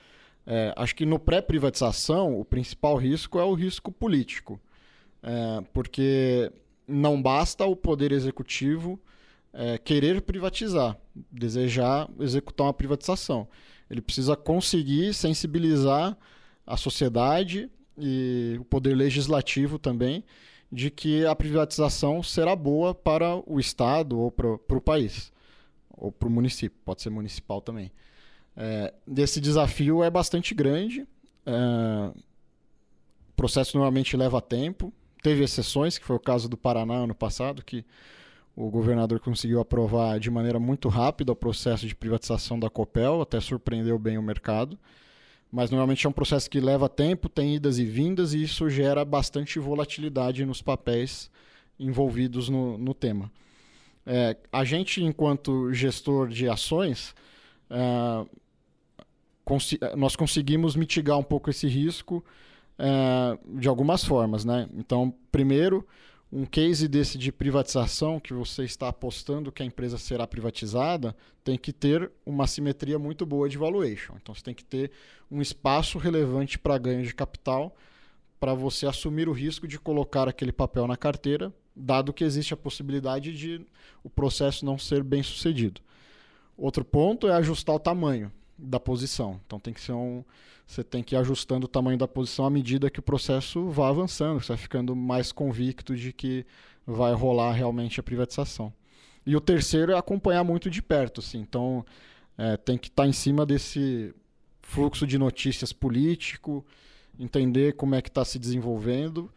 É, 0.47 0.73
acho 0.77 0.95
que 0.95 1.05
no 1.05 1.19
pré-privatização, 1.19 2.39
o 2.39 2.45
principal 2.45 2.95
risco 2.95 3.41
é 3.41 3.45
o 3.45 3.55
risco 3.55 3.91
político. 3.91 4.61
É, 5.21 5.65
porque 5.73 6.53
não 6.87 7.21
basta 7.21 7.65
o 7.67 7.75
poder 7.75 8.13
executivo 8.13 9.01
é, 9.53 9.79
querer 9.79 10.23
privatizar, 10.23 10.97
desejar 11.31 12.09
executar 12.19 12.67
uma 12.67 12.75
privatização. 12.75 13.49
Ele 13.91 14.01
precisa 14.01 14.35
conseguir 14.35 15.13
sensibilizar 15.13 16.17
a 16.67 16.77
sociedade 16.77 17.71
e 17.99 18.57
o 18.59 18.65
poder 18.65 18.95
legislativo 18.95 19.79
também 19.79 20.25
de 20.71 20.91
que 20.91 21.27
a 21.27 21.37
privatização 21.37 22.23
será 22.23 22.57
boa 22.57 22.95
para 22.95 23.37
o 23.47 23.61
Estado 23.61 24.19
ou 24.19 24.31
para, 24.31 24.49
o 24.49 24.81
país, 24.81 25.31
ou 25.91 26.11
para 26.11 26.27
o 26.27 26.31
município, 26.31 26.79
pode 26.83 27.03
ser 27.03 27.11
municipal 27.11 27.61
também. 27.61 27.93
É, 28.57 28.95
esse 29.19 29.39
desafio 29.39 30.03
é 30.03 30.09
bastante 30.09 30.55
grande, 30.55 31.07
é, 31.45 32.19
o 33.29 33.33
processo 33.37 33.77
normalmente 33.77 34.17
leva 34.17 34.41
tempo, 34.41 34.91
teve 35.23 35.45
exceções, 35.45 35.99
que 35.99 36.07
foi 36.07 36.17
o 36.17 36.21
caso 36.21 36.49
do 36.49 36.57
Paraná 36.57 36.95
ano 36.95 37.15
passado, 37.15 37.63
que 37.63 37.85
o 38.55 38.71
governador 38.71 39.19
conseguiu 39.21 39.61
aprovar 39.61 40.21
de 40.21 40.31
maneira 40.31 40.59
muito 40.59 40.89
rápida 40.89 41.33
o 41.33 41.37
processo 41.37 41.87
de 41.87 41.95
privatização 41.95 42.59
da 42.59 42.69
Copel, 42.69 43.23
até 43.23 43.41
surpreendeu 43.41 43.99
bem 43.99 44.19
o 44.19 44.23
mercado 44.23 44.79
mas 45.53 45.71
normalmente 45.71 46.07
é 46.07 46.09
um 46.09 46.13
processo 46.13 46.49
que 46.49 46.59
leva 46.59 46.89
tempo, 46.89 47.29
tem 47.29 47.55
idas 47.55 47.79
e 47.79 47.85
vindas, 47.85 48.33
e 48.33 48.43
isso 48.43 48.71
gera 48.71 49.05
bastante 49.05 49.59
volatilidade 49.59 50.47
nos 50.47 50.63
papéis 50.63 51.31
envolvidos 51.79 52.49
no, 52.49 52.79
no 52.79 52.95
tema. 52.95 53.31
É, 54.07 54.35
a 54.51 54.65
gente, 54.65 55.05
enquanto 55.05 55.71
gestor 55.75 56.29
de 56.29 56.49
ações, 56.49 57.15
é, 57.69 58.27
cons 59.45 59.77
nós 59.95 60.17
conseguimos 60.17 60.75
mitigar 60.75 61.19
um 61.19 61.23
pouco 61.23 61.51
esse 61.51 61.69
risco 61.69 62.25
é, 62.79 63.39
de 63.61 63.69
algumas 63.69 64.03
formas. 64.03 64.47
Né? 64.47 64.71
Então, 64.75 65.15
primeiro, 65.31 65.87
um 66.33 66.47
case 66.47 66.89
desse 66.89 67.19
de 67.19 67.31
privatização 67.31 68.19
que 68.19 68.33
você 68.33 68.65
está 68.65 68.89
apostando 68.89 69.53
que 69.53 69.63
a 69.63 69.67
empresa 69.67 69.99
será 69.99 70.27
privatizada 70.27 71.15
tem 71.45 71.59
que 71.59 71.75
ter 71.75 72.11
uma 72.25 72.47
simetria 72.47 72.99
muito 72.99 73.27
boa 73.27 73.51
de 73.51 73.59
valuation. 73.59 74.15
Então 74.21 74.35
você 74.35 74.43
tem 74.43 74.55
que 74.55 74.65
ter 74.65 74.91
um 75.31 75.43
espaço 75.43 75.99
relevante 75.99 76.59
para 76.59 76.79
ganho 76.79 77.03
de 77.03 77.15
capital 77.15 77.77
para 78.41 78.55
você 78.55 78.87
assumir 78.87 79.29
o 79.29 79.33
risco 79.33 79.69
de 79.69 79.79
colocar 79.79 80.27
aquele 80.27 80.53
papel 80.53 80.87
na 80.87 80.97
carteira, 80.97 81.53
dado 81.77 82.15
que 82.15 82.25
existe 82.25 82.55
a 82.55 82.57
possibilidade 82.57 83.37
de 83.37 83.65
o 84.03 84.09
processo 84.09 84.65
não 84.65 84.79
ser 84.79 85.03
bem 85.03 85.23
sucedido. 85.23 85.83
Outro 86.57 86.85
ponto 86.85 87.29
é 87.29 87.35
ajustar 87.35 87.77
o 87.77 87.81
tamanho 87.81 88.33
da 88.59 88.79
posição. 88.79 89.41
Então 89.47 89.59
tem 89.59 89.73
que 89.73 89.81
ser 89.81 89.93
um, 89.93 90.25
você 90.67 90.83
tem 90.83 91.03
que 91.03 91.15
ir 91.15 91.19
ajustando 91.19 91.67
o 91.67 91.69
tamanho 91.69 91.99
da 91.99 92.09
posição 92.09 92.47
à 92.47 92.51
medida 92.51 92.91
que 92.91 93.01
o 93.01 93.03
processo 93.03 93.69
vai 93.69 93.91
avançando, 93.91 94.41
você 94.41 94.49
vai 94.49 94.57
ficando 94.57 94.95
mais 94.95 95.33
convicto 95.33 95.97
de 95.97 96.13
que 96.13 96.47
vai 96.87 97.13
rolar 97.13 97.53
realmente 97.53 98.01
a 98.01 98.03
privatização. 98.03 98.73
E 99.25 99.37
o 99.37 99.41
terceiro 99.41 99.93
é 99.93 99.99
acompanhar 99.99 100.43
muito 100.45 100.69
de 100.69 100.83
perto, 100.83 101.21
assim. 101.21 101.39
Então 101.39 101.85
é, 102.37 102.57
tem 102.57 102.77
que 102.79 102.89
estar 102.89 103.05
tá 103.05 103.09
em 103.09 103.13
cima 103.13 103.47
desse 103.47 104.15
fluxo 104.63 105.07
de 105.07 105.19
notícias 105.19 105.73
político, 105.73 106.65
entender 107.19 107.75
como 107.75 107.95
é 107.95 108.03
que 108.03 108.09
está 108.09 108.25
se 108.25 108.39
desenvolvendo, 108.39 109.31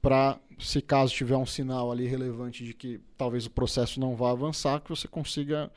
para 0.00 0.38
se 0.58 0.80
caso 0.80 1.12
tiver 1.12 1.36
um 1.36 1.46
sinal 1.46 1.92
ali 1.92 2.06
relevante 2.06 2.64
de 2.64 2.72
que 2.72 3.00
talvez 3.16 3.46
o 3.46 3.50
processo 3.50 4.00
não 4.00 4.16
vá 4.16 4.30
avançar, 4.30 4.80
que 4.80 4.88
você 4.88 5.06
consiga 5.06 5.70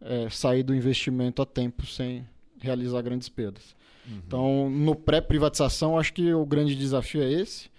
é, 0.00 0.28
sair 0.30 0.62
do 0.62 0.74
investimento 0.74 1.42
a 1.42 1.46
tempo 1.46 1.86
sem 1.86 2.26
realizar 2.64 3.02
grandes 3.02 3.28
perdas. 3.28 3.74
Uhum. 4.06 4.20
Então, 4.26 4.70
no 4.70 4.94
pré-privatização, 4.94 5.98
acho 5.98 6.12
que 6.12 6.32
o 6.32 6.44
grande 6.44 6.74
desafio 6.74 7.22
é 7.22 7.32
esse. 7.32 7.70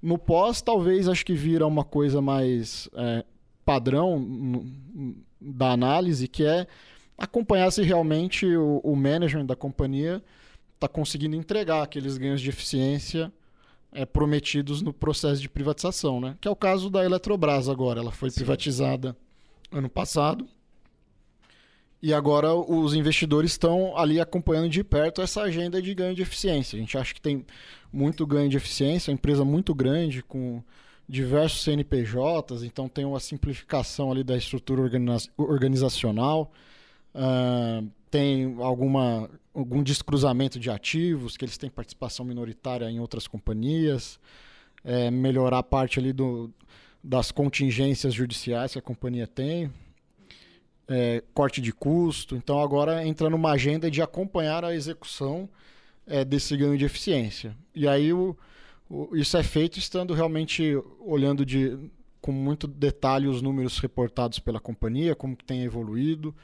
No 0.00 0.18
pós, 0.18 0.60
talvez 0.62 1.08
acho 1.08 1.24
que 1.24 1.34
vira 1.34 1.66
uma 1.66 1.84
coisa 1.84 2.20
mais 2.20 2.88
é, 2.94 3.24
padrão 3.64 4.64
da 5.40 5.72
análise, 5.72 6.28
que 6.28 6.44
é 6.44 6.66
acompanhar 7.18 7.70
se 7.70 7.82
realmente 7.82 8.46
o, 8.46 8.80
o 8.84 8.94
management 8.94 9.46
da 9.46 9.56
companhia 9.56 10.22
está 10.74 10.86
conseguindo 10.86 11.34
entregar 11.34 11.82
aqueles 11.82 12.18
ganhos 12.18 12.40
de 12.40 12.50
eficiência 12.50 13.32
é, 13.92 14.04
prometidos 14.04 14.82
no 14.82 14.92
processo 14.92 15.40
de 15.40 15.48
privatização, 15.48 16.20
né? 16.20 16.36
Que 16.40 16.46
é 16.46 16.50
o 16.50 16.56
caso 16.56 16.90
da 16.90 17.04
Eletrobras 17.04 17.68
agora. 17.68 18.00
Ela 18.00 18.12
foi 18.12 18.30
Sim. 18.30 18.36
privatizada 18.36 19.16
ano 19.72 19.88
passado 19.88 20.46
e 22.02 22.12
agora 22.12 22.54
os 22.54 22.94
investidores 22.94 23.52
estão 23.52 23.96
ali 23.96 24.20
acompanhando 24.20 24.68
de 24.68 24.84
perto 24.84 25.22
essa 25.22 25.42
agenda 25.42 25.80
de 25.80 25.94
ganho 25.94 26.14
de 26.14 26.22
eficiência. 26.22 26.76
A 26.76 26.80
gente 26.80 26.96
acha 26.96 27.14
que 27.14 27.20
tem 27.20 27.44
muito 27.92 28.26
ganho 28.26 28.48
de 28.48 28.56
eficiência, 28.56 29.10
uma 29.10 29.14
empresa 29.14 29.44
muito 29.44 29.74
grande, 29.74 30.22
com 30.22 30.62
diversos 31.08 31.62
CNPJs, 31.62 32.62
então 32.64 32.88
tem 32.88 33.04
uma 33.04 33.20
simplificação 33.20 34.10
ali 34.10 34.22
da 34.22 34.36
estrutura 34.36 34.82
organizacional, 35.36 36.52
uh, 37.14 37.88
tem 38.10 38.56
alguma, 38.60 39.30
algum 39.54 39.82
descruzamento 39.82 40.58
de 40.58 40.70
ativos, 40.70 41.36
que 41.36 41.44
eles 41.44 41.56
têm 41.56 41.70
participação 41.70 42.26
minoritária 42.26 42.90
em 42.90 43.00
outras 43.00 43.26
companhias, 43.26 44.18
é, 44.84 45.10
melhorar 45.10 45.58
a 45.58 45.62
parte 45.62 45.98
ali 45.98 46.12
do, 46.12 46.52
das 47.02 47.32
contingências 47.32 48.14
judiciais 48.14 48.72
que 48.72 48.78
a 48.78 48.82
companhia 48.82 49.26
tem 49.26 49.70
é, 50.88 51.22
corte 51.34 51.60
de 51.60 51.72
custo. 51.72 52.36
Então 52.36 52.60
agora 52.60 53.04
entra 53.06 53.28
numa 53.28 53.52
agenda 53.52 53.90
de 53.90 54.00
acompanhar 54.02 54.64
a 54.64 54.74
execução 54.74 55.48
é, 56.06 56.24
desse 56.24 56.56
ganho 56.56 56.78
de 56.78 56.84
eficiência. 56.84 57.56
E 57.74 57.88
aí 57.88 58.12
o, 58.12 58.36
o, 58.88 59.16
isso 59.16 59.36
é 59.36 59.42
feito 59.42 59.78
estando 59.78 60.14
realmente 60.14 60.80
olhando 61.00 61.44
de, 61.44 61.76
com 62.20 62.32
muito 62.32 62.66
detalhe 62.66 63.26
os 63.26 63.42
números 63.42 63.78
reportados 63.78 64.38
pela 64.38 64.60
companhia, 64.60 65.14
como 65.14 65.36
que 65.36 65.44
tem 65.44 65.62
evoluído, 65.62 66.34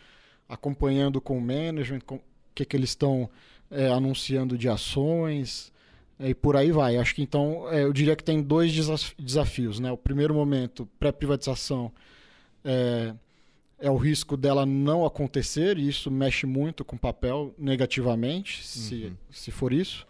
acompanhando 0.48 1.20
com 1.20 1.38
o 1.38 1.40
management, 1.40 2.00
o 2.08 2.20
que, 2.54 2.64
que 2.64 2.76
eles 2.76 2.90
estão 2.90 3.30
é, 3.70 3.88
anunciando 3.88 4.58
de 4.58 4.68
ações, 4.68 5.72
é, 6.18 6.30
e 6.30 6.34
por 6.34 6.56
aí 6.56 6.70
vai. 6.70 6.96
Acho 6.96 7.14
que 7.14 7.22
então 7.22 7.68
é, 7.70 7.84
eu 7.84 7.92
diria 7.92 8.16
que 8.16 8.24
tem 8.24 8.42
dois 8.42 8.72
desafios. 9.18 9.80
Né? 9.80 9.90
O 9.90 9.96
primeiro 9.96 10.34
momento, 10.34 10.88
pré-privatização, 10.98 11.92
é, 13.82 13.90
o 13.90 13.96
risco 13.96 14.36
dela 14.36 14.64
não 14.64 15.04
acontecer, 15.04 15.76
e 15.76 15.88
isso 15.88 16.10
mexe 16.10 16.46
muito 16.46 16.84
com 16.84 16.94
o 16.94 16.98
papel 16.98 17.52
negativamente, 17.58 18.64
se, 18.64 19.06
uhum. 19.06 19.16
se 19.30 19.50
for 19.50 19.72
isso. 19.72 20.06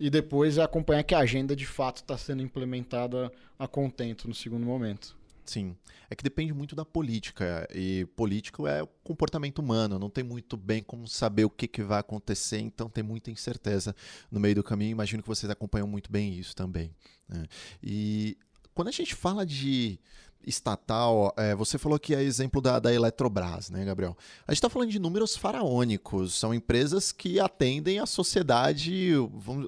E 0.00 0.10
depois 0.10 0.58
é 0.58 0.62
acompanhar 0.62 1.04
que 1.04 1.14
a 1.14 1.20
agenda 1.20 1.54
de 1.54 1.64
fato 1.64 1.98
está 1.98 2.18
sendo 2.18 2.42
implementada 2.42 3.30
a 3.56 3.68
contento 3.68 4.26
no 4.26 4.34
segundo 4.34 4.66
momento. 4.66 5.16
Sim. 5.44 5.76
É 6.10 6.16
que 6.16 6.24
depende 6.24 6.52
muito 6.52 6.74
da 6.74 6.84
política. 6.84 7.68
E 7.72 8.04
político 8.16 8.66
é 8.66 8.82
o 8.82 8.88
comportamento 9.04 9.60
humano. 9.60 9.98
Não 9.98 10.10
tem 10.10 10.24
muito 10.24 10.56
bem 10.56 10.82
como 10.82 11.06
saber 11.06 11.44
o 11.44 11.50
que, 11.50 11.68
que 11.68 11.82
vai 11.82 12.00
acontecer, 12.00 12.58
então 12.58 12.88
tem 12.88 13.04
muita 13.04 13.30
incerteza 13.30 13.94
no 14.28 14.40
meio 14.40 14.56
do 14.56 14.64
caminho. 14.64 14.90
Imagino 14.90 15.22
que 15.22 15.28
vocês 15.28 15.48
acompanham 15.48 15.86
muito 15.86 16.10
bem 16.10 16.34
isso 16.34 16.56
também. 16.56 16.90
Né? 17.28 17.46
E 17.80 18.36
quando 18.74 18.88
a 18.88 18.92
gente 18.92 19.14
fala 19.14 19.46
de 19.46 20.00
estatal, 20.46 21.32
é, 21.36 21.54
você 21.54 21.78
falou 21.78 21.98
que 21.98 22.14
é 22.14 22.22
exemplo 22.22 22.60
da, 22.60 22.78
da 22.78 22.92
Eletrobras, 22.92 23.70
né, 23.70 23.84
Gabriel? 23.84 24.16
A 24.46 24.52
gente 24.52 24.58
está 24.58 24.68
falando 24.68 24.90
de 24.90 24.98
números 24.98 25.36
faraônicos, 25.36 26.34
são 26.34 26.54
empresas 26.54 27.12
que 27.12 27.40
atendem 27.40 27.98
a 27.98 28.06
sociedade, 28.06 29.12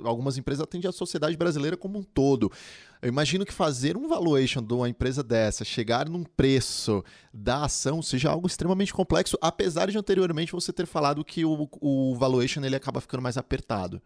algumas 0.05 0.39
empresas 0.39 0.63
atendem 0.63 0.89
a 0.89 0.93
sociedade 0.93 1.37
brasileira 1.37 1.77
como 1.77 1.99
um 1.99 2.03
todo. 2.03 2.51
Eu 3.03 3.09
imagino 3.09 3.45
que 3.45 3.53
fazer 3.53 3.97
um 3.97 4.09
valuation 4.09 4.63
de 4.63 4.73
uma 4.73 4.89
empresa 4.89 5.23
dessa, 5.23 5.65
chegar 5.65 6.09
num 6.09 6.25
preço 6.25 7.05
da 7.33 7.65
ação, 7.65 8.03
seja 8.03 8.31
algo 8.31 8.47
extremamente 8.47 8.93
complexo, 8.93 9.39
apesar 9.41 9.91
de 9.91 9.99
anteriormente 9.99 10.53
você 10.53 10.73
ter 10.73 10.87
falado 10.87 11.25
que 11.25 11.45
o, 11.45 11.69
o 11.81 12.15
valuation 12.17 12.65
ele 12.65 12.77
acaba 12.77 13.01
ficando 13.01 13.23
mais 13.23 13.37
apertado. 13.37 14.01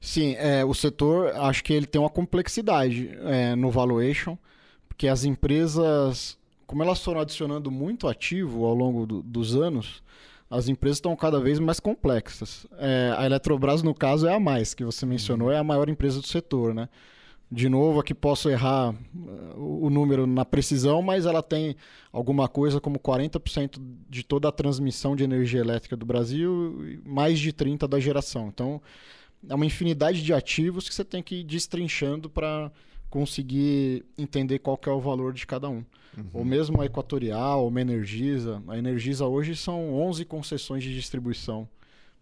Sim, 0.00 0.36
é, 0.38 0.64
o 0.64 0.74
setor, 0.74 1.34
acho 1.34 1.64
que 1.64 1.72
ele 1.72 1.86
tem 1.86 2.00
uma 2.00 2.10
complexidade 2.10 3.10
é, 3.24 3.56
no 3.56 3.70
valuation 3.70 4.38
porque 4.98 5.06
as 5.06 5.24
empresas, 5.24 6.36
como 6.66 6.82
elas 6.82 7.00
foram 7.00 7.20
adicionando 7.20 7.70
muito 7.70 8.08
ativo 8.08 8.64
ao 8.64 8.74
longo 8.74 9.06
do, 9.06 9.22
dos 9.22 9.54
anos, 9.54 10.02
as 10.50 10.66
empresas 10.68 10.96
estão 10.96 11.14
cada 11.14 11.38
vez 11.38 11.60
mais 11.60 11.78
complexas. 11.78 12.66
É, 12.76 13.14
a 13.16 13.24
Eletrobras, 13.24 13.80
no 13.80 13.94
caso, 13.94 14.26
é 14.26 14.34
a 14.34 14.40
mais, 14.40 14.74
que 14.74 14.82
você 14.82 15.06
mencionou, 15.06 15.52
é 15.52 15.56
a 15.56 15.62
maior 15.62 15.88
empresa 15.88 16.20
do 16.20 16.26
setor, 16.26 16.74
né? 16.74 16.88
De 17.48 17.68
novo, 17.68 18.00
aqui 18.00 18.12
posso 18.12 18.50
errar 18.50 18.92
uh, 18.92 19.84
o 19.86 19.88
número 19.88 20.26
na 20.26 20.44
precisão, 20.44 21.00
mas 21.00 21.26
ela 21.26 21.44
tem 21.44 21.76
alguma 22.12 22.48
coisa 22.48 22.80
como 22.80 22.98
40% 22.98 23.80
de 24.10 24.24
toda 24.24 24.48
a 24.48 24.52
transmissão 24.52 25.14
de 25.14 25.22
energia 25.22 25.60
elétrica 25.60 25.96
do 25.96 26.04
Brasil 26.04 26.84
e 26.88 27.08
mais 27.08 27.38
de 27.38 27.52
30% 27.52 27.86
da 27.86 28.00
geração. 28.00 28.48
Então, 28.48 28.82
é 29.48 29.54
uma 29.54 29.64
infinidade 29.64 30.24
de 30.24 30.34
ativos 30.34 30.88
que 30.88 30.94
você 30.94 31.04
tem 31.04 31.22
que 31.22 31.36
ir 31.36 31.44
destrinchando 31.44 32.28
para 32.28 32.72
conseguir 33.10 34.04
entender 34.16 34.58
qual 34.58 34.78
é 34.86 34.90
o 34.90 35.00
valor 35.00 35.32
de 35.32 35.46
cada 35.46 35.68
um. 35.68 35.84
Uhum. 36.16 36.30
Ou 36.32 36.44
mesmo 36.44 36.80
a 36.80 36.86
Equatorial, 36.86 37.64
ou 37.64 37.76
a 37.76 37.80
Energisa. 37.80 38.62
A 38.68 38.76
Energisa 38.78 39.26
hoje 39.26 39.56
são 39.56 39.94
11 39.94 40.24
concessões 40.24 40.82
de 40.82 40.94
distribuição. 40.94 41.68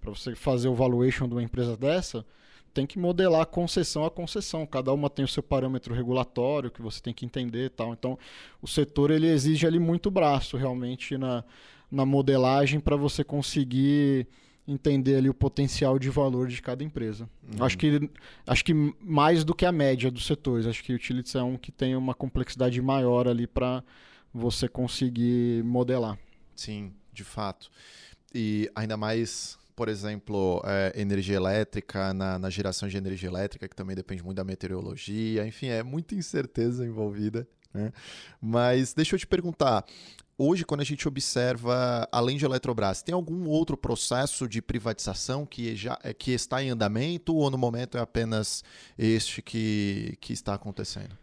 Para 0.00 0.10
você 0.10 0.34
fazer 0.34 0.68
o 0.68 0.74
valuation 0.74 1.26
de 1.26 1.34
uma 1.34 1.42
empresa 1.42 1.76
dessa, 1.76 2.24
tem 2.72 2.86
que 2.86 2.98
modelar 2.98 3.46
concessão 3.46 4.04
a 4.04 4.10
concessão. 4.10 4.66
Cada 4.66 4.92
uma 4.92 5.08
tem 5.08 5.24
o 5.24 5.28
seu 5.28 5.42
parâmetro 5.42 5.94
regulatório 5.94 6.70
que 6.70 6.82
você 6.82 7.00
tem 7.00 7.14
que 7.14 7.24
entender 7.24 7.70
tal. 7.70 7.92
Então, 7.92 8.18
o 8.60 8.68
setor 8.68 9.10
ele 9.10 9.26
exige 9.26 9.66
ali 9.66 9.78
muito 9.78 10.10
braço 10.10 10.56
realmente 10.56 11.16
na, 11.16 11.42
na 11.90 12.04
modelagem 12.04 12.78
para 12.78 12.94
você 12.94 13.24
conseguir 13.24 14.26
entender 14.66 15.16
ali 15.16 15.28
o 15.28 15.34
potencial 15.34 15.98
de 15.98 16.10
valor 16.10 16.48
de 16.48 16.60
cada 16.60 16.82
empresa. 16.82 17.28
Uhum. 17.42 17.64
Acho, 17.64 17.78
que, 17.78 18.10
acho 18.46 18.64
que 18.64 18.74
mais 19.00 19.44
do 19.44 19.54
que 19.54 19.64
a 19.64 19.72
média 19.72 20.10
dos 20.10 20.26
setores. 20.26 20.66
Acho 20.66 20.82
que 20.82 20.92
o 20.92 20.96
Utilities 20.96 21.34
é 21.34 21.42
um 21.42 21.56
que 21.56 21.70
tem 21.70 21.94
uma 21.94 22.14
complexidade 22.14 22.80
maior 22.82 23.28
ali 23.28 23.46
para 23.46 23.84
você 24.34 24.68
conseguir 24.68 25.62
modelar. 25.64 26.18
Sim, 26.54 26.92
de 27.12 27.24
fato. 27.24 27.70
E 28.34 28.70
ainda 28.74 28.96
mais, 28.96 29.56
por 29.74 29.88
exemplo, 29.88 30.62
é, 30.64 31.00
energia 31.00 31.36
elétrica, 31.36 32.12
na, 32.12 32.38
na 32.38 32.50
geração 32.50 32.88
de 32.88 32.96
energia 32.96 33.28
elétrica, 33.28 33.68
que 33.68 33.76
também 33.76 33.94
depende 33.94 34.22
muito 34.22 34.36
da 34.36 34.44
meteorologia, 34.44 35.46
enfim, 35.46 35.68
é 35.68 35.82
muita 35.82 36.14
incerteza 36.14 36.84
envolvida. 36.84 37.46
Né? 37.72 37.92
Mas 38.40 38.92
deixa 38.94 39.14
eu 39.14 39.18
te 39.18 39.26
perguntar, 39.26 39.84
hoje, 40.38 40.64
quando 40.64 40.80
a 40.80 40.84
gente 40.84 41.06
observa, 41.08 42.08
além 42.12 42.36
de 42.36 42.44
Eletrobras, 42.44 43.02
tem 43.02 43.14
algum 43.14 43.48
outro 43.48 43.76
processo 43.76 44.48
de 44.48 44.60
privatização 44.60 45.46
que, 45.46 45.74
já, 45.74 45.98
é, 46.02 46.12
que 46.12 46.32
está 46.32 46.62
em 46.62 46.70
andamento 46.70 47.34
ou 47.34 47.50
no 47.50 47.58
momento 47.58 47.96
é 47.96 48.00
apenas 48.00 48.62
este 48.98 49.40
que, 49.42 50.16
que 50.20 50.32
está 50.32 50.54
acontecendo? 50.54 51.16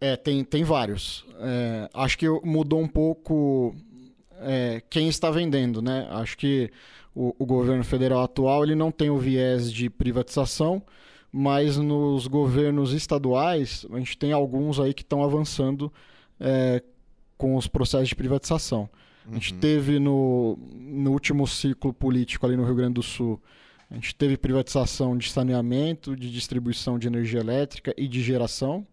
É, 0.00 0.16
tem, 0.16 0.44
tem 0.44 0.62
vários. 0.62 1.24
É, 1.38 1.88
acho 1.94 2.18
que 2.18 2.28
mudou 2.44 2.80
um 2.80 2.88
pouco 2.88 3.74
é, 4.40 4.82
quem 4.90 5.08
está 5.08 5.30
vendendo, 5.30 5.80
né? 5.80 6.06
Acho 6.10 6.36
que 6.36 6.70
o, 7.14 7.34
o, 7.38 7.46
governo 7.46 7.82
federal 7.82 8.22
atual 8.22 8.62
ele 8.62 8.74
não 8.74 8.90
tem 8.90 9.08
o 9.08 9.16
viés 9.16 9.72
de 9.72 9.88
privatização, 9.88 10.82
mas 11.32 11.78
nos 11.78 12.26
governos 12.26 12.92
estaduais 12.92 13.86
a 13.90 13.98
gente 13.98 14.18
tem 14.18 14.32
alguns 14.32 14.78
aí 14.78 14.92
que 14.92 15.02
estão 15.02 15.24
avançando 15.24 15.90
é, 16.38 16.82
com 17.36 17.56
os 17.56 17.66
processos 17.66 18.08
de 18.08 18.14
privatização. 18.14 18.88
Uhum. 19.26 19.32
A 19.32 19.34
gente 19.34 19.54
uhum. 19.54 19.60
teve 19.60 19.98
no, 19.98 20.58
no 20.72 21.12
último 21.12 21.46
ciclo 21.46 21.92
político 21.92 22.46
ali 22.46 22.56
no 22.56 22.64
Rio 22.64 22.74
Grande 22.74 22.94
do 22.94 23.02
Sul, 23.02 23.40
a 23.90 23.94
gente 23.94 24.14
teve 24.14 24.36
privatização 24.36 25.16
de 25.16 25.30
saneamento, 25.30 26.16
de 26.16 26.30
distribuição 26.30 26.98
de 26.98 27.06
energia 27.06 27.40
elétrica 27.40 27.94
e 27.96 28.08
de 28.08 28.20
geração, 28.20 28.86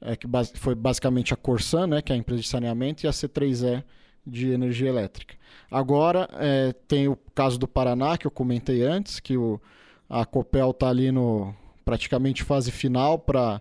é, 0.00 0.16
que 0.16 0.26
base, 0.26 0.52
foi 0.54 0.74
basicamente 0.74 1.34
a 1.34 1.36
Corsan, 1.36 1.86
né, 1.86 2.02
que 2.02 2.10
é 2.12 2.14
a 2.14 2.18
empresa 2.18 2.40
de 2.40 2.48
saneamento, 2.48 3.04
e 3.04 3.08
a 3.08 3.10
C3E 3.10 3.84
de 4.26 4.50
energia 4.50 4.88
elétrica. 4.88 5.34
Agora 5.70 6.28
é, 6.32 6.72
tem 6.88 7.08
o 7.08 7.16
caso 7.34 7.58
do 7.58 7.68
Paraná, 7.68 8.16
que 8.16 8.26
eu 8.26 8.30
comentei 8.30 8.82
antes, 8.82 9.20
que 9.20 9.36
o, 9.36 9.60
a 10.08 10.24
Copel 10.24 10.70
está 10.70 10.88
ali 10.88 11.12
no 11.12 11.54
praticamente 11.84 12.42
fase 12.42 12.70
final 12.70 13.18
para 13.18 13.60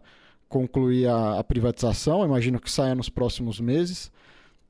concluir 0.53 1.07
a, 1.07 1.39
a, 1.39 1.43
privatização, 1.43 2.23
imagino 2.23 2.59
que 2.59 2.69
saia 2.69 2.93
nos 2.93 3.09
próximos 3.09 3.59
meses. 3.59 4.11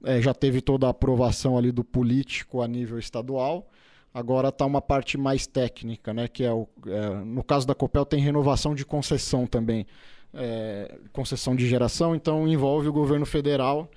É, 0.02 0.22
já 0.22 0.34
teve 0.34 0.62
toda 0.62 0.88
a 0.88 0.92
aprovação 0.92 1.58
ali 1.58 1.74
do 1.74 1.84
político 1.84 2.62
a 2.62 2.68
nível 2.70 2.98
estadual. 2.98 3.70
Agora 4.14 4.48
está 4.48 4.66
uma 4.66 4.82
parte 4.82 5.18
mais 5.18 5.46
técnica, 5.46 6.14
né? 6.14 6.30
Que 6.30 6.46
é, 6.46 6.54
o, 6.54 6.70
é, 6.88 7.10
no 7.26 7.44
caso 7.44 7.68
da 7.68 7.76
Copel 7.76 8.06
tem 8.06 8.22
renovação 8.22 8.74
de 8.74 8.86
concessão 8.86 9.46
também, 9.46 9.86
é, 10.34 10.98
concessão 11.12 11.54
de 11.54 11.68
geração, 11.68 12.16
então 12.16 12.48
envolve 12.48 12.88
o 12.88 12.94
governo 12.94 13.26
federal, 13.26 13.92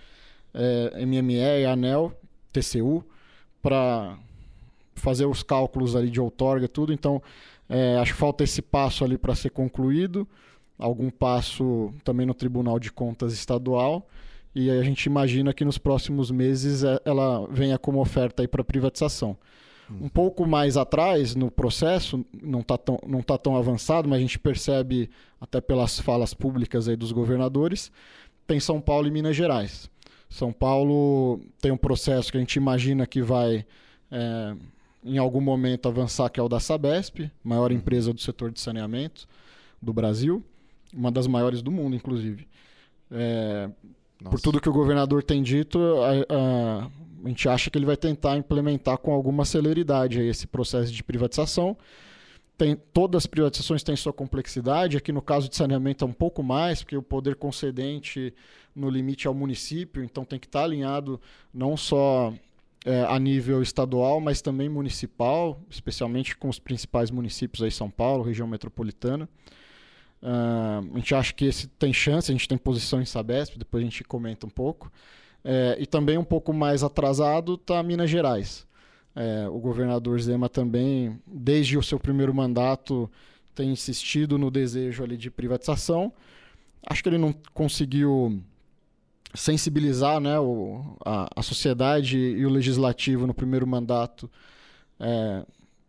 é, 0.52 1.06
MME 1.06 1.64
ANEL, 1.66 2.12
TCU, 2.52 3.04
para 3.62 4.18
fazer 4.96 5.26
os 5.26 5.44
cálculos 5.44 5.94
ali 5.94 6.10
de 6.10 6.20
outorga 6.20 6.66
tudo. 6.66 6.92
Então 6.92 7.22
é, 7.68 7.96
acho 7.98 8.12
que 8.12 8.18
falta 8.18 8.42
esse 8.42 8.60
passo 8.60 9.04
ali 9.04 9.16
para 9.16 9.36
ser 9.36 9.50
concluído 9.50 10.26
algum 10.78 11.10
passo 11.10 11.92
também 12.04 12.26
no 12.26 12.34
Tribunal 12.34 12.78
de 12.78 12.92
Contas 12.92 13.32
Estadual. 13.32 14.06
E 14.54 14.70
a 14.70 14.82
gente 14.82 15.04
imagina 15.04 15.52
que 15.52 15.64
nos 15.64 15.76
próximos 15.76 16.30
meses 16.30 16.82
é, 16.82 16.98
ela 17.04 17.46
venha 17.50 17.78
como 17.78 18.00
oferta 18.00 18.46
para 18.48 18.64
privatização. 18.64 19.36
Um 19.88 20.08
pouco 20.08 20.44
mais 20.44 20.76
atrás 20.76 21.36
no 21.36 21.48
processo, 21.48 22.24
não 22.42 22.58
está 22.58 22.76
tão, 22.76 22.98
não 23.06 23.22
tá 23.22 23.38
tão 23.38 23.56
avançado, 23.56 24.08
mas 24.08 24.18
a 24.18 24.20
gente 24.20 24.36
percebe 24.36 25.08
até 25.40 25.60
pelas 25.60 26.00
falas 26.00 26.34
públicas 26.34 26.88
aí 26.88 26.96
dos 26.96 27.12
governadores, 27.12 27.92
tem 28.48 28.58
São 28.58 28.80
Paulo 28.80 29.06
e 29.06 29.12
Minas 29.12 29.36
Gerais. 29.36 29.88
São 30.28 30.52
Paulo 30.52 31.40
tem 31.60 31.70
um 31.70 31.76
processo 31.76 32.32
que 32.32 32.36
a 32.36 32.40
gente 32.40 32.56
imagina 32.56 33.06
que 33.06 33.22
vai, 33.22 33.64
é, 34.10 34.56
em 35.04 35.18
algum 35.18 35.40
momento, 35.40 35.86
avançar, 35.86 36.30
que 36.30 36.40
é 36.40 36.42
o 36.42 36.48
da 36.48 36.58
Sabesp, 36.58 37.30
maior 37.44 37.70
empresa 37.70 38.12
do 38.12 38.20
setor 38.20 38.50
de 38.50 38.58
saneamento 38.58 39.28
do 39.80 39.92
Brasil 39.92 40.42
uma 40.92 41.10
das 41.10 41.26
maiores 41.26 41.62
do 41.62 41.70
mundo, 41.70 41.96
inclusive. 41.96 42.46
É, 43.10 43.70
por 44.24 44.40
tudo 44.40 44.60
que 44.60 44.68
o 44.68 44.72
governador 44.72 45.22
tem 45.22 45.42
dito, 45.42 45.78
a, 45.78 46.34
a, 46.34 46.90
a, 47.24 47.28
gente 47.28 47.48
acha 47.48 47.70
que 47.70 47.78
ele 47.78 47.86
vai 47.86 47.96
tentar 47.96 48.36
implementar 48.36 48.98
com 48.98 49.12
alguma 49.12 49.44
celeridade 49.44 50.20
esse 50.20 50.46
processo 50.46 50.92
de 50.92 51.02
privatização. 51.02 51.76
Tem, 52.56 52.74
todas 52.74 53.22
as 53.22 53.26
privatizações 53.26 53.82
têm 53.82 53.94
sua 53.94 54.12
complexidade. 54.12 54.96
Aqui 54.96 55.12
no 55.12 55.20
caso 55.20 55.48
de 55.48 55.56
saneamento 55.56 56.04
é 56.04 56.08
um 56.08 56.12
pouco 56.12 56.42
mais, 56.42 56.82
porque 56.82 56.96
o 56.96 57.02
poder 57.02 57.36
concedente 57.36 58.32
no 58.74 58.88
limite 58.88 59.26
é 59.26 59.30
o 59.30 59.34
município, 59.34 60.02
então 60.02 60.24
tem 60.24 60.38
que 60.38 60.46
estar 60.46 60.64
alinhado 60.64 61.20
não 61.52 61.76
só 61.76 62.32
é, 62.84 63.04
a 63.04 63.18
nível 63.18 63.62
estadual, 63.62 64.20
mas 64.20 64.40
também 64.40 64.68
municipal, 64.68 65.60
especialmente 65.68 66.36
com 66.36 66.48
os 66.48 66.58
principais 66.58 67.10
municípios 67.10 67.62
aí, 67.62 67.70
São 67.70 67.90
Paulo, 67.90 68.22
região 68.22 68.46
metropolitana. 68.46 69.28
Uh, 70.22 70.94
a 70.94 70.96
gente 70.96 71.14
acha 71.14 71.32
que 71.32 71.44
esse 71.44 71.66
tem 71.66 71.92
chance, 71.92 72.30
a 72.30 72.34
gente 72.34 72.48
tem 72.48 72.58
posição 72.58 73.00
em 73.00 73.04
Sabesp, 73.04 73.58
depois 73.58 73.82
a 73.82 73.84
gente 73.84 74.02
comenta 74.04 74.46
um 74.46 74.50
pouco. 74.50 74.90
É, 75.48 75.76
e 75.78 75.86
também 75.86 76.18
um 76.18 76.24
pouco 76.24 76.52
mais 76.52 76.82
atrasado 76.82 77.54
está 77.54 77.80
Minas 77.80 78.10
Gerais. 78.10 78.66
É, 79.14 79.48
o 79.48 79.60
governador 79.60 80.20
Zema 80.20 80.48
também, 80.48 81.18
desde 81.24 81.78
o 81.78 81.82
seu 81.82 82.00
primeiro 82.00 82.34
mandato, 82.34 83.08
tem 83.54 83.70
insistido 83.70 84.36
no 84.36 84.50
desejo 84.50 85.04
ali 85.04 85.16
de 85.16 85.30
privatização. 85.30 86.12
Acho 86.84 87.02
que 87.02 87.08
ele 87.08 87.16
não 87.16 87.32
conseguiu 87.54 88.42
sensibilizar 89.34 90.20
né, 90.20 90.38
o, 90.38 90.96
a, 91.04 91.28
a 91.36 91.42
sociedade 91.42 92.18
e 92.18 92.44
o 92.44 92.50
legislativo 92.50 93.26
no 93.26 93.34
primeiro 93.34 93.66
mandato 93.66 94.30
é, 94.98 95.44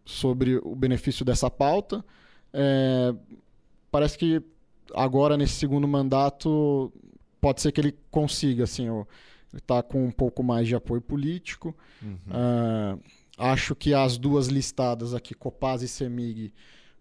sobre 0.06 0.58
o 0.58 0.76
benefício 0.76 1.26
dessa 1.26 1.50
pauta. 1.50 2.06
É, 2.54 3.14
parece 3.92 4.18
que 4.18 4.42
agora 4.94 5.38
nesse 5.38 5.54
segundo 5.54 5.88
mandato 5.88 6.92
pode 7.40 7.62
ser 7.62 7.72
que 7.72 7.82
ele 7.82 7.96
consiga, 8.10 8.64
assim, 8.64 8.88
ele 8.88 9.06
está 9.58 9.82
com 9.82 10.06
um 10.06 10.12
pouco 10.12 10.44
mais 10.44 10.68
de 10.68 10.76
apoio 10.76 11.02
político. 11.02 11.76
Uhum. 12.02 12.18
Uh, 12.28 13.00
acho 13.38 13.76
que 13.76 13.94
as 13.94 14.18
duas 14.18 14.48
listadas 14.48 15.14
aqui, 15.14 15.34
Copaz 15.34 15.82
e 15.82 15.88
Semig, 15.88 16.54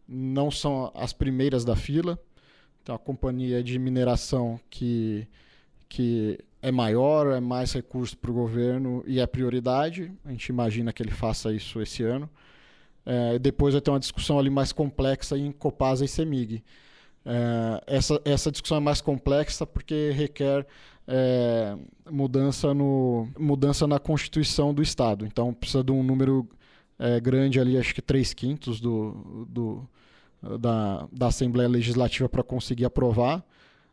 não 0.08 0.50
são 0.50 0.92
as 0.94 1.12
primeiras 1.12 1.64
da 1.64 1.74
fila. 1.74 2.18
Então, 2.82 2.94
a 2.94 2.98
companhia 2.98 3.64
de 3.64 3.78
mineração 3.78 4.60
que, 4.70 5.26
que 5.88 6.38
é 6.62 6.70
maior, 6.70 7.32
é 7.32 7.40
mais 7.40 7.72
recurso 7.72 8.16
para 8.16 8.30
o 8.30 8.34
governo 8.34 9.02
e 9.06 9.18
é 9.18 9.26
prioridade. 9.26 10.12
A 10.24 10.30
gente 10.30 10.48
imagina 10.48 10.92
que 10.92 11.02
ele 11.02 11.10
faça 11.10 11.52
isso 11.52 11.80
esse 11.80 12.04
ano. 12.04 12.30
É, 13.06 13.38
depois 13.38 13.72
vai 13.72 13.80
ter 13.80 13.90
uma 13.90 14.00
discussão 14.00 14.36
ali 14.36 14.50
mais 14.50 14.72
complexa 14.72 15.38
em 15.38 15.52
Copasa 15.52 16.04
e 16.04 16.08
Semig. 16.08 16.64
É, 17.24 17.82
essa, 17.86 18.20
essa 18.24 18.50
discussão 18.50 18.78
é 18.78 18.80
mais 18.80 19.00
complexa 19.00 19.64
porque 19.64 20.10
requer 20.10 20.66
é, 21.06 21.76
mudança, 22.10 22.74
no, 22.74 23.28
mudança 23.38 23.86
na 23.86 24.00
Constituição 24.00 24.74
do 24.74 24.82
Estado. 24.82 25.24
Então 25.24 25.54
precisa 25.54 25.84
de 25.84 25.92
um 25.92 26.02
número 26.02 26.48
é, 26.98 27.20
grande 27.20 27.60
ali, 27.60 27.78
acho 27.78 27.94
que 27.94 28.02
3 28.02 28.34
quintos 28.34 28.80
do, 28.80 29.46
do, 29.48 29.88
da, 30.58 31.06
da 31.12 31.26
Assembleia 31.28 31.68
Legislativa 31.68 32.28
para 32.28 32.42
conseguir 32.42 32.84
aprovar. 32.84 33.44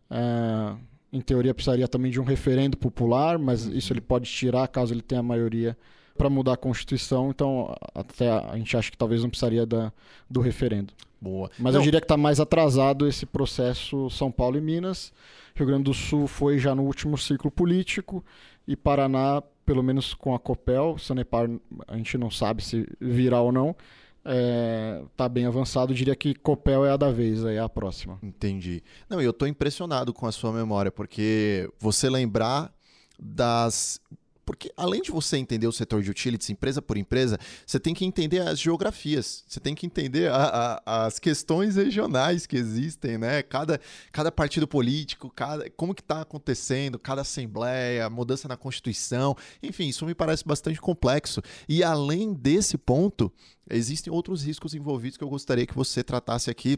É, 0.10 0.76
em 1.12 1.22
teoria 1.22 1.54
precisaria 1.54 1.88
também 1.88 2.12
de 2.12 2.20
um 2.20 2.24
referendo 2.24 2.76
popular, 2.76 3.38
mas 3.38 3.68
uhum. 3.68 3.74
isso 3.74 3.94
ele 3.94 4.02
pode 4.02 4.28
tirar 4.28 4.68
caso 4.68 4.92
ele 4.92 5.04
tenha 5.04 5.20
a 5.20 5.24
maioria 5.24 5.78
para 6.18 6.30
mudar 6.30 6.54
a 6.54 6.58
Constituição, 6.58 7.30
então 7.30 7.76
até 7.94 8.30
a 8.30 8.56
gente 8.58 8.76
acha 8.78 8.92
que 8.92 8.98
talvez 8.98 9.22
não 9.22 9.30
precisaria 9.30 9.66
da, 9.66 9.92
do 10.30 10.42
referendo. 10.42 10.94
Boa. 11.20 11.50
Mas 11.58 11.74
não. 11.74 11.80
eu 11.80 11.84
diria 11.84 12.02
que 12.02 12.06
está 12.06 12.18
mais 12.18 12.40
atrasado 12.40 13.08
esse 13.08 13.26
processo 13.26 14.10
São 14.10 14.32
Paulo 14.32 14.58
e 14.58 14.62
Minas. 14.62 15.14
Rio 15.56 15.68
Grande 15.68 15.84
do 15.84 15.94
Sul 15.94 16.28
foi 16.28 16.60
já 16.60 16.76
no 16.76 16.84
último 16.84 17.18
ciclo 17.18 17.50
político 17.50 18.24
e 18.68 18.76
Paraná, 18.76 19.42
pelo 19.66 19.82
menos 19.82 20.14
com 20.14 20.36
a 20.36 20.40
Copel, 20.40 20.98
Sanepar 20.98 21.50
a 21.88 21.96
gente 21.98 22.18
não 22.18 22.30
sabe 22.30 22.64
se 22.64 22.88
virá 23.00 23.40
ou 23.40 23.52
não, 23.52 23.70
está 23.70 24.34
é, 24.34 25.04
tá 25.16 25.30
bem 25.30 25.46
avançado. 25.46 25.92
Eu 25.92 25.96
diria 25.96 26.16
que 26.16 26.34
Copel 26.34 26.86
é 26.86 26.92
a 26.92 26.98
da 26.98 27.12
vez, 27.12 27.44
é 27.44 27.60
a 27.60 27.70
próxima. 27.70 28.18
Entendi. 28.22 28.84
Não, 29.10 29.22
eu 29.22 29.32
estou 29.32 29.48
impressionado 29.48 30.14
com 30.14 30.26
a 30.26 30.32
sua 30.32 30.52
memória, 30.52 30.92
porque 30.92 31.70
você 31.80 32.10
lembrar 32.10 32.74
das 33.20 34.02
porque 34.46 34.72
além 34.76 35.02
de 35.02 35.12
você 35.12 35.38
entender 35.38 35.68
o 35.68 35.72
setor 35.72 36.02
de 36.02 36.12
utilities 36.12 36.50
empresa 36.50 36.82
por 36.82 36.98
empresa, 36.98 37.40
você 37.66 37.80
tem 37.80 37.94
que 37.94 38.06
entender 38.06 38.40
as 38.40 38.60
geografias, 38.60 39.44
você 39.48 39.60
tem 39.60 39.74
que 39.74 39.86
entender 39.86 40.30
a, 40.30 40.82
a, 40.86 41.06
as 41.06 41.20
questões 41.20 41.76
regionais 41.76 42.46
que 42.46 42.58
existem, 42.58 43.18
né? 43.18 43.42
Cada, 43.44 43.80
cada 44.12 44.32
partido 44.32 44.68
político, 44.68 45.30
cada, 45.30 45.70
como 45.72 45.96
que 45.96 46.02
está 46.02 46.22
acontecendo, 46.22 47.00
cada 47.00 47.22
assembleia, 47.22 48.10
mudança 48.10 48.48
na 48.48 48.58
Constituição, 48.58 49.36
enfim, 49.62 49.88
isso 49.88 50.06
me 50.06 50.14
parece 50.14 50.44
bastante 50.46 50.80
complexo. 50.80 51.42
E 51.68 51.84
além 51.84 52.34
desse 52.34 52.78
ponto, 52.78 53.32
existem 53.70 54.12
outros 54.12 54.44
riscos 54.44 54.74
envolvidos 54.74 55.18
que 55.18 55.24
eu 55.24 55.30
gostaria 55.30 55.66
que 55.66 55.76
você 55.76 56.04
tratasse 56.04 56.50
aqui, 56.50 56.78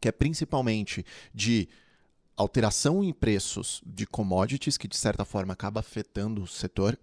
que 0.00 0.08
é 0.08 0.12
principalmente 0.12 1.04
de 1.34 1.68
alteração 2.38 3.02
em 3.02 3.12
preços 3.12 3.82
de 3.84 4.06
commodities, 4.06 4.76
que 4.76 4.86
de 4.86 4.96
certa 4.96 5.24
forma 5.24 5.52
acaba 5.52 5.80
afetando 5.80 6.42
o 6.42 6.46
setor, 6.46 6.98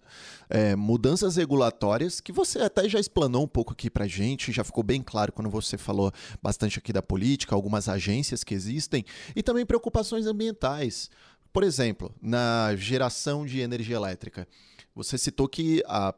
é, 0.49 0.75
mudanças 0.75 1.35
regulatórias, 1.35 2.21
que 2.21 2.31
você 2.31 2.59
até 2.59 2.87
já 2.87 2.99
explanou 2.99 3.43
um 3.43 3.47
pouco 3.47 3.73
aqui 3.73 3.89
para 3.89 4.07
gente, 4.07 4.51
já 4.51 4.63
ficou 4.63 4.83
bem 4.83 5.01
claro 5.01 5.31
quando 5.33 5.49
você 5.49 5.77
falou 5.77 6.11
bastante 6.41 6.79
aqui 6.79 6.93
da 6.93 7.01
política, 7.01 7.53
algumas 7.53 7.89
agências 7.89 8.43
que 8.43 8.53
existem, 8.53 9.03
e 9.35 9.43
também 9.43 9.65
preocupações 9.65 10.25
ambientais. 10.25 11.09
Por 11.51 11.63
exemplo, 11.63 12.13
na 12.21 12.75
geração 12.77 13.45
de 13.45 13.59
energia 13.59 13.95
elétrica, 13.97 14.47
você 14.95 15.17
citou 15.17 15.47
que 15.47 15.83
a 15.85 16.13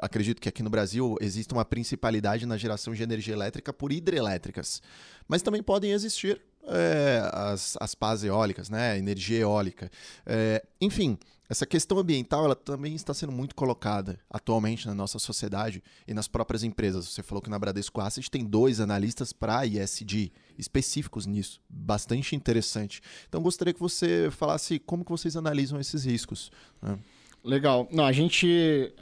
acredito 0.00 0.40
que 0.40 0.48
aqui 0.48 0.62
no 0.62 0.70
Brasil 0.70 1.16
existe 1.20 1.52
uma 1.52 1.64
principalidade 1.64 2.46
na 2.46 2.56
geração 2.56 2.94
de 2.94 3.02
energia 3.02 3.34
elétrica 3.34 3.72
por 3.72 3.92
hidrelétricas, 3.92 4.80
mas 5.28 5.42
também 5.42 5.62
podem 5.62 5.92
existir 5.92 6.40
é, 6.64 7.28
as, 7.32 7.76
as 7.80 7.94
pás 7.94 8.22
eólicas, 8.24 8.68
né? 8.68 8.98
energia 8.98 9.40
eólica. 9.40 9.90
É, 10.24 10.64
enfim, 10.80 11.18
essa 11.52 11.66
questão 11.66 11.98
ambiental 11.98 12.46
ela 12.46 12.56
também 12.56 12.94
está 12.94 13.12
sendo 13.12 13.30
muito 13.30 13.54
colocada 13.54 14.18
atualmente 14.30 14.86
na 14.86 14.94
nossa 14.94 15.18
sociedade 15.18 15.82
e 16.08 16.14
nas 16.14 16.26
próprias 16.26 16.62
empresas. 16.62 17.08
Você 17.08 17.22
falou 17.22 17.42
que 17.42 17.50
na 17.50 17.58
Bradesco 17.58 18.00
Asset 18.00 18.30
tem 18.30 18.44
dois 18.44 18.80
analistas 18.80 19.32
para 19.32 19.66
ISD 19.66 20.32
específicos 20.56 21.26
nisso, 21.26 21.60
bastante 21.68 22.34
interessante. 22.34 23.02
Então 23.28 23.42
gostaria 23.42 23.74
que 23.74 23.80
você 23.80 24.28
falasse 24.30 24.78
como 24.78 25.04
que 25.04 25.10
vocês 25.10 25.36
analisam 25.36 25.78
esses 25.78 26.04
riscos. 26.04 26.50
Né? 26.80 26.98
Legal. 27.44 27.88
Não, 27.90 28.06
a 28.06 28.12
gente 28.12 28.94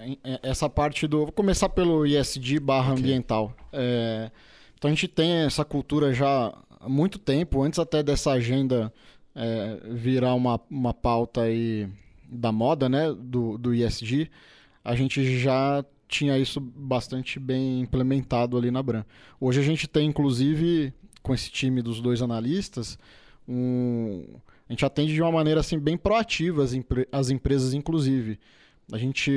essa 0.42 0.68
parte 0.68 1.06
do 1.06 1.18
vou 1.18 1.32
começar 1.32 1.68
pelo 1.68 2.06
ISD 2.06 2.58
barra 2.58 2.92
okay. 2.92 3.04
ambiental. 3.04 3.54
É, 3.72 4.30
então 4.74 4.90
a 4.90 4.94
gente 4.94 5.06
tem 5.06 5.30
essa 5.44 5.64
cultura 5.64 6.12
já 6.12 6.52
há 6.81 6.89
muito 6.89 7.18
tempo, 7.18 7.62
antes 7.62 7.78
até 7.78 8.03
dessa 8.03 8.33
agenda 8.33 8.93
é, 9.35 9.81
virar 9.91 10.35
uma, 10.35 10.59
uma 10.70 10.95
pauta 10.95 11.43
aí 11.43 11.87
da 12.26 12.51
moda, 12.51 12.89
né, 12.89 13.12
do, 13.12 13.59
do 13.59 13.74
ISG, 13.74 14.31
a 14.83 14.97
gente 14.97 15.39
já 15.39 15.85
tinha 16.09 16.39
isso 16.39 16.61
bastante 16.61 17.39
bem 17.39 17.81
implementado 17.81 18.57
ali 18.57 18.70
na 18.70 18.83
Bran. 18.83 19.05
Hoje 19.41 19.61
a 19.61 19.62
gente 19.62 19.87
tem, 19.87 20.09
inclusive, 20.09 20.93
com 21.22 21.35
esse 21.35 21.51
time 21.51 21.83
dos 21.83 22.01
dois 22.01 22.22
analistas, 22.22 22.99
um... 23.47 24.24
a 24.68 24.72
gente 24.72 24.85
atende 24.85 25.14
de 25.14 25.22
uma 25.22 25.31
maneira 25.31 25.61
assim 25.61 25.78
bem 25.78 25.97
proativa 25.97 26.64
as, 26.64 26.72
empre... 26.72 27.07
as 27.12 27.31
empresas, 27.31 27.74
inclusive. 27.74 28.39
A 28.91 28.99
gente 28.99 29.31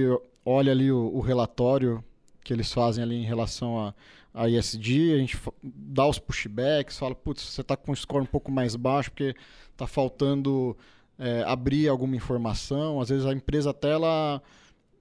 olha 0.46 0.72
ali 0.72 0.91
o, 0.91 1.12
o 1.14 1.20
relatório 1.20 2.04
que 2.44 2.52
eles 2.52 2.72
fazem 2.74 3.04
ali 3.04 3.16
em 3.16 3.26
relação 3.26 3.80
a, 3.80 3.94
a 4.34 4.50
ISD, 4.50 5.14
a 5.14 5.18
gente 5.18 5.38
dá 5.62 6.08
os 6.08 6.18
pushbacks, 6.18 6.98
fala, 6.98 7.14
putz, 7.14 7.44
você 7.44 7.62
está 7.62 7.78
com 7.78 7.92
um 7.92 7.96
score 7.96 8.24
um 8.24 8.28
pouco 8.28 8.52
mais 8.52 8.76
baixo 8.76 9.12
porque 9.12 9.36
está 9.72 9.86
faltando 9.86 10.76
é, 11.20 11.44
abrir 11.46 11.88
alguma 11.88 12.16
informação. 12.16 13.00
Às 13.00 13.10
vezes 13.10 13.26
a 13.26 13.34
empresa 13.34 13.70
até 13.70 13.92
ela, 13.92 14.42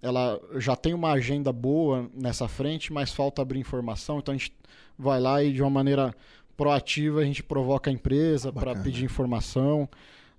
ela 0.02 0.40
já 0.56 0.76
tem 0.76 0.92
uma 0.92 1.12
agenda 1.12 1.50
boa 1.50 2.10
nessa 2.14 2.46
frente, 2.46 2.92
mas 2.92 3.10
falta 3.10 3.40
abrir 3.40 3.58
informação. 3.58 4.18
Então 4.18 4.34
a 4.34 4.36
gente 4.36 4.52
vai 4.98 5.18
lá 5.18 5.42
e 5.42 5.52
de 5.52 5.62
uma 5.62 5.70
maneira 5.70 6.14
proativa 6.54 7.20
a 7.20 7.24
gente 7.24 7.42
provoca 7.42 7.90
a 7.90 7.92
empresa 7.92 8.52
para 8.52 8.74
pedir 8.74 9.04
informação. 9.04 9.88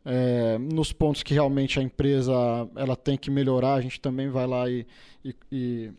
É, 0.05 0.57
nos 0.57 0.91
pontos 0.91 1.23
que 1.23 1.33
realmente 1.33 1.79
a 1.79 1.83
empresa 1.83 2.33
ela 2.75 2.95
tem 2.95 3.17
que 3.17 3.31
melhorar, 3.31 3.75
a 3.75 3.81
gente 3.81 4.01
também 4.01 4.29
vai 4.29 4.45
lá 4.45 4.69
e, 4.69 4.85
e, 5.23 5.33
e 5.49 5.91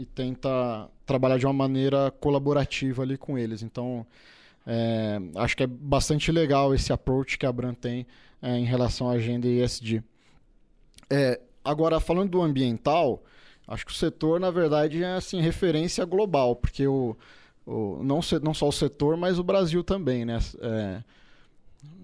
e 0.00 0.06
tenta 0.06 0.88
trabalhar 1.04 1.36
de 1.36 1.44
uma 1.44 1.52
maneira 1.52 2.10
colaborativa 2.10 3.02
ali 3.02 3.18
com 3.18 3.36
eles. 3.36 3.62
Então, 3.62 4.06
é, 4.66 5.20
acho 5.36 5.54
que 5.54 5.62
é 5.62 5.66
bastante 5.66 6.32
legal 6.32 6.74
esse 6.74 6.90
approach 6.90 7.36
que 7.36 7.44
a 7.44 7.52
Bran 7.52 7.74
tem 7.74 8.06
é, 8.40 8.56
em 8.56 8.64
relação 8.64 9.10
à 9.10 9.12
agenda 9.12 9.46
ESG. 9.46 10.02
É, 11.10 11.38
agora, 11.62 12.00
falando 12.00 12.30
do 12.30 12.40
ambiental, 12.40 13.22
acho 13.68 13.84
que 13.84 13.92
o 13.92 13.94
setor, 13.94 14.40
na 14.40 14.50
verdade, 14.50 15.02
é 15.02 15.16
assim, 15.16 15.40
referência 15.42 16.04
global, 16.06 16.56
porque 16.56 16.86
o, 16.86 17.14
o, 17.66 18.00
não, 18.02 18.20
não 18.42 18.54
só 18.54 18.68
o 18.68 18.72
setor, 18.72 19.18
mas 19.18 19.38
o 19.38 19.44
Brasil 19.44 19.84
também. 19.84 20.24
Né? 20.24 20.38
É, 20.62 21.02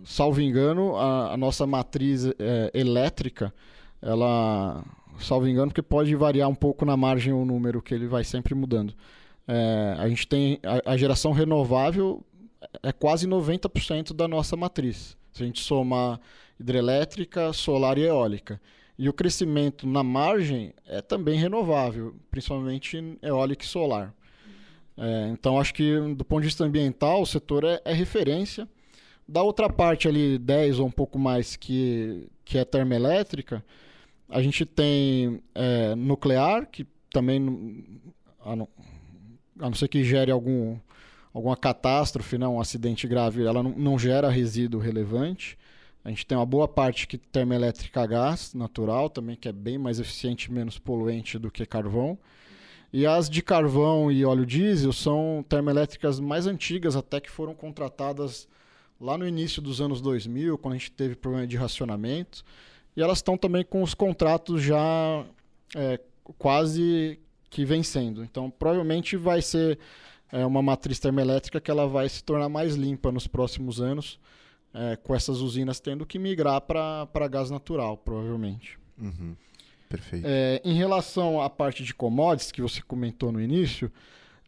salvo 0.05 0.43
engano, 0.43 0.97
a, 0.97 1.33
a 1.33 1.37
nossa 1.37 1.67
matriz 1.67 2.27
é, 2.27 2.71
elétrica, 2.75 3.55
ela 4.03 4.85
salvo 5.21 5.49
engano, 5.49 5.69
porque 5.69 5.83
pode 5.83 6.14
variar 6.14 6.49
um 6.49 6.55
pouco 6.55 6.85
na 6.85 6.97
margem 6.97 7.33
o 7.33 7.45
número, 7.45 7.83
que 7.83 7.95
ele 7.95 8.07
vai 8.07 8.25
sempre 8.25 8.55
mudando. 8.55 8.95
É, 9.47 9.95
a 9.99 10.09
gente 10.09 10.27
tem 10.27 10.59
a, 10.62 10.93
a, 10.93 10.97
geração 10.97 11.33
renovável 11.33 12.25
é 12.83 12.93
quase 12.93 13.29
90% 13.29 14.12
da 14.12 14.27
nossa 14.27 14.57
matriz. 14.57 15.17
Se 15.33 15.43
a 15.43 15.47
gente 15.47 15.61
somar 15.61 16.21
hidrelétrica, 16.59 17.53
solar 17.53 17.99
e 17.99 18.03
eólica. 18.03 18.61
E 18.99 19.09
o 19.09 19.12
crescimento 19.12 19.87
na 19.87 20.03
margem 20.03 20.73
é 20.87 21.03
também 21.03 21.39
renovável, 21.39 22.14
principalmente 22.31 23.19
eólica 23.23 23.64
e 23.64 23.69
solar. 23.69 24.14
É, 24.97 25.29
então, 25.31 25.61
acho 25.61 25.75
que 25.75 25.99
do 26.14 26.25
ponto 26.25 26.41
de 26.41 26.47
vista 26.47 26.64
ambiental, 26.64 27.21
o 27.21 27.27
setor 27.27 27.64
é, 27.64 27.81
é, 27.85 27.93
referência. 27.93 28.67
Da 29.29 29.43
outra 29.43 29.69
parte 29.69 30.09
ali, 30.09 30.39
10 30.39 30.79
ou 30.79 30.87
um 30.87 30.91
pouco 30.91 31.19
mais, 31.19 31.57
que, 31.57 32.29
que 32.45 32.57
é 32.57 32.64
termoelétrica, 32.64 33.62
a 34.29 34.43
gente 34.43 34.64
tem 34.64 35.41
é, 35.55 35.95
nuclear, 35.95 36.66
que 36.66 36.87
também, 37.11 37.85
a 38.45 38.57
não, 38.57 38.68
a 39.59 39.70
não 39.70 39.74
ser 39.74 39.89
que 39.89 40.05
gere 40.05 40.31
algum, 40.31 40.77
alguma 41.33 41.57
catástrofe, 41.57 42.37
né, 42.39 42.47
um 42.47 42.61
acidente 42.61 43.07
grave, 43.07 43.45
ela 43.45 43.62
não, 43.62 43.70
não 43.70 43.99
gera 43.99 44.29
resíduo 44.29 44.81
relevante. 44.81 45.57
A 46.05 46.09
gente 46.09 46.24
tem 46.24 46.39
uma 46.39 46.47
boa 46.47 46.68
parte 46.68 47.07
que 47.07 47.18
termoelétrica 47.18 48.03
a 48.03 48.07
gás 48.07 48.55
natural, 48.55 49.11
também 49.11 49.35
que 49.35 49.49
é 49.49 49.53
bem 49.53 49.77
mais 49.77 49.99
eficiente 49.99 50.45
e 50.45 50.53
menos 50.53 50.79
poluente 50.79 51.39
do 51.39 51.51
que 51.51 51.66
carvão. 51.66 52.18
E 52.93 53.05
as 53.05 53.29
de 53.29 53.43
carvão 53.43 54.11
e 54.11 54.24
óleo 54.24 54.47
diesel 54.47 54.93
são 54.93 55.45
termoelétricas 55.49 56.20
mais 56.20 56.47
antigas, 56.47 56.95
até 56.95 57.20
que 57.20 57.31
foram 57.31 57.55
contratadas 57.55 58.49
lá 59.01 59.18
no 59.18 59.27
início 59.27 59.61
dos 59.61 59.81
anos 59.81 60.01
2000, 60.01 60.57
quando 60.59 60.74
a 60.74 60.79
gente 60.79 60.93
teve 60.93 61.16
problema 61.16 61.47
de 61.47 61.57
racionamento. 61.57 62.45
E 62.97 63.03
elas 63.03 63.19
estão 63.19 63.37
também 63.37 63.65
com 63.65 63.83
os 63.83 63.95
contratos 63.95 64.63
já 64.63 65.25
é, 65.75 66.01
quase 66.39 67.19
que 67.51 67.65
vencendo. 67.65 68.25
Então, 68.25 68.51
provavelmente 68.51 69.17
vai 69.17 69.43
ser 69.43 69.79
é, 70.33 70.45
uma 70.45 70.63
matriz 70.63 70.99
termoelétrica 70.99 71.61
que 71.61 71.71
ela 71.71 71.87
vai 71.87 72.09
se 72.09 72.23
tornar 72.25 72.49
mais 72.49 72.75
limpa 72.75 73.13
nos 73.13 73.27
próximos 73.27 73.81
anos, 73.81 74.19
é, 74.75 74.97
com 74.97 75.15
essas 75.15 75.41
usinas 75.41 75.81
tendo 75.81 76.07
que 76.07 76.19
migrar 76.19 76.61
para 76.61 77.29
gás 77.29 77.51
natural, 77.51 77.97
provavelmente. 77.97 78.79
Uhum. 79.01 79.37
Perfeito. 79.89 80.27
É, 80.27 80.61
em 80.65 80.75
relação 80.75 81.41
à 81.41 81.49
parte 81.49 81.85
de 81.85 81.95
commodities 81.95 82.51
que 82.51 82.61
você 82.61 82.83
comentou 82.83 83.31
no 83.31 83.41
início, 83.41 83.91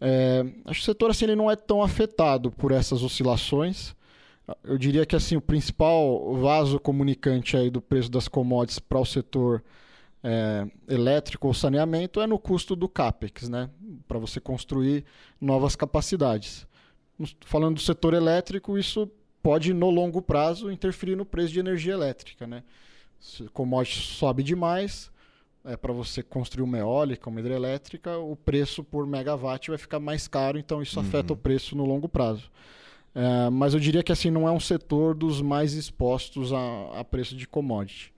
é, 0.00 0.44
acho 0.64 0.80
que 0.80 0.84
o 0.84 0.92
setor 0.92 1.10
assim, 1.10 1.26
ele 1.26 1.36
não 1.36 1.50
é 1.50 1.56
tão 1.56 1.82
afetado 1.82 2.50
por 2.50 2.72
essas 2.72 3.02
oscilações. 3.02 3.94
Eu 4.64 4.78
diria 4.78 5.04
que 5.04 5.14
assim 5.14 5.36
o 5.36 5.40
principal 5.40 6.34
vaso 6.36 6.80
comunicante 6.80 7.56
aí 7.56 7.70
do 7.70 7.80
preço 7.80 8.10
das 8.10 8.28
commodities 8.28 8.78
para 8.78 8.98
o 8.98 9.04
setor 9.04 9.62
é, 10.22 10.66
elétrico 10.88 11.46
ou 11.46 11.54
saneamento 11.54 12.20
é 12.20 12.26
no 12.26 12.38
custo 12.38 12.74
do 12.74 12.88
capex, 12.88 13.48
né? 13.48 13.70
Para 14.06 14.18
você 14.18 14.40
construir 14.40 15.04
novas 15.40 15.76
capacidades. 15.76 16.66
Falando 17.44 17.76
do 17.76 17.80
setor 17.80 18.14
elétrico, 18.14 18.78
isso 18.78 19.10
pode 19.42 19.72
no 19.72 19.90
longo 19.90 20.22
prazo 20.22 20.70
interferir 20.70 21.16
no 21.16 21.24
preço 21.24 21.52
de 21.52 21.60
energia 21.60 21.92
elétrica, 21.92 22.46
né? 22.46 22.62
Se 23.18 23.42
o 23.44 23.50
commodity 23.50 24.00
sobe 24.00 24.42
demais, 24.42 25.10
é, 25.64 25.76
para 25.76 25.92
você 25.92 26.22
construir 26.22 26.62
uma 26.62 26.78
eólica, 26.78 27.28
uma 27.28 27.40
hidrelétrica, 27.40 28.16
o 28.16 28.36
preço 28.36 28.84
por 28.84 29.06
megawatt 29.06 29.68
vai 29.68 29.78
ficar 29.78 29.98
mais 29.98 30.28
caro, 30.28 30.58
então 30.58 30.80
isso 30.80 30.98
uhum. 30.98 31.06
afeta 31.06 31.32
o 31.32 31.36
preço 31.36 31.76
no 31.76 31.84
longo 31.84 32.08
prazo. 32.08 32.50
É, 33.18 33.50
mas 33.50 33.74
eu 33.74 33.80
diria 33.80 34.00
que 34.00 34.12
assim 34.12 34.30
não 34.30 34.46
é 34.46 34.52
um 34.52 34.60
setor 34.60 35.12
dos 35.12 35.42
mais 35.42 35.72
expostos 35.72 36.52
a, 36.52 37.00
a 37.00 37.04
preço 37.04 37.34
de 37.34 37.48
commodity. 37.48 38.14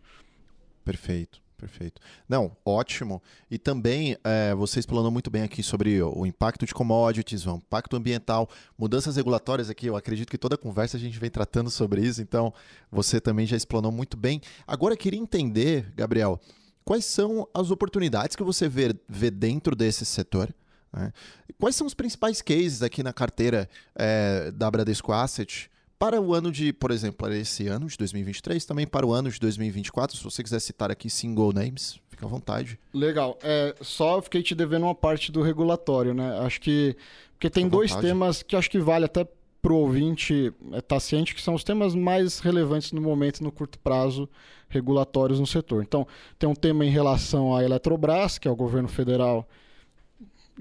Perfeito. 0.85 1.41
Perfeito. 1.57 2.01
Não, 2.27 2.57
ótimo. 2.65 3.23
E 3.51 3.59
também 3.59 4.17
é, 4.25 4.55
você 4.55 4.81
explanou 4.81 5.11
muito 5.11 5.31
bem 5.31 5.43
aqui 5.43 5.63
sobre 5.63 6.03
o 6.03 6.25
impacto 6.25 6.65
de 6.65 6.73
commodities, 6.73 7.47
o 7.47 7.57
impacto 7.57 7.97
ambiental, 7.97 8.49
mudanças 8.79 9.17
regulatórias 9.17 9.69
aqui. 9.69 9.87
Eu 9.87 9.95
acredito 9.95 10.31
que 10.31 10.39
toda 10.39 10.57
conversa 10.57 10.97
a 10.97 11.01
gente 11.01 11.19
vem 11.19 11.29
tratando 11.29 11.71
sobre 11.71 12.01
isso, 12.01 12.23
então 12.23 12.53
você 12.91 13.21
também 13.21 13.47
já 13.47 13.59
explanou 13.59 13.93
muito 13.93 14.17
bem. 14.17 14.41
Agora 14.67 14.97
queria 14.97 15.21
entender, 15.21 15.93
Gabriel, 15.95 16.41
quais 16.83 17.05
são 17.05 17.47
as 17.53 17.71
oportunidades 17.71 18.35
que 18.35 18.43
você 18.43 18.67
vê, 18.67 18.95
vê 19.07 19.31
dentro 19.31 19.77
desse 19.77 20.07
setor? 20.07 20.55
Né? 20.93 21.13
Quais 21.59 21.77
são 21.77 21.87
os 21.87 21.95
principais 21.95 22.43
cases 22.43 22.83
aqui 22.83 23.03
na 23.03 23.13
carteira 23.13 23.69
é, 23.95 24.51
da 24.51 24.71
Bradesco 24.71 25.13
Asset 25.13 25.71
para 25.99 26.19
o 26.19 26.33
ano 26.33 26.51
de, 26.51 26.73
por 26.73 26.91
exemplo, 26.91 27.19
para 27.19 27.37
esse 27.37 27.69
ano 27.69 27.87
de 27.87 27.97
2023, 27.99 28.65
também 28.65 28.87
para 28.87 29.07
o 29.07 29.13
ano 29.13 29.31
de 29.31 29.39
2024, 29.39 30.17
se 30.17 30.25
você 30.25 30.43
quiser 30.43 30.59
citar 30.59 30.91
aqui 30.91 31.11
single 31.11 31.53
names, 31.53 32.01
fica 32.09 32.25
à 32.25 32.29
vontade. 32.29 32.81
Legal. 32.95 33.39
É, 33.43 33.75
só 33.83 34.23
fiquei 34.23 34.43
te 34.43 34.55
devendo 34.55 34.85
uma 34.85 34.95
parte 34.95 35.31
do 35.31 35.43
regulatório, 35.43 36.15
né? 36.15 36.39
Acho 36.39 36.59
que. 36.61 36.97
Porque 37.33 37.51
tem 37.51 37.69
dois 37.69 37.95
temas 37.97 38.43
que 38.43 38.57
acho 38.57 38.71
que 38.71 38.79
vale 38.79 39.05
até 39.05 39.27
para 39.61 39.73
o 39.73 39.77
ouvinte 39.77 40.53
estar 40.65 40.77
é, 40.77 40.81
tá 40.81 41.01
ciente 41.01 41.35
que 41.35 41.43
são 41.43 41.55
os 41.55 41.63
temas 41.63 41.95
mais 41.95 42.39
relevantes 42.39 42.93
no 42.93 43.01
momento, 43.01 43.45
no 43.45 43.53
curto 43.53 43.79
prazo, 43.79 44.29
regulatórios 44.69 45.39
no 45.39 45.47
setor. 45.47 45.83
Então, 45.83 46.07
tem 46.39 46.49
um 46.49 46.55
tema 46.55 46.85
em 46.85 46.91
relação 46.91 47.55
à 47.55 47.63
Eletrobras, 47.63 48.39
que 48.39 48.49
é 48.49 48.51
o 48.51 48.57
governo 48.57 48.89
federal, 48.89 49.47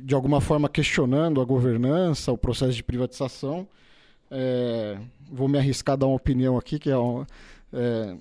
de 0.01 0.15
alguma 0.15 0.41
forma 0.41 0.69
questionando 0.69 1.41
a 1.41 1.45
governança, 1.45 2.31
o 2.31 2.37
processo 2.37 2.73
de 2.73 2.83
privatização. 2.83 3.67
É, 4.31 4.97
vou 5.31 5.47
me 5.47 5.57
arriscar 5.57 5.93
a 5.93 5.95
dar 5.97 6.07
uma 6.07 6.15
opinião 6.15 6.57
aqui, 6.57 6.77
que 6.77 6.89
é, 6.89 6.97
um, 6.97 7.25
é, 7.73 8.15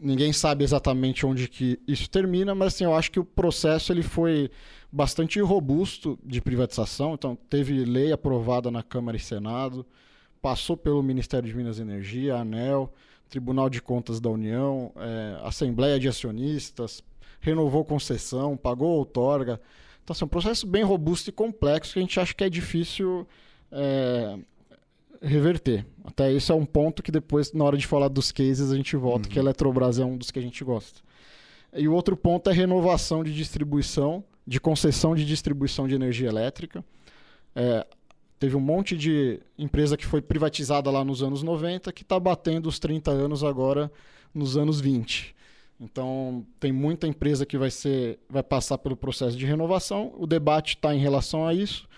ninguém 0.00 0.32
sabe 0.32 0.64
exatamente 0.64 1.26
onde 1.26 1.48
que 1.48 1.78
isso 1.86 2.08
termina, 2.08 2.54
mas 2.54 2.74
assim, 2.74 2.84
eu 2.84 2.94
acho 2.94 3.10
que 3.10 3.20
o 3.20 3.24
processo 3.24 3.92
ele 3.92 4.02
foi 4.02 4.50
bastante 4.90 5.40
robusto 5.40 6.18
de 6.24 6.40
privatização. 6.40 7.14
Então, 7.14 7.36
teve 7.48 7.84
lei 7.84 8.12
aprovada 8.12 8.70
na 8.70 8.82
Câmara 8.82 9.16
e 9.16 9.20
Senado, 9.20 9.86
passou 10.40 10.76
pelo 10.76 11.02
Ministério 11.02 11.48
de 11.48 11.54
Minas 11.54 11.78
e 11.78 11.82
Energia, 11.82 12.36
ANEL, 12.36 12.92
Tribunal 13.28 13.70
de 13.70 13.80
Contas 13.80 14.20
da 14.20 14.28
União, 14.28 14.92
é, 14.96 15.38
Assembleia 15.46 16.00
de 16.00 16.08
Acionistas, 16.08 17.02
renovou 17.40 17.84
concessão, 17.84 18.56
pagou 18.56 18.90
outorga. 18.90 19.60
Então, 20.02 20.12
assim, 20.12 20.24
é 20.24 20.26
um 20.26 20.28
processo 20.28 20.66
bem 20.66 20.82
robusto 20.82 21.30
e 21.30 21.32
complexo 21.32 21.92
que 21.92 21.98
a 21.98 22.02
gente 22.02 22.18
acha 22.18 22.34
que 22.34 22.44
é 22.44 22.50
difícil 22.50 23.26
é, 23.70 24.38
reverter. 25.22 25.86
Até 26.04 26.32
isso 26.32 26.52
é 26.52 26.54
um 26.54 26.64
ponto 26.64 27.02
que 27.02 27.12
depois, 27.12 27.52
na 27.52 27.64
hora 27.64 27.76
de 27.76 27.86
falar 27.86 28.08
dos 28.08 28.32
cases, 28.32 28.72
a 28.72 28.76
gente 28.76 28.96
volta, 28.96 29.28
uhum. 29.28 29.32
que 29.32 29.38
a 29.38 29.42
Eletrobras 29.42 29.98
é 29.98 30.04
um 30.04 30.16
dos 30.16 30.30
que 30.30 30.38
a 30.38 30.42
gente 30.42 30.62
gosta. 30.64 31.00
E 31.72 31.86
o 31.86 31.92
outro 31.92 32.16
ponto 32.16 32.50
é 32.50 32.52
renovação 32.52 33.22
de 33.22 33.34
distribuição, 33.34 34.24
de 34.46 34.60
concessão 34.60 35.14
de 35.14 35.24
distribuição 35.24 35.86
de 35.86 35.94
energia 35.94 36.28
elétrica. 36.28 36.84
É, 37.54 37.86
teve 38.38 38.56
um 38.56 38.60
monte 38.60 38.96
de 38.96 39.40
empresa 39.56 39.96
que 39.96 40.06
foi 40.06 40.20
privatizada 40.20 40.90
lá 40.90 41.04
nos 41.04 41.22
anos 41.22 41.42
90 41.42 41.92
que 41.92 42.02
está 42.02 42.18
batendo 42.18 42.68
os 42.68 42.78
30 42.78 43.10
anos 43.10 43.44
agora 43.44 43.90
nos 44.34 44.56
anos 44.56 44.80
20. 44.80 45.34
Então, 45.80 46.44
tem 46.58 46.72
muita 46.72 47.06
empresa 47.06 47.46
que 47.46 47.56
vai, 47.56 47.70
ser, 47.70 48.18
vai 48.28 48.42
passar 48.42 48.76
pelo 48.78 48.96
processo 48.96 49.36
de 49.36 49.46
renovação. 49.46 50.12
O 50.18 50.26
debate 50.26 50.76
está 50.76 50.94
em 50.94 50.98
relação 50.98 51.46
a 51.46 51.54
isso. 51.54 51.88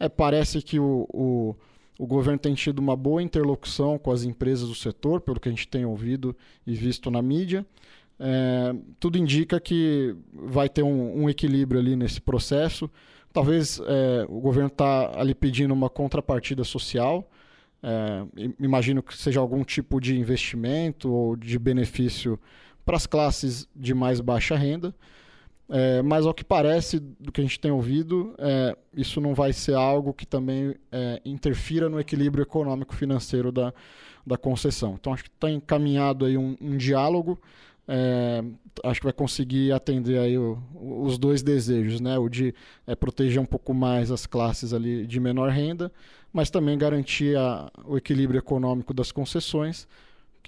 É, 0.00 0.08
parece 0.08 0.60
que 0.60 0.78
o, 0.78 1.06
o 1.12 1.56
o 1.98 2.06
governo 2.06 2.38
tem 2.38 2.54
tido 2.54 2.78
uma 2.78 2.94
boa 2.94 3.20
interlocução 3.20 3.98
com 3.98 4.12
as 4.12 4.22
empresas 4.22 4.68
do 4.68 4.74
setor, 4.74 5.20
pelo 5.20 5.40
que 5.40 5.48
a 5.48 5.52
gente 5.52 5.66
tem 5.66 5.84
ouvido 5.84 6.34
e 6.64 6.72
visto 6.72 7.10
na 7.10 7.20
mídia. 7.20 7.66
É, 8.20 8.74
tudo 9.00 9.18
indica 9.18 9.58
que 9.58 10.14
vai 10.32 10.68
ter 10.68 10.84
um, 10.84 11.24
um, 11.24 11.28
equilíbrio 11.28 11.80
ali 11.80 11.96
nesse 11.96 12.20
processo. 12.20 12.88
Talvez 13.32 13.80
é, 13.84 14.24
o 14.28 14.40
governo 14.40 14.68
está 14.68 15.18
ali 15.20 15.34
pedindo 15.34 15.74
uma 15.74 15.90
contrapartida 15.90 16.62
social. 16.62 17.28
É, 17.82 18.24
imagino 18.60 19.02
que 19.02 19.16
seja 19.16 19.40
algum 19.40 19.64
tipo 19.64 20.00
de 20.00 20.16
investimento 20.16 21.12
ou 21.12 21.34
de 21.34 21.58
benefício 21.58 22.38
para 22.88 22.96
as 22.96 23.06
classes 23.06 23.68
de 23.76 23.92
mais 23.92 24.18
baixa 24.18 24.56
renda. 24.56 24.94
É, 25.68 26.00
mas 26.00 26.24
ao 26.24 26.32
que 26.32 26.42
parece, 26.42 26.98
do 26.98 27.30
que 27.30 27.42
a 27.42 27.44
gente 27.44 27.60
tem 27.60 27.70
ouvido, 27.70 28.34
é, 28.38 28.74
isso 28.94 29.20
não 29.20 29.34
vai 29.34 29.52
ser 29.52 29.74
algo 29.74 30.14
que 30.14 30.26
também 30.26 30.74
é, 30.90 31.20
interfira 31.22 31.90
no 31.90 32.00
equilíbrio 32.00 32.40
econômico 32.40 32.94
financeiro 32.94 33.52
da, 33.52 33.74
da 34.26 34.38
concessão. 34.38 34.96
Então 34.98 35.12
acho 35.12 35.24
que 35.24 35.28
está 35.28 35.50
encaminhado 35.50 36.24
aí 36.24 36.38
um, 36.38 36.56
um 36.58 36.78
diálogo. 36.78 37.38
É, 37.86 38.42
acho 38.82 39.00
que 39.00 39.06
vai 39.06 39.12
conseguir 39.12 39.70
atender 39.72 40.18
aí 40.18 40.38
o, 40.38 40.58
os 40.74 41.18
dois 41.18 41.42
desejos, 41.42 42.00
né? 42.00 42.16
O 42.16 42.26
de 42.30 42.54
é, 42.86 42.96
proteger 42.96 43.38
um 43.38 43.46
pouco 43.46 43.74
mais 43.74 44.10
as 44.10 44.24
classes 44.24 44.72
ali 44.72 45.06
de 45.06 45.20
menor 45.20 45.50
renda, 45.50 45.92
mas 46.32 46.48
também 46.48 46.78
garantir 46.78 47.36
a, 47.36 47.70
o 47.84 47.98
equilíbrio 47.98 48.38
econômico 48.38 48.94
das 48.94 49.12
concessões 49.12 49.86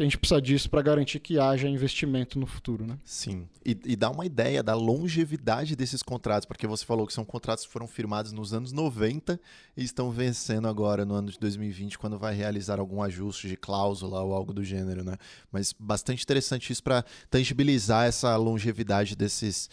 que 0.01 0.05
a 0.05 0.07
gente 0.07 0.17
precisa 0.17 0.41
disso 0.41 0.71
para 0.71 0.81
garantir 0.81 1.21
que 1.21 1.39
haja 1.39 1.69
investimento 1.69 2.39
no 2.39 2.47
futuro, 2.47 2.87
né? 2.87 2.99
Sim. 3.05 3.47
E, 3.63 3.79
e 3.85 3.95
dá 3.95 4.09
uma 4.09 4.25
ideia 4.25 4.63
da 4.63 4.75
longevidade 4.75 5.77
desses 5.77 6.03
contratos, 6.03 6.47
porque 6.47 6.67
você 6.67 6.87
falou 6.87 7.07
que 7.07 7.13
são 7.13 7.23
contratos 7.23 7.67
que 7.67 7.73
foram 7.73 7.87
firmados 7.87 8.33
nos 8.33 8.55
anos 8.55 8.73
90 8.73 9.39
e 9.77 9.85
estão 9.85 10.11
vencendo 10.11 10.67
agora 10.67 11.05
no 11.05 11.13
ano 11.13 11.31
de 11.31 11.39
2020, 11.39 11.99
quando 11.99 12.19
vai 12.19 12.35
realizar 12.35 12.81
algum 12.81 13.03
ajuste 13.03 13.47
de 13.47 13.59
cláusula 13.59 14.23
ou 14.23 14.33
algo 14.33 14.55
do 14.55 14.65
gênero, 14.65 15.05
né? 15.05 15.19
Mas 15.53 15.75
bastante 15.79 16.23
interessante 16.23 16.73
isso 16.73 16.83
para 16.83 17.05
tangibilizar 17.29 18.07
essa 18.07 18.35
longevidade 18.37 19.15
desses, 19.15 19.69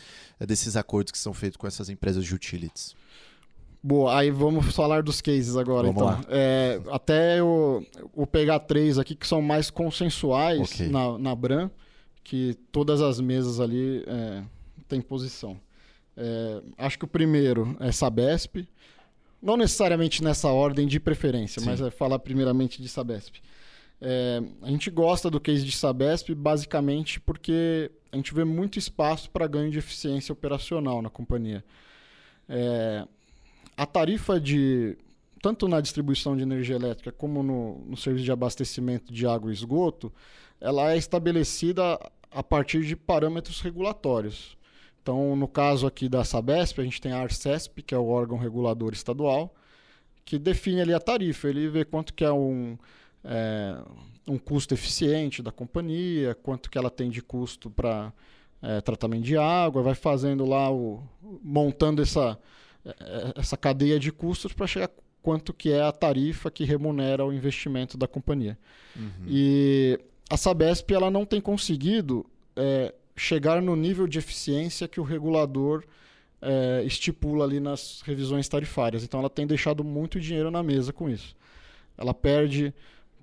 desses 0.45 0.75
acordos 0.75 1.13
que 1.13 1.17
são 1.17 1.33
feitos 1.33 1.55
com 1.55 1.65
essas 1.67 1.87
empresas 1.87 2.25
de 2.25 2.35
utilities. 2.35 2.93
Boa, 3.81 4.19
aí 4.19 4.31
vamos 4.31 4.75
falar 4.75 5.03
dos 5.03 5.21
cases 5.21 5.55
agora, 5.55 5.91
vamos 5.91 6.19
então. 6.19 6.25
É, 6.29 6.81
até 6.91 7.39
eu 7.39 7.85
vou 8.15 8.27
pegar 8.27 8.59
três 8.59 8.97
aqui 8.97 9.15
que 9.15 9.27
são 9.27 9.41
mais 9.41 9.69
consensuais 9.69 10.73
okay. 10.73 10.89
na, 10.89 11.17
na 11.17 11.35
Bran, 11.35 11.69
que 12.23 12.55
todas 12.71 13.01
as 13.01 13.19
mesas 13.19 13.59
ali 13.59 14.03
é, 14.07 14.43
têm 14.87 14.99
posição. 14.99 15.57
É, 16.15 16.61
acho 16.77 16.97
que 16.97 17.05
o 17.05 17.07
primeiro 17.07 17.77
é 17.79 17.91
Sabesp, 17.91 18.67
não 19.41 19.55
necessariamente 19.55 20.23
nessa 20.23 20.49
ordem 20.49 20.87
de 20.87 20.99
preferência, 20.99 21.61
Sim. 21.61 21.67
mas 21.67 21.79
é 21.79 21.91
falar 21.91 22.19
primeiramente 22.19 22.81
de 22.81 22.89
Sabesp. 22.89 23.35
É, 24.01 24.41
a 24.61 24.69
gente 24.69 24.89
gosta 24.91 25.29
do 25.29 25.39
case 25.39 25.63
de 25.63 25.71
Sabesp 25.71 26.33
basicamente 26.35 27.19
porque 27.19 27.91
a 28.11 28.15
gente 28.15 28.33
vê 28.33 28.43
muito 28.43 28.77
espaço 28.77 29.29
para 29.29 29.47
ganho 29.47 29.71
de 29.71 29.79
eficiência 29.79 30.33
operacional 30.33 31.01
na 31.01 31.09
companhia. 31.09 31.63
É, 32.49 33.05
a 33.77 33.85
tarifa 33.85 34.39
de 34.39 34.97
tanto 35.41 35.67
na 35.67 35.79
distribuição 35.79 36.35
de 36.35 36.41
energia 36.41 36.75
elétrica 36.75 37.11
como 37.11 37.43
no, 37.43 37.85
no, 37.85 37.95
serviço 37.95 38.25
de 38.25 38.31
abastecimento 38.31 39.13
de 39.13 39.27
água 39.27 39.51
e 39.51 39.53
esgoto, 39.53 40.11
ela 40.59 40.91
é 40.91 40.97
estabelecida 40.97 41.97
a 42.31 42.43
partir 42.43 42.83
de 42.83 42.95
parâmetros 42.95 43.61
regulatórios. 43.61 44.57
Então, 45.01 45.35
no 45.35 45.47
caso 45.47 45.87
aqui 45.87 46.09
da 46.09 46.23
Sabesp, 46.23 46.81
a 46.81 46.83
gente 46.83 46.99
tem 46.99 47.11
a 47.11 47.21
Arcesp, 47.21 47.81
que 47.81 47.95
é 47.95 47.97
o 47.97 48.07
órgão 48.07 48.37
regulador 48.37 48.91
estadual, 48.93 49.55
que 50.25 50.37
define 50.37 50.81
ali 50.81 50.93
a 50.93 50.99
tarifa. 50.99 51.47
Ele 51.47 51.69
vê 51.69 51.85
quanto 51.85 52.13
que 52.13 52.25
é 52.25 52.31
um, 52.31 52.77
é, 53.23 53.77
um 54.27 54.37
custo 54.37 54.73
eficiente 54.73 55.41
da 55.41 55.51
companhia, 55.51 56.35
quanto 56.35 56.69
que 56.69 56.77
ela 56.77 56.89
tem 56.89 57.09
de 57.09 57.21
custo 57.21 57.69
para 57.69 58.11
é, 58.61 58.81
tratamento 58.81 59.23
de 59.23 59.37
água, 59.37 59.81
vai 59.81 59.95
fazendo 59.95 60.45
lá, 60.45 60.69
o, 60.69 61.01
montando 61.41 62.01
essa, 62.01 62.37
essa 63.35 63.57
cadeia 63.57 63.99
de 63.99 64.11
custos 64.11 64.53
para 64.53 64.67
chegar 64.67 64.89
quanto 65.21 65.53
que 65.53 65.71
é 65.71 65.81
a 65.81 65.91
tarifa 65.91 66.49
que 66.49 66.63
remunera 66.63 67.25
o 67.25 67.33
investimento 67.33 67.97
da 67.97 68.07
companhia. 68.07 68.57
Uhum. 68.95 69.25
E 69.27 69.99
a 70.29 70.37
Sabesp 70.37 70.89
ela 70.93 71.11
não 71.11 71.25
tem 71.25 71.41
conseguido 71.41 72.25
é, 72.55 72.93
chegar 73.15 73.61
no 73.61 73.75
nível 73.75 74.07
de 74.07 74.19
eficiência 74.19 74.87
que 74.87 75.01
o 75.01 75.03
regulador 75.03 75.83
é, 76.41 76.81
estipula 76.85 77.43
ali 77.43 77.59
nas 77.59 78.01
revisões 78.05 78.47
tarifárias. 78.47 79.03
Então 79.03 79.19
ela 79.19 79.29
tem 79.29 79.45
deixado 79.45 79.83
muito 79.83 80.19
dinheiro 80.19 80.49
na 80.49 80.63
mesa 80.63 80.93
com 80.93 81.09
isso. 81.09 81.35
Ela 81.97 82.13
perde 82.13 82.73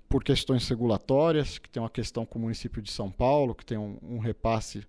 por 0.06 0.22
questões 0.22 0.68
regulatórias, 0.68 1.56
que 1.58 1.70
tem 1.70 1.82
uma 1.82 1.88
questão 1.88 2.26
com 2.26 2.38
o 2.38 2.42
município 2.42 2.82
de 2.82 2.90
São 2.90 3.10
Paulo, 3.10 3.54
que 3.54 3.64
tem 3.64 3.78
um, 3.78 3.96
um 4.02 4.18
repasse 4.18 4.86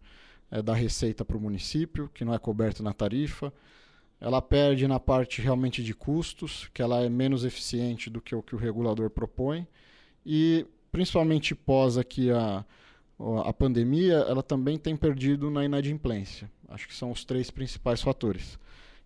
é, 0.52 0.62
da 0.62 0.74
receita 0.74 1.24
para 1.24 1.38
o 1.38 1.40
município, 1.40 2.10
que 2.14 2.26
não 2.26 2.34
é 2.34 2.38
coberto 2.38 2.84
na 2.84 2.94
tarifa 2.94 3.54
ela 4.20 4.42
perde 4.42 4.88
na 4.88 5.00
parte 5.00 5.42
realmente 5.42 5.84
de 5.84 5.94
custos, 5.94 6.70
que 6.74 6.82
ela 6.82 7.04
é 7.04 7.10
menos 7.10 7.44
eficiente 7.44 8.10
do 8.10 8.22
que 8.22 8.34
o 8.36 8.42
que 8.42 8.56
o 8.56 8.58
regulador 8.58 9.10
propõe, 9.10 9.68
e 10.26 10.66
principalmente 10.92 11.54
pós 11.54 11.98
aqui 11.98 12.32
a, 12.32 12.66
a 13.44 13.54
pandemia, 13.54 14.16
ela 14.28 14.42
também 14.42 14.78
tem 14.78 14.96
perdido 14.96 15.52
na 15.52 15.64
inadimplência. 15.66 16.50
Acho 16.70 16.88
que 16.88 16.96
são 16.96 17.12
os 17.12 17.24
três 17.24 17.52
principais 17.52 18.02
fatores. 18.02 18.58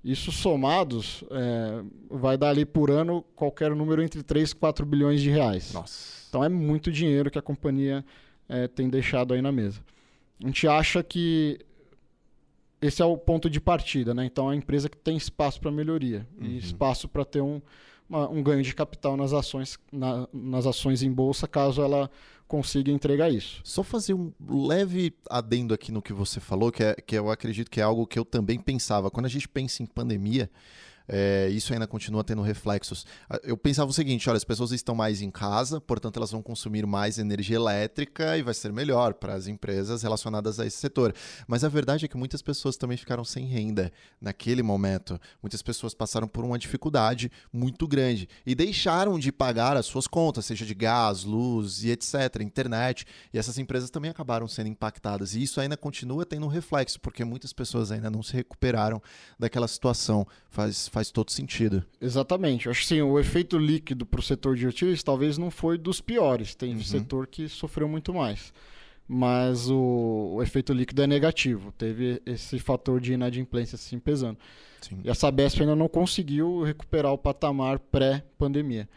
Isso 0.03 0.32
somados 0.32 1.24
é, 1.30 1.84
vai 2.10 2.38
dar 2.38 2.49
ali 2.49 2.66
por 2.66 2.89
ano 2.89 3.22
qualquer 3.36 3.76
número 3.76 4.01
entre 4.01 4.24
3 4.24 4.51
e 4.51 4.55
4 4.55 4.86
bilhões 4.86 5.22
de 5.22 5.30
reais. 5.30 5.74
Nossa. 5.74 6.26
Então 6.30 6.43
é 6.43 6.47
muito 6.47 6.91
dinheiro 6.91 7.30
que 7.30 7.38
a 7.38 7.41
companhia 7.41 8.05
é, 8.47 8.68
tem 8.68 8.89
deixado 8.89 9.34
aí 9.34 9.41
na 9.41 9.51
mesa. 9.51 9.82
A 10.41 10.47
gente 10.47 10.68
acha 10.68 11.03
que 11.03 11.60
esse 12.82 13.02
é 13.02 13.06
o 13.06 13.18
ponto 13.18 13.50
de 13.50 13.60
partida, 13.60 14.14
né? 14.14 14.26
Então, 14.26 14.50
é 14.50 14.54
a 14.54 14.58
empresa 14.58 14.90
que 14.90 14.98
tem 14.98 15.18
espaço 15.18 15.60
para 15.60 15.72
melhoria 15.72 16.28
Uhum. 16.40 16.48
e 16.48 16.58
espaço 16.58 17.08
para 17.08 17.26
ter 17.26 17.42
um, 17.42 17.62
uma- 18.10 18.30
um 18.30 18.42
ganho 18.42 18.64
de 18.64 18.74
capital 18.74 19.16
nas 19.18 19.34
ações, 19.34 19.78
na- 19.92 20.28
nas 20.34 20.66
ações 20.66 21.04
em 21.04 21.12
bolsa, 21.12 21.48
caso 21.48 21.82
ela 21.82 22.10
consiga 22.48 22.92
entregar 22.92 23.30
isso. 23.30 23.62
Só 23.64 23.84
fazer 23.84 24.16
um 24.16 24.32
leve 24.50 25.14
adendo 25.30 25.72
aqui 25.74 25.92
no 25.92 26.02
que 26.02 26.12
você 26.12 26.40
falou, 26.40 26.72
que, 26.72 26.84
é, 26.84 26.96
que 26.96 27.16
eu 27.16 27.30
acredito 27.30 27.70
que 27.70 27.80
é 27.80 27.84
algo 27.84 28.08
que 28.08 28.18
eu 28.18 28.26
também 28.26 28.60
pensava. 28.60 29.12
Quando 29.12 29.28
a 29.28 29.30
gente 29.30 29.48
pensa 29.48 29.84
em 29.84 29.86
pandemia, 29.86 30.50
é, 31.12 31.49
isso 31.49 31.74
ainda 31.74 31.88
continua 31.88 32.24
tendo 32.24 32.43
reflexos. 32.43 33.05
Ah, 33.28 33.39
Eu 33.43 33.57
pensava 33.57 33.89
o 33.89 33.93
seguinte: 33.93 34.30
olha, 34.30 34.38
as 34.38 34.43
pessoas 34.43 34.72
estão 34.72 34.93
mais 34.93 35.22
em 35.22 35.32
casa, 35.32 35.82
portanto, 35.82 36.18
elas 36.18 36.32
vão 36.32 36.41
consumir 36.41 36.86
mais 36.86 37.18
energia 37.18 37.55
elétrica 37.55 38.38
e 38.38 38.43
vai 38.43 38.53
ser 38.53 38.72
melhor 38.72 39.16
para 39.16 39.34
as 39.34 39.47
empresas 39.47 40.03
relacionadas 40.03 40.60
a 40.60 40.68
esse 40.68 40.78
setor. 40.78 41.14
Mas 41.47 41.64
a 41.64 41.70
verdade 41.70 42.05
é 42.05 42.07
que 42.07 42.16
muitas 42.16 42.43
pessoas 42.43 42.78
também 42.78 42.95
ficaram 42.95 43.24
sem 43.24 43.45
renda 43.45 43.91
naquele 44.22 44.62
momento. 44.62 45.20
Muitas 45.41 45.64
pessoas 45.64 45.95
passaram 45.95 46.28
por 46.28 46.45
uma 46.45 46.60
dificuldade 46.60 47.32
muito 47.51 47.88
grande 47.88 48.30
e 48.45 48.53
deixaram 48.53 49.18
de 49.18 49.32
pagar 49.32 49.76
as 49.76 49.88
suas 49.88 50.05
contas, 50.05 50.45
seja 50.45 50.66
de 50.66 50.76
gás, 50.76 51.24
luz 51.24 51.84
e 51.84 51.89
etc., 51.89 52.41
internet. 52.41 53.05
E 53.34 53.39
essas 53.39 53.57
empresas 53.57 53.89
também 53.89 54.12
acabaram 54.12 54.47
sendo 54.47 54.68
impactadas. 54.68 55.34
E 55.34 55.41
isso 55.41 55.60
ainda 55.60 55.76
continua 55.76 56.24
tendo 56.24 56.47
reflexo, 56.47 56.99
porque 56.99 57.26
muitas 57.26 57.51
pessoas 57.51 57.91
ainda 57.91 58.12
não 58.12 58.22
se 58.22 58.34
recuperaram 58.34 59.01
daquela 59.39 59.68
situação. 59.68 60.28
Faz, 60.49 60.88
faz 60.88 60.99
todo 61.10 61.32
sentido. 61.32 61.84
Exatamente. 62.02 62.66
Eu 62.66 62.72
acho 62.72 62.82
que 62.82 62.88
sim, 62.88 63.02
o 63.02 63.18
efeito 63.20 63.58
líquido 63.58 64.06
para 64.06 64.20
o 64.20 64.24
setor 64.24 64.56
de 64.56 64.68
utilities 64.68 65.04
talvez 65.04 65.38
não 65.38 65.50
foi 65.50 65.78
dos 65.78 66.02
piores. 66.02 66.54
Tem 66.56 66.74
Uhum. 66.74 66.82
setor 66.84 67.28
que 67.28 67.47
sofreu 67.47 67.88
muito 67.88 68.14
mais. 68.14 68.52
Mas 69.08 69.70
o, 69.72 70.34
o 70.36 70.43
efeito 70.43 70.72
líquido 70.74 71.02
é 71.02 71.08
negativo. 71.08 71.72
Teve 71.78 72.22
esse 72.26 72.60
fator 72.60 73.00
de 73.00 73.14
inadimplência 73.14 73.76
assim 73.76 73.97
pesando. 73.97 74.38
Sim. 74.82 75.00
E 75.04 75.10
a 75.10 75.16
Sabesp 75.16 75.62
ainda 75.62 75.76
não 75.76 75.88
conseguiu 75.88 76.62
recuperar 76.64 77.12
o 77.14 77.18
patamar 77.18 77.80
pré-pandemia. 77.80 78.88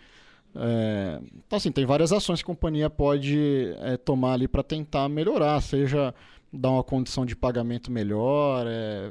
É, 0.55 1.19
então, 1.47 1.57
assim, 1.57 1.73
tem 1.73 1.87
várias 1.87 2.13
ações 2.13 2.41
que 2.41 2.45
a 2.45 2.55
companhia 2.55 2.91
pode 2.91 3.75
é, 3.81 3.97
tomar 3.97 4.35
ali 4.35 4.47
para 4.47 4.63
tentar 4.63 5.09
melhorar, 5.09 5.59
seja 5.63 6.15
dar 6.53 6.71
uma 6.73 6.85
condição 6.85 7.25
de 7.25 7.35
pagamento 7.35 7.91
melhor, 7.91 8.67
é, 8.69 9.11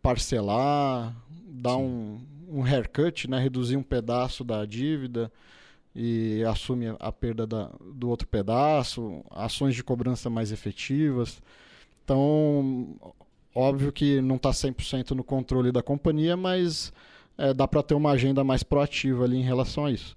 parcelar, 0.00 1.14
dar 1.60 1.76
um, 1.76 2.20
um 2.48 2.64
haircut, 2.64 3.28
né, 3.28 3.38
reduzir 3.38 3.76
um 3.76 3.82
pedaço 3.82 4.42
da 4.44 4.64
dívida 4.64 5.30
e 5.94 6.42
assume 6.44 6.88
a- 6.88 6.96
a 7.00 7.12
perda 7.12 7.46
da- 7.46 7.70
do 7.94 8.08
outro 8.08 8.26
pedaço, 8.28 9.24
ações 9.30 9.74
de 9.74 9.82
cobrança 9.84 10.30
mais 10.30 10.52
efetivas. 10.52 11.42
Então, 12.04 12.96
óbvio 13.54 13.92
que 13.92 14.20
não 14.20 14.36
está 14.36 14.52
100% 14.52 15.14
no 15.14 15.24
controle 15.24 15.70
da 15.72 15.82
companhia, 15.82 16.36
mas 16.36 16.92
é, 17.38 17.54
dá 17.54 17.66
para 17.66 17.82
ter 17.82 17.94
uma 17.94 18.10
agenda 18.10 18.44
mais 18.44 18.62
proativa 18.62 19.24
ali 19.24 19.38
em 19.38 19.42
relação 19.42 19.86
a 19.86 19.90
isso. 19.90 20.14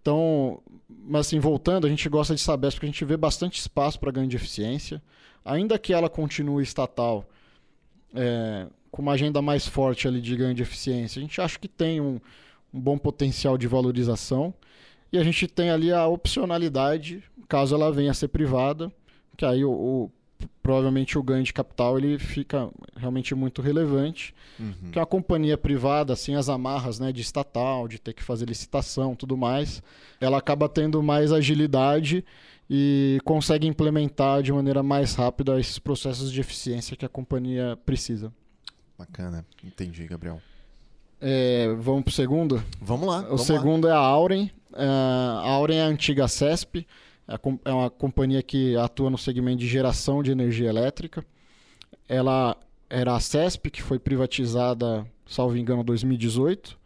Então, 0.00 0.60
mas 0.88 1.26
assim, 1.26 1.38
voltando, 1.38 1.86
a 1.86 1.90
gente 1.90 2.08
gosta 2.08 2.34
de 2.34 2.40
saber 2.40 2.70
porque 2.72 2.86
a 2.86 2.88
gente 2.88 3.04
vê 3.04 3.16
bastante 3.16 3.58
espaço 3.60 3.98
para 4.00 4.10
ganho 4.12 4.28
de 4.28 4.36
eficiência. 4.36 5.02
Ainda 5.44 5.78
que 5.78 5.92
ela 5.92 6.08
continue 6.08 6.62
estatal, 6.62 7.24
é, 8.14 8.66
com 8.96 9.02
uma 9.02 9.12
agenda 9.12 9.42
mais 9.42 9.68
forte 9.68 10.08
ali 10.08 10.22
de 10.22 10.34
ganho 10.34 10.54
de 10.54 10.62
eficiência, 10.62 11.20
a 11.20 11.22
gente 11.22 11.38
acha 11.38 11.58
que 11.58 11.68
tem 11.68 12.00
um, 12.00 12.18
um 12.72 12.80
bom 12.80 12.96
potencial 12.96 13.58
de 13.58 13.68
valorização. 13.68 14.54
E 15.12 15.18
a 15.18 15.22
gente 15.22 15.46
tem 15.46 15.70
ali 15.70 15.92
a 15.92 16.06
opcionalidade, 16.06 17.22
caso 17.48 17.74
ela 17.74 17.92
venha 17.92 18.10
a 18.10 18.14
ser 18.14 18.28
privada, 18.28 18.90
que 19.36 19.44
aí 19.44 19.64
o, 19.64 19.70
o- 19.70 20.10
provavelmente 20.62 21.16
o 21.18 21.22
ganho 21.22 21.44
de 21.44 21.52
capital 21.52 21.96
ele 21.98 22.18
fica 22.18 22.68
realmente 22.96 23.34
muito 23.34 23.60
relevante. 23.62 24.34
Uhum. 24.58 24.90
Que 24.90 24.98
uma 24.98 25.06
companhia 25.06 25.56
privada, 25.56 26.12
assim, 26.12 26.34
as 26.34 26.48
amarras 26.48 26.98
né, 26.98 27.12
de 27.12 27.20
estatal, 27.20 27.86
de 27.86 27.98
ter 28.00 28.12
que 28.14 28.22
fazer 28.22 28.46
licitação 28.46 29.14
tudo 29.14 29.36
mais, 29.36 29.82
ela 30.20 30.38
acaba 30.38 30.68
tendo 30.68 31.02
mais 31.02 31.32
agilidade 31.32 32.24
e 32.68 33.18
consegue 33.24 33.66
implementar 33.66 34.42
de 34.42 34.52
maneira 34.52 34.82
mais 34.82 35.14
rápida 35.14 35.58
esses 35.60 35.78
processos 35.78 36.32
de 36.32 36.40
eficiência 36.40 36.96
que 36.96 37.04
a 37.04 37.08
companhia 37.08 37.78
precisa. 37.86 38.32
Bacana. 38.98 39.44
Entendi, 39.62 40.06
Gabriel. 40.06 40.40
É, 41.20 41.68
vamos 41.78 42.04
para 42.04 42.10
o 42.10 42.14
segundo? 42.14 42.62
Vamos 42.80 43.06
lá. 43.08 43.20
O 43.20 43.22
vamos 43.22 43.48
lá. 43.48 43.56
segundo 43.56 43.88
é 43.88 43.92
a 43.92 43.98
Auren. 43.98 44.50
É, 44.74 44.84
a 44.86 45.50
Auren 45.50 45.76
é 45.76 45.82
a 45.82 45.86
antiga 45.86 46.28
CESP, 46.28 46.86
é 47.26 47.34
é 47.64 47.72
uma 47.72 47.90
companhia 47.90 48.42
que 48.42 48.76
atua 48.76 49.10
no 49.10 49.18
segmento 49.18 49.58
de 49.58 49.68
geração 49.68 50.22
de 50.22 50.30
energia 50.30 50.68
elétrica. 50.68 51.24
Ela 52.08 52.56
era 52.88 53.14
a 53.14 53.20
CESP, 53.20 53.70
que 53.70 53.82
foi 53.82 53.98
privatizada, 53.98 55.06
salvo 55.26 55.56
engano, 55.56 55.82
em 55.82 55.84
2018. 55.84 56.78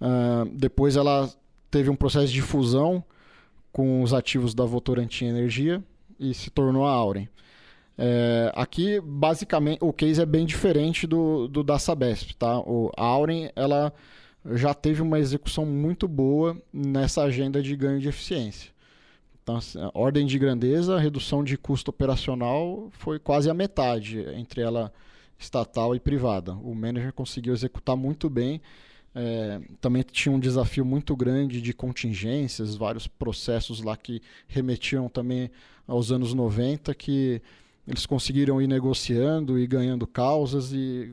Ah, 0.00 0.46
depois 0.52 0.96
ela 0.96 1.30
teve 1.70 1.90
um 1.90 1.96
processo 1.96 2.32
de 2.32 2.40
fusão 2.40 3.04
com 3.70 4.02
os 4.02 4.12
ativos 4.12 4.54
da 4.54 4.64
Votorantim 4.64 5.26
Energia 5.26 5.82
e 6.18 6.34
se 6.34 6.50
tornou 6.50 6.86
a 6.86 6.90
Auren. 6.90 7.28
É, 8.02 8.50
aqui, 8.54 8.98
basicamente, 8.98 9.80
o 9.82 9.92
case 9.92 10.22
é 10.22 10.24
bem 10.24 10.46
diferente 10.46 11.06
do, 11.06 11.46
do 11.46 11.62
da 11.62 11.78
Sabesp, 11.78 12.32
tá? 12.32 12.58
O, 12.60 12.90
a 12.96 13.04
Auren, 13.04 13.50
ela 13.54 13.92
já 14.52 14.72
teve 14.72 15.02
uma 15.02 15.18
execução 15.18 15.66
muito 15.66 16.08
boa 16.08 16.56
nessa 16.72 17.22
agenda 17.22 17.62
de 17.62 17.76
ganho 17.76 18.00
de 18.00 18.08
eficiência. 18.08 18.70
Então, 19.42 19.56
assim, 19.56 19.78
ordem 19.92 20.24
de 20.26 20.38
grandeza, 20.38 20.98
redução 20.98 21.44
de 21.44 21.58
custo 21.58 21.90
operacional 21.90 22.88
foi 22.92 23.18
quase 23.18 23.50
a 23.50 23.54
metade 23.54 24.20
entre 24.34 24.62
ela 24.62 24.90
estatal 25.38 25.94
e 25.94 26.00
privada. 26.00 26.54
O 26.54 26.74
manager 26.74 27.12
conseguiu 27.12 27.52
executar 27.52 27.98
muito 27.98 28.30
bem. 28.30 28.62
É, 29.14 29.60
também 29.78 30.02
tinha 30.10 30.34
um 30.34 30.40
desafio 30.40 30.86
muito 30.86 31.14
grande 31.14 31.60
de 31.60 31.74
contingências, 31.74 32.74
vários 32.74 33.06
processos 33.06 33.82
lá 33.82 33.94
que 33.94 34.22
remetiam 34.48 35.06
também 35.06 35.50
aos 35.86 36.10
anos 36.10 36.32
90 36.32 36.94
que 36.94 37.42
eles 37.90 38.06
conseguiram 38.06 38.62
ir 38.62 38.68
negociando 38.68 39.58
e 39.58 39.66
ganhando 39.66 40.06
causas 40.06 40.72
e 40.72 41.12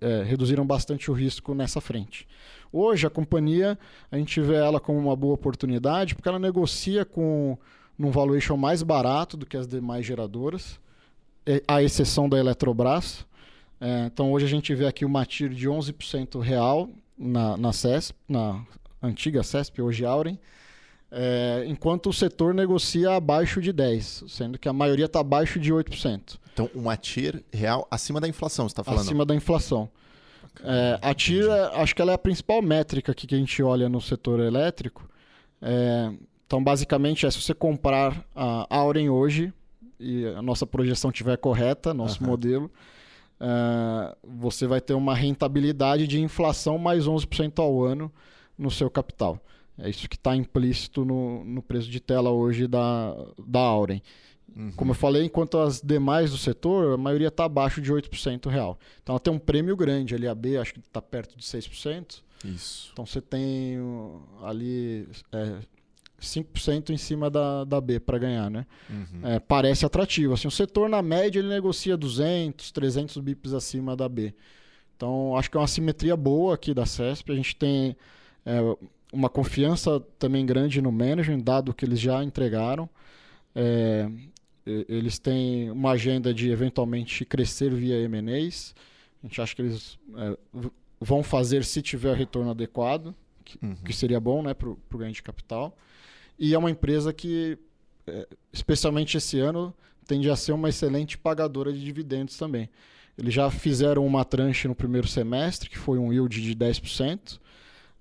é, 0.00 0.24
reduziram 0.24 0.66
bastante 0.66 1.10
o 1.10 1.14
risco 1.14 1.54
nessa 1.54 1.80
frente. 1.80 2.26
Hoje 2.72 3.06
a 3.06 3.10
companhia, 3.10 3.78
a 4.10 4.18
gente 4.18 4.40
vê 4.40 4.56
ela 4.56 4.80
como 4.80 4.98
uma 4.98 5.14
boa 5.14 5.34
oportunidade 5.34 6.16
porque 6.16 6.28
ela 6.28 6.40
negocia 6.40 7.04
com 7.04 7.56
num 7.96 8.10
valuation 8.10 8.56
mais 8.56 8.82
barato 8.82 9.36
do 9.36 9.46
que 9.46 9.56
as 9.56 9.66
demais 9.66 10.04
geradoras, 10.04 10.80
à 11.66 11.82
exceção 11.82 12.28
da 12.28 12.38
Eletrobras. 12.38 13.24
É, 13.80 14.06
então 14.06 14.32
hoje 14.32 14.44
a 14.44 14.48
gente 14.48 14.74
vê 14.74 14.86
aqui 14.86 15.04
uma 15.04 15.24
TIR 15.24 15.50
de 15.50 15.68
11% 15.68 16.40
real 16.40 16.90
na, 17.16 17.56
na 17.56 17.72
CESP, 17.72 18.16
na 18.28 18.64
antiga 19.00 19.44
CESP, 19.44 19.80
hoje 19.80 20.04
Auren, 20.04 20.36
é, 21.10 21.64
enquanto 21.66 22.08
o 22.10 22.12
setor 22.12 22.52
negocia 22.54 23.12
abaixo 23.12 23.60
de 23.60 23.72
10%, 23.72 24.28
sendo 24.28 24.58
que 24.58 24.68
a 24.68 24.72
maioria 24.72 25.06
está 25.06 25.20
abaixo 25.20 25.58
de 25.58 25.72
8%, 25.72 26.38
Então, 26.52 26.68
uma 26.74 26.96
TIR 26.96 27.42
real 27.52 27.86
acima 27.90 28.20
da 28.20 28.28
inflação, 28.28 28.68
você 28.68 28.72
está 28.72 28.84
falando? 28.84 29.00
acima 29.00 29.24
da 29.24 29.34
inflação. 29.34 29.88
É, 30.62 30.98
a 31.00 31.14
TIR, 31.14 31.44
é- 31.48 31.80
acho 31.82 31.94
que 31.94 32.02
ela 32.02 32.12
é 32.12 32.14
a 32.14 32.18
principal 32.18 32.60
métrica 32.60 33.14
que 33.14 33.32
a 33.34 33.38
gente 33.38 33.62
olha 33.62 33.88
no 33.88 34.00
setor 34.00 34.40
elétrico. 34.40 35.08
É, 35.62 36.10
então, 36.46 36.62
basicamente, 36.62 37.26
é 37.26 37.30
se 37.30 37.40
você 37.40 37.54
comprar 37.54 38.24
a 38.34 38.66
Auren 38.74 39.08
hoje 39.08 39.52
e 40.00 40.26
a 40.26 40.42
nossa 40.42 40.66
projeção 40.66 41.10
estiver 41.10 41.36
correta, 41.38 41.94
nosso 41.94 42.18
Aham. 42.22 42.30
modelo, 42.30 42.70
é, 43.40 44.16
você 44.24 44.66
vai 44.66 44.80
ter 44.80 44.94
uma 44.94 45.14
rentabilidade 45.14 46.06
de 46.06 46.20
inflação 46.20 46.76
mais 46.78 47.06
11% 47.06 47.60
ao 47.60 47.82
ano 47.84 48.12
no 48.58 48.70
seu 48.70 48.90
capital. 48.90 49.38
É 49.78 49.88
isso 49.88 50.08
que 50.08 50.16
está 50.16 50.34
implícito 50.34 51.04
no, 51.04 51.44
no 51.44 51.62
preço 51.62 51.88
de 51.88 52.00
tela 52.00 52.30
hoje 52.30 52.66
da, 52.66 53.14
da 53.46 53.60
Auren. 53.60 54.02
Uhum. 54.56 54.72
Como 54.72 54.90
eu 54.90 54.94
falei, 54.94 55.24
enquanto 55.24 55.58
as 55.58 55.80
demais 55.80 56.30
do 56.30 56.38
setor, 56.38 56.94
a 56.94 56.96
maioria 56.96 57.28
está 57.28 57.44
abaixo 57.44 57.80
de 57.80 57.92
8% 57.92 58.48
real. 58.48 58.78
Então 59.02 59.12
ela 59.12 59.20
tem 59.20 59.32
um 59.32 59.38
prêmio 59.38 59.76
grande 59.76 60.14
ali, 60.14 60.26
a 60.26 60.34
B 60.34 60.56
acho 60.56 60.74
que 60.74 60.80
está 60.80 61.00
perto 61.00 61.36
de 61.36 61.44
6%. 61.44 62.22
Isso. 62.44 62.90
Então 62.92 63.04
você 63.04 63.20
tem 63.20 63.78
uh, 63.78 64.22
ali 64.42 65.08
é, 65.32 65.58
5% 66.20 66.90
em 66.90 66.96
cima 66.96 67.30
da, 67.30 67.64
da 67.64 67.80
B 67.80 68.00
para 68.00 68.18
ganhar, 68.18 68.50
né? 68.50 68.66
Uhum. 68.90 69.20
É, 69.22 69.38
parece 69.38 69.86
atrativo. 69.86 70.34
Assim, 70.34 70.48
o 70.48 70.50
setor, 70.50 70.88
na 70.88 71.02
média, 71.02 71.38
ele 71.38 71.48
negocia 71.48 71.96
200, 71.96 72.70
300 72.72 73.18
bips 73.18 73.52
acima 73.52 73.96
da 73.96 74.08
B. 74.08 74.34
Então, 74.96 75.36
acho 75.36 75.50
que 75.50 75.56
é 75.56 75.60
uma 75.60 75.68
simetria 75.68 76.16
boa 76.16 76.54
aqui 76.54 76.74
da 76.74 76.84
CESP. 76.84 77.30
A 77.30 77.34
gente 77.36 77.54
tem 77.54 77.96
é, 78.44 78.60
uma 79.12 79.28
confiança 79.28 80.00
também 80.18 80.44
grande 80.44 80.80
no 80.82 80.92
management, 80.92 81.40
dado 81.40 81.72
que 81.74 81.84
eles 81.84 81.98
já 82.00 82.22
entregaram. 82.22 82.88
É, 83.54 84.10
eles 84.66 85.18
têm 85.18 85.70
uma 85.70 85.92
agenda 85.92 86.32
de 86.34 86.50
eventualmente 86.50 87.24
crescer 87.24 87.72
via 87.72 87.96
M&As. 88.02 88.74
A 89.22 89.26
gente 89.26 89.40
acha 89.40 89.56
que 89.56 89.62
eles 89.62 89.98
é, 90.16 90.36
vão 91.00 91.22
fazer 91.22 91.64
se 91.64 91.80
tiver 91.80 92.14
retorno 92.16 92.50
adequado, 92.50 93.14
que, 93.44 93.58
Uhum. 93.64 93.74
que 93.76 93.92
seria 93.94 94.20
bom 94.20 94.42
né, 94.42 94.52
para 94.52 94.68
o 94.68 94.78
ganho 94.96 95.12
de 95.12 95.22
capital. 95.22 95.76
E 96.38 96.54
é 96.54 96.58
uma 96.58 96.70
empresa 96.70 97.12
que, 97.12 97.58
é, 98.06 98.28
especialmente 98.52 99.16
esse 99.16 99.40
ano, 99.40 99.74
tende 100.06 100.30
a 100.30 100.36
ser 100.36 100.52
uma 100.52 100.68
excelente 100.68 101.16
pagadora 101.16 101.72
de 101.72 101.82
dividendos 101.82 102.36
também. 102.36 102.68
Eles 103.16 103.34
já 103.34 103.50
fizeram 103.50 104.06
uma 104.06 104.24
tranche 104.24 104.68
no 104.68 104.74
primeiro 104.74 105.08
semestre, 105.08 105.68
que 105.68 105.78
foi 105.78 105.98
um 105.98 106.12
yield 106.12 106.40
de 106.40 106.54
10%. 106.54 107.40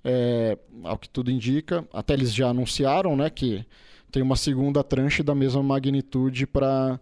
É, 0.09 0.57
ao 0.83 0.97
que 0.97 1.09
tudo 1.09 1.29
indica, 1.29 1.85
até 1.91 2.13
eles 2.13 2.33
já 2.33 2.47
anunciaram 2.47 3.13
né, 3.13 3.29
que 3.29 3.65
tem 4.09 4.23
uma 4.23 4.37
segunda 4.37 4.81
tranche 4.81 5.21
da 5.21 5.35
mesma 5.35 5.61
magnitude 5.61 6.47
para 6.47 6.97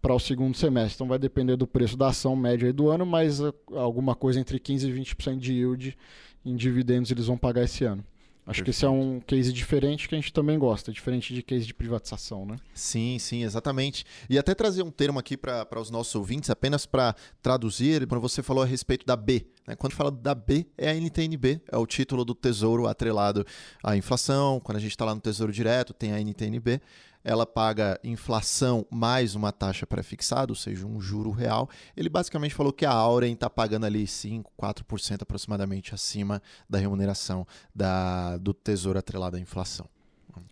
para 0.00 0.14
o 0.14 0.18
segundo 0.18 0.56
semestre. 0.56 0.94
Então 0.94 1.06
vai 1.06 1.18
depender 1.18 1.56
do 1.56 1.66
preço 1.66 1.96
da 1.96 2.08
ação 2.08 2.34
média 2.34 2.72
do 2.72 2.88
ano, 2.88 3.04
mas 3.04 3.40
uh, 3.40 3.54
alguma 3.74 4.14
coisa 4.14 4.40
entre 4.40 4.58
15% 4.58 4.88
e 4.88 5.00
20% 5.00 5.38
de 5.38 5.52
yield 5.52 5.98
em 6.44 6.56
dividendos 6.56 7.10
eles 7.10 7.26
vão 7.26 7.36
pagar 7.36 7.64
esse 7.64 7.84
ano. 7.84 8.04
Acho 8.50 8.58
Perfeito. 8.58 8.64
que 8.64 8.70
esse 8.70 8.84
é 8.84 8.88
um 8.88 9.20
case 9.20 9.52
diferente 9.52 10.08
que 10.08 10.14
a 10.14 10.18
gente 10.18 10.32
também 10.32 10.58
gosta, 10.58 10.90
diferente 10.90 11.32
de 11.32 11.40
case 11.40 11.64
de 11.64 11.72
privatização, 11.72 12.44
né? 12.44 12.56
Sim, 12.74 13.16
sim, 13.20 13.44
exatamente. 13.44 14.04
E 14.28 14.36
até 14.36 14.56
trazer 14.56 14.82
um 14.82 14.90
termo 14.90 15.20
aqui 15.20 15.36
para 15.36 15.80
os 15.80 15.88
nossos 15.88 16.12
ouvintes, 16.16 16.50
apenas 16.50 16.84
para 16.84 17.14
traduzir, 17.40 18.04
quando 18.08 18.20
você 18.20 18.42
falou 18.42 18.64
a 18.64 18.66
respeito 18.66 19.06
da 19.06 19.14
B. 19.14 19.46
Né? 19.66 19.76
Quando 19.76 19.92
fala 19.92 20.10
da 20.10 20.34
B, 20.34 20.66
é 20.76 20.90
a 20.90 20.94
NTNB, 20.94 21.60
é 21.70 21.78
o 21.78 21.86
título 21.86 22.24
do 22.24 22.34
tesouro 22.34 22.88
atrelado 22.88 23.46
à 23.84 23.96
inflação. 23.96 24.58
Quando 24.58 24.78
a 24.78 24.80
gente 24.80 24.90
está 24.90 25.04
lá 25.04 25.14
no 25.14 25.20
Tesouro 25.20 25.52
Direto, 25.52 25.94
tem 25.94 26.12
a 26.12 26.20
NTNB 26.20 26.80
ela 27.22 27.44
paga 27.46 28.00
inflação 28.02 28.86
mais 28.90 29.34
uma 29.34 29.52
taxa 29.52 29.86
pré-fixada, 29.86 30.52
ou 30.52 30.56
seja, 30.56 30.86
um 30.86 31.00
juro 31.00 31.30
real. 31.30 31.68
Ele 31.96 32.08
basicamente 32.08 32.54
falou 32.54 32.72
que 32.72 32.86
a 32.86 32.92
Auren 32.92 33.32
está 33.32 33.50
pagando 33.50 33.86
ali 33.86 34.06
5, 34.06 34.50
4% 34.58 35.22
aproximadamente 35.22 35.94
acima 35.94 36.42
da 36.68 36.78
remuneração 36.78 37.46
da, 37.74 38.36
do 38.38 38.54
tesouro 38.54 38.98
atrelado 38.98 39.36
à 39.36 39.40
inflação. 39.40 39.86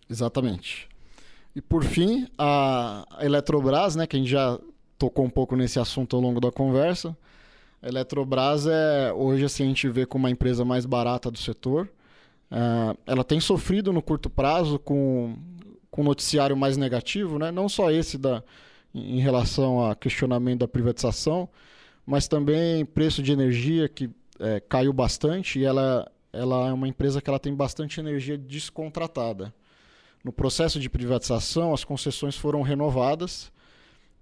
Exatamente. 0.09 0.87
E 1.55 1.61
por 1.61 1.83
fim, 1.83 2.27
a 2.37 3.05
Eletrobras, 3.21 3.95
né, 3.95 4.05
que 4.05 4.15
a 4.15 4.19
gente 4.19 4.29
já 4.29 4.59
tocou 4.97 5.25
um 5.25 5.29
pouco 5.29 5.55
nesse 5.55 5.79
assunto 5.79 6.15
ao 6.15 6.21
longo 6.21 6.39
da 6.39 6.51
conversa. 6.51 7.17
A 7.81 7.87
Eletrobras 7.87 8.67
é 8.67 9.11
hoje 9.13 9.45
assim 9.45 9.63
a 9.63 9.67
gente 9.67 9.89
vê 9.89 10.05
como 10.05 10.25
uma 10.25 10.31
empresa 10.31 10.63
mais 10.63 10.85
barata 10.85 11.31
do 11.31 11.37
setor. 11.37 11.89
Uh, 12.51 12.97
ela 13.05 13.23
tem 13.23 13.39
sofrido 13.39 13.93
no 13.93 14.01
curto 14.01 14.29
prazo 14.29 14.79
com 14.79 15.37
com 15.99 16.03
noticiário 16.03 16.55
mais 16.55 16.77
negativo, 16.77 17.37
né? 17.37 17.51
não 17.51 17.67
só 17.67 17.91
esse 17.91 18.17
da, 18.17 18.41
em 18.95 19.19
relação 19.19 19.85
a 19.85 19.93
questionamento 19.93 20.59
da 20.59 20.67
privatização, 20.67 21.49
mas 22.05 22.25
também 22.25 22.85
preço 22.85 23.21
de 23.21 23.33
energia 23.33 23.89
que 23.89 24.09
é, 24.39 24.61
caiu 24.61 24.93
bastante 24.93 25.59
e 25.59 25.65
ela, 25.65 26.09
ela 26.31 26.69
é 26.69 26.71
uma 26.71 26.87
empresa 26.87 27.21
que 27.21 27.29
ela 27.29 27.37
tem 27.37 27.53
bastante 27.53 27.99
energia 27.99 28.37
descontratada. 28.37 29.53
No 30.23 30.31
processo 30.31 30.79
de 30.79 30.89
privatização, 30.89 31.73
as 31.73 31.83
concessões 31.83 32.37
foram 32.37 32.61
renovadas 32.61 33.51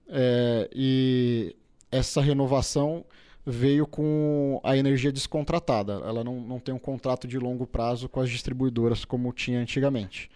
é, 0.09 0.67
e 0.73 1.55
essa 1.91 2.21
renovação 2.21 3.05
veio 3.45 3.86
com 3.86 4.59
a 4.63 4.75
energia 4.75 5.11
descontratada. 5.11 5.93
Ela 5.93 6.23
não, 6.23 6.41
não 6.41 6.59
tem 6.59 6.73
um 6.73 6.80
contrato 6.80 7.28
de 7.28 7.38
longo 7.38 7.67
prazo 7.67 8.09
com 8.09 8.19
as 8.19 8.32
distribuidoras 8.32 9.05
como 9.05 9.32
tinha 9.32 9.59
antigamente. 9.59 10.28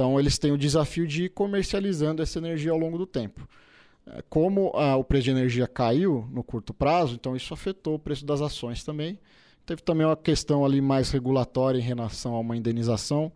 Então, 0.00 0.18
eles 0.18 0.38
têm 0.38 0.50
o 0.50 0.56
desafio 0.56 1.06
de 1.06 1.24
ir 1.24 1.28
comercializando 1.28 2.22
essa 2.22 2.38
energia 2.38 2.72
ao 2.72 2.78
longo 2.78 2.96
do 2.96 3.04
tempo. 3.04 3.46
É, 4.06 4.22
como 4.30 4.72
a, 4.74 4.96
o 4.96 5.04
preço 5.04 5.24
de 5.24 5.30
energia 5.30 5.66
caiu 5.66 6.26
no 6.32 6.42
curto 6.42 6.72
prazo, 6.72 7.16
então 7.16 7.36
isso 7.36 7.52
afetou 7.52 7.96
o 7.96 7.98
preço 7.98 8.24
das 8.24 8.40
ações 8.40 8.82
também. 8.82 9.18
Teve 9.66 9.82
também 9.82 10.06
uma 10.06 10.16
questão 10.16 10.64
ali 10.64 10.80
mais 10.80 11.10
regulatória 11.10 11.78
em 11.78 11.82
relação 11.82 12.34
a 12.34 12.40
uma 12.40 12.56
indenização 12.56 13.30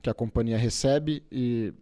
que 0.00 0.08
a 0.08 0.14
companhia 0.14 0.56
recebe 0.56 1.22
e 1.30 1.74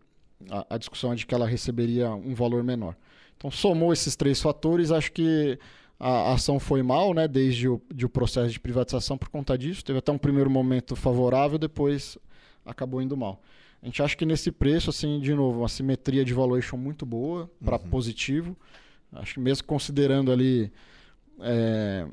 a, 0.51 0.75
a 0.75 0.77
discussão 0.77 1.13
é 1.13 1.15
de 1.15 1.25
que 1.25 1.33
ela 1.33 1.47
receberia 1.47 2.11
um 2.11 2.35
valor 2.35 2.65
menor. 2.65 2.97
Então, 3.37 3.49
somou 3.49 3.93
esses 3.93 4.17
três 4.17 4.43
fatores, 4.43 4.91
acho 4.91 5.13
que 5.13 5.57
a 6.01 6.33
ação 6.33 6.59
foi 6.59 6.83
mal, 6.83 7.15
né, 7.15 7.29
desde 7.29 7.69
o, 7.69 7.81
de 7.95 8.07
o 8.07 8.09
processo 8.09 8.51
de 8.51 8.59
privatização 8.59 9.17
por 9.17 9.29
conta 9.29 9.57
disso. 9.57 9.85
Teve 9.85 10.01
até 10.01 10.11
um 10.11 10.19
primeiro 10.19 10.51
momento 10.51 10.97
favorável, 10.97 11.57
depois 11.57 12.19
acabou 12.67 13.01
indo 13.01 13.17
mal. 13.17 13.41
A 13.83 13.87
gente 13.87 14.03
acha 14.03 14.17
que 14.17 14.27
nesse 14.27 14.53
preço, 14.53 14.91
assim, 14.91 15.19
de 15.21 15.35
novo, 15.35 15.61
uma 15.61 15.69
simetria 15.69 16.25
de 16.25 16.35
valuation 16.35 16.77
muito 16.77 17.07
boa 17.07 17.51
para 17.65 17.77
uhum. 17.77 17.89
positivo. 17.89 18.57
Acho 19.13 19.35
que 19.35 19.41
mesmo 19.41 19.67
considerando 19.67 20.31
ali 20.31 20.71
é, 21.41 22.07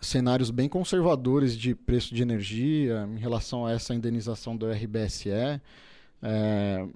cenários 0.00 0.50
bem 0.50 0.68
conservadores 0.68 1.56
de 1.56 1.74
preço 1.74 2.14
de 2.14 2.22
energia 2.22 3.08
em 3.14 3.18
relação 3.18 3.66
a 3.66 3.72
essa 3.72 3.94
indenização 3.94 4.56
do 4.56 4.70
RBSE, 4.70 5.30
é, 6.22 6.86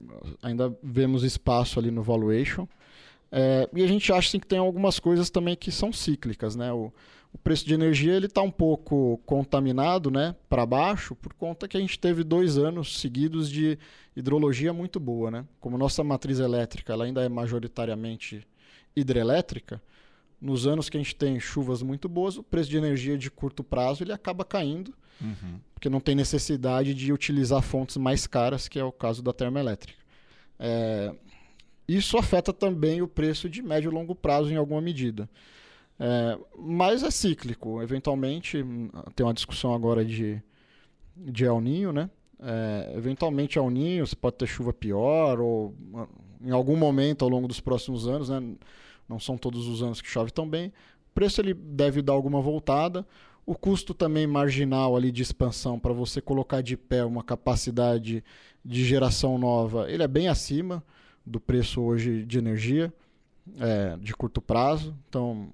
ainda 0.42 0.74
vemos 0.82 1.22
espaço 1.22 1.78
ali 1.78 1.90
no 1.90 2.02
valuation. 2.02 2.66
É, 3.30 3.68
e 3.74 3.82
a 3.82 3.86
gente 3.86 4.10
acha 4.10 4.28
assim, 4.28 4.40
que 4.40 4.46
tem 4.46 4.58
algumas 4.58 4.98
coisas 4.98 5.28
também 5.28 5.54
que 5.54 5.70
são 5.70 5.92
cíclicas, 5.92 6.56
né? 6.56 6.72
O, 6.72 6.90
o 7.32 7.38
preço 7.38 7.66
de 7.66 7.74
energia 7.74 8.14
ele 8.14 8.26
está 8.26 8.42
um 8.42 8.50
pouco 8.50 9.20
contaminado, 9.26 10.10
né, 10.10 10.34
para 10.48 10.64
baixo, 10.64 11.14
por 11.14 11.32
conta 11.34 11.68
que 11.68 11.76
a 11.76 11.80
gente 11.80 11.98
teve 11.98 12.24
dois 12.24 12.56
anos 12.56 12.98
seguidos 12.98 13.50
de 13.50 13.78
hidrologia 14.16 14.72
muito 14.72 14.98
boa, 14.98 15.30
né? 15.30 15.44
Como 15.60 15.78
nossa 15.78 16.02
matriz 16.02 16.40
elétrica 16.40 16.92
ela 16.92 17.04
ainda 17.04 17.22
é 17.22 17.28
majoritariamente 17.28 18.46
hidrelétrica, 18.96 19.80
nos 20.40 20.66
anos 20.66 20.88
que 20.88 20.96
a 20.96 21.00
gente 21.00 21.16
tem 21.16 21.38
chuvas 21.40 21.82
muito 21.82 22.08
boas, 22.08 22.36
o 22.36 22.42
preço 22.42 22.70
de 22.70 22.76
energia 22.76 23.18
de 23.18 23.30
curto 23.30 23.64
prazo 23.64 24.04
ele 24.04 24.12
acaba 24.12 24.44
caindo, 24.44 24.94
uhum. 25.20 25.58
porque 25.74 25.88
não 25.88 26.00
tem 26.00 26.14
necessidade 26.14 26.94
de 26.94 27.12
utilizar 27.12 27.60
fontes 27.60 27.96
mais 27.96 28.26
caras, 28.26 28.68
que 28.68 28.78
é 28.78 28.84
o 28.84 28.92
caso 28.92 29.22
da 29.22 29.32
termoelétrica. 29.32 29.98
É, 30.58 31.14
isso 31.86 32.16
afeta 32.18 32.52
também 32.52 33.02
o 33.02 33.08
preço 33.08 33.48
de 33.48 33.62
médio 33.62 33.90
e 33.90 33.94
longo 33.94 34.14
prazo 34.14 34.50
em 34.50 34.56
alguma 34.56 34.80
medida. 34.80 35.28
É, 35.98 36.38
mas 36.56 37.02
é 37.02 37.10
cíclico. 37.10 37.82
Eventualmente, 37.82 38.64
tem 39.14 39.26
uma 39.26 39.34
discussão 39.34 39.74
agora 39.74 40.04
de, 40.04 40.40
de 41.16 41.44
El 41.44 41.60
Ninho, 41.60 41.92
né? 41.92 42.10
É, 42.40 42.92
eventualmente 42.96 43.58
El 43.58 43.70
Ninho, 43.70 44.06
você 44.06 44.14
pode 44.14 44.36
ter 44.36 44.46
chuva 44.46 44.72
pior, 44.72 45.40
ou 45.40 45.74
em 46.40 46.50
algum 46.50 46.76
momento 46.76 47.24
ao 47.24 47.28
longo 47.28 47.48
dos 47.48 47.60
próximos 47.60 48.06
anos, 48.06 48.28
né? 48.28 48.40
Não 49.08 49.18
são 49.18 49.36
todos 49.36 49.66
os 49.66 49.82
anos 49.82 50.00
que 50.00 50.08
chove 50.08 50.30
tão 50.30 50.48
bem. 50.48 50.68
O 51.10 51.14
preço 51.14 51.40
ele 51.40 51.54
deve 51.54 52.02
dar 52.02 52.12
alguma 52.12 52.40
voltada. 52.40 53.06
O 53.44 53.54
custo 53.54 53.94
também 53.94 54.26
marginal 54.26 54.94
ali 54.94 55.10
de 55.10 55.22
expansão 55.22 55.78
para 55.78 55.92
você 55.92 56.20
colocar 56.20 56.60
de 56.60 56.76
pé 56.76 57.02
uma 57.04 57.24
capacidade 57.24 58.22
de 58.62 58.84
geração 58.84 59.38
nova, 59.38 59.90
ele 59.90 60.02
é 60.02 60.08
bem 60.08 60.28
acima 60.28 60.84
do 61.24 61.40
preço 61.40 61.80
hoje 61.80 62.24
de 62.26 62.36
energia 62.36 62.92
é, 63.58 63.96
de 63.96 64.14
curto 64.14 64.42
prazo. 64.42 64.94
Então, 65.08 65.48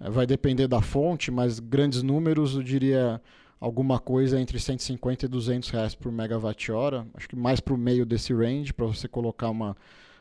vai 0.00 0.26
depender 0.26 0.68
da 0.68 0.80
fonte, 0.80 1.30
mas 1.30 1.58
grandes 1.58 2.02
números, 2.02 2.54
eu 2.54 2.62
diria 2.62 3.20
alguma 3.60 3.98
coisa 3.98 4.40
entre 4.40 4.58
150 4.58 5.26
e 5.26 5.28
200 5.28 5.70
reais 5.70 5.94
por 5.94 6.12
megawatt-hora. 6.12 7.06
Acho 7.14 7.28
que 7.28 7.36
mais 7.36 7.60
para 7.60 7.74
o 7.74 7.78
meio 7.78 8.06
desse 8.06 8.32
range, 8.32 8.72
para 8.72 8.86
você 8.86 9.08
colocar 9.08 9.50
uma 9.50 9.76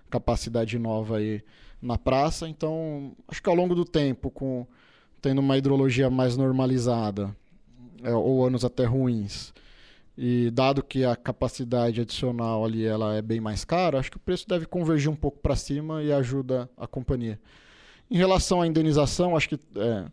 capacidade 0.09 0.79
nova 0.79 1.17
aí 1.17 1.43
na 1.81 1.97
praça. 1.97 2.47
Então, 2.47 3.15
acho 3.27 3.41
que 3.41 3.49
ao 3.49 3.55
longo 3.55 3.75
do 3.75 3.85
tempo, 3.85 4.31
com 4.31 4.65
tendo 5.21 5.39
uma 5.39 5.57
hidrologia 5.57 6.09
mais 6.09 6.37
normalizada, 6.37 7.35
é, 8.03 8.13
ou 8.13 8.45
anos 8.45 8.63
até 8.63 8.85
ruins, 8.85 9.53
e 10.17 10.49
dado 10.51 10.83
que 10.83 11.03
a 11.03 11.15
capacidade 11.15 12.01
adicional 12.01 12.65
ali 12.65 12.85
ela 12.85 13.15
é 13.15 13.21
bem 13.21 13.39
mais 13.39 13.63
cara, 13.63 13.99
acho 13.99 14.09
que 14.09 14.17
o 14.17 14.21
preço 14.21 14.47
deve 14.47 14.65
convergir 14.65 15.11
um 15.11 15.15
pouco 15.15 15.39
para 15.39 15.55
cima 15.55 16.01
e 16.01 16.11
ajuda 16.11 16.69
a 16.77 16.87
companhia. 16.87 17.39
Em 18.09 18.17
relação 18.17 18.61
à 18.61 18.67
indenização, 18.67 19.35
acho 19.35 19.49
que 19.49 19.59
é, 19.75 20.05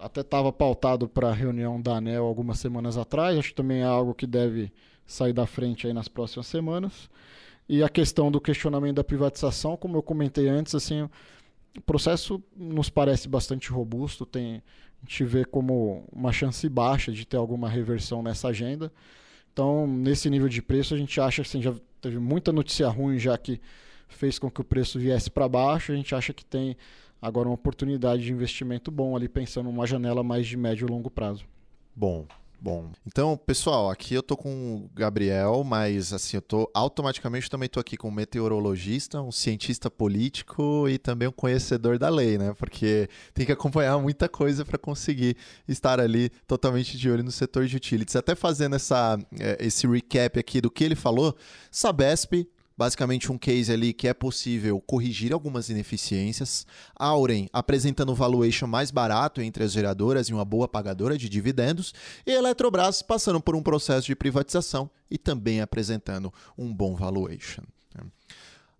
até 0.00 0.20
estava 0.20 0.52
pautado 0.52 1.08
para 1.08 1.30
a 1.30 1.32
reunião 1.32 1.80
da 1.80 1.96
ANEL 1.96 2.24
algumas 2.24 2.58
semanas 2.58 2.96
atrás, 2.96 3.38
acho 3.38 3.48
que 3.48 3.54
também 3.54 3.80
é 3.80 3.84
algo 3.84 4.14
que 4.14 4.26
deve 4.26 4.72
sair 5.06 5.32
da 5.32 5.46
frente 5.46 5.86
aí 5.86 5.92
nas 5.92 6.08
próximas 6.08 6.46
semanas. 6.46 7.10
E 7.68 7.82
a 7.82 7.88
questão 7.88 8.30
do 8.30 8.40
questionamento 8.40 8.96
da 8.96 9.04
privatização, 9.04 9.76
como 9.76 9.96
eu 9.96 10.02
comentei 10.02 10.48
antes, 10.48 10.74
assim, 10.74 11.08
o 11.76 11.80
processo 11.80 12.42
nos 12.56 12.90
parece 12.90 13.28
bastante 13.28 13.70
robusto, 13.70 14.26
tem, 14.26 14.62
a 15.02 15.06
gente 15.06 15.24
vê 15.24 15.44
como 15.44 16.04
uma 16.12 16.32
chance 16.32 16.68
baixa 16.68 17.10
de 17.10 17.24
ter 17.24 17.36
alguma 17.36 17.68
reversão 17.68 18.22
nessa 18.22 18.48
agenda. 18.48 18.92
Então, 19.52 19.86
nesse 19.86 20.28
nível 20.28 20.48
de 20.48 20.60
preço, 20.60 20.94
a 20.94 20.98
gente 20.98 21.20
acha 21.20 21.42
que 21.42 21.48
assim, 21.48 21.62
já 21.62 21.74
teve 22.00 22.18
muita 22.18 22.52
notícia 22.52 22.88
ruim 22.88 23.18
já 23.18 23.36
que 23.38 23.60
fez 24.08 24.38
com 24.38 24.50
que 24.50 24.60
o 24.60 24.64
preço 24.64 24.98
viesse 24.98 25.30
para 25.30 25.48
baixo. 25.48 25.92
A 25.92 25.96
gente 25.96 26.14
acha 26.14 26.32
que 26.32 26.44
tem 26.44 26.76
agora 27.20 27.48
uma 27.48 27.54
oportunidade 27.54 28.22
de 28.22 28.32
investimento 28.32 28.90
bom 28.90 29.16
ali, 29.16 29.28
pensando 29.28 29.66
numa 29.66 29.86
janela 29.86 30.22
mais 30.22 30.46
de 30.46 30.56
médio 30.56 30.86
e 30.86 30.90
longo 30.90 31.10
prazo. 31.10 31.44
Bom, 31.96 32.26
Bom, 32.64 32.92
então, 33.06 33.36
pessoal, 33.36 33.90
aqui 33.90 34.14
eu 34.14 34.22
tô 34.22 34.38
com 34.38 34.76
o 34.76 34.90
Gabriel, 34.94 35.62
mas 35.64 36.14
assim, 36.14 36.38
eu 36.38 36.40
tô 36.40 36.70
automaticamente 36.72 37.50
também 37.50 37.68
tô 37.68 37.78
aqui 37.78 37.94
com 37.94 38.08
um 38.08 38.10
meteorologista, 38.10 39.20
um 39.20 39.30
cientista 39.30 39.90
político 39.90 40.88
e 40.88 40.96
também 40.96 41.28
um 41.28 41.32
conhecedor 41.32 41.98
da 41.98 42.08
lei, 42.08 42.38
né? 42.38 42.54
Porque 42.58 43.06
tem 43.34 43.44
que 43.44 43.52
acompanhar 43.52 43.98
muita 43.98 44.30
coisa 44.30 44.64
para 44.64 44.78
conseguir 44.78 45.36
estar 45.68 46.00
ali 46.00 46.30
totalmente 46.46 46.96
de 46.96 47.10
olho 47.10 47.22
no 47.22 47.30
setor 47.30 47.66
de 47.66 47.76
utilities. 47.76 48.16
Até 48.16 48.34
fazendo 48.34 48.76
essa, 48.76 49.18
é, 49.38 49.58
esse 49.60 49.86
recap 49.86 50.38
aqui 50.38 50.58
do 50.62 50.70
que 50.70 50.84
ele 50.84 50.94
falou, 50.94 51.36
Sabesp 51.70 52.48
basicamente 52.76 53.30
um 53.30 53.38
case 53.38 53.72
ali 53.72 53.92
que 53.92 54.08
é 54.08 54.14
possível 54.14 54.80
corrigir 54.80 55.32
algumas 55.32 55.68
ineficiências. 55.68 56.66
Auren 56.96 57.48
apresentando 57.52 58.12
um 58.12 58.14
valuation 58.14 58.66
mais 58.66 58.90
barato 58.90 59.40
entre 59.40 59.64
as 59.64 59.72
geradoras 59.72 60.28
e 60.28 60.34
uma 60.34 60.44
boa 60.44 60.68
pagadora 60.68 61.16
de 61.16 61.28
dividendos. 61.28 61.94
E 62.26 62.32
Eletrobras 62.32 63.02
passando 63.02 63.40
por 63.40 63.54
um 63.54 63.62
processo 63.62 64.06
de 64.06 64.16
privatização 64.16 64.90
e 65.10 65.18
também 65.18 65.60
apresentando 65.60 66.32
um 66.56 66.72
bom 66.74 66.94
valuation. 66.94 67.62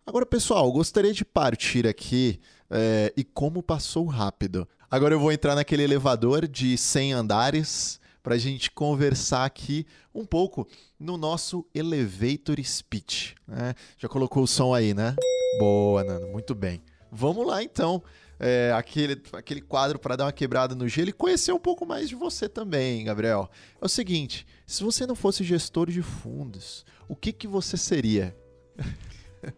Agora, 0.06 0.26
pessoal, 0.26 0.70
gostaria 0.70 1.14
de 1.14 1.24
partir 1.24 1.86
aqui 1.86 2.38
é, 2.70 3.10
e 3.16 3.24
como 3.24 3.62
passou 3.62 4.04
rápido. 4.04 4.68
Agora 4.90 5.14
eu 5.14 5.20
vou 5.20 5.32
entrar 5.32 5.54
naquele 5.54 5.82
elevador 5.82 6.46
de 6.46 6.76
100 6.76 7.14
andares 7.14 7.98
para 8.22 8.34
a 8.34 8.38
gente 8.38 8.70
conversar 8.70 9.46
aqui 9.46 9.86
um 10.14 10.26
pouco 10.26 10.68
no 11.04 11.16
nosso 11.16 11.64
elevator 11.74 12.56
speech. 12.64 13.34
né? 13.46 13.74
Já 13.98 14.08
colocou 14.08 14.42
o 14.42 14.46
som 14.46 14.74
aí, 14.74 14.94
né? 14.94 15.14
Boa, 15.58 16.02
Nando, 16.02 16.26
muito 16.28 16.54
bem. 16.54 16.82
Vamos 17.12 17.46
lá 17.46 17.62
então. 17.62 18.02
É, 18.40 18.72
aquele, 18.76 19.22
aquele 19.32 19.60
quadro 19.60 19.98
para 19.98 20.16
dar 20.16 20.24
uma 20.24 20.32
quebrada 20.32 20.74
no 20.74 20.88
gelo 20.88 21.10
e 21.10 21.12
conhecer 21.12 21.52
um 21.52 21.58
pouco 21.58 21.86
mais 21.86 22.08
de 22.08 22.16
você 22.16 22.48
também, 22.48 23.04
Gabriel. 23.04 23.48
É 23.80 23.84
o 23.84 23.88
seguinte: 23.88 24.44
se 24.66 24.82
você 24.82 25.06
não 25.06 25.14
fosse 25.14 25.44
gestor 25.44 25.88
de 25.88 26.02
fundos, 26.02 26.84
o 27.08 27.14
que, 27.14 27.32
que 27.32 27.46
você 27.46 27.76
seria? 27.76 28.36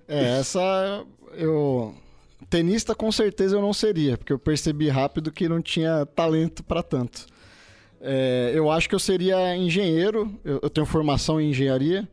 É, 0.07 0.39
essa 0.39 1.07
eu. 1.33 1.95
Tenista 2.51 2.95
com 2.95 3.11
certeza 3.11 3.57
eu 3.57 3.63
não 3.63 3.73
seria, 3.73 4.19
porque 4.19 4.33
eu 4.33 4.39
percebi 4.39 4.89
rápido 4.89 5.33
que 5.33 5.49
não 5.49 5.63
tinha 5.63 6.05
talento 6.05 6.63
para 6.63 6.83
tanto. 6.83 7.27
É, 8.01 8.53
eu 8.55 8.71
acho 8.71 8.89
que 8.89 8.95
eu 8.95 8.99
seria 8.99 9.57
engenheiro, 9.57 10.33
eu, 10.45 10.61
eu 10.63 10.71
tenho 10.71 10.87
formação 10.87 11.41
em 11.41 11.51
engenharia, 11.51 12.09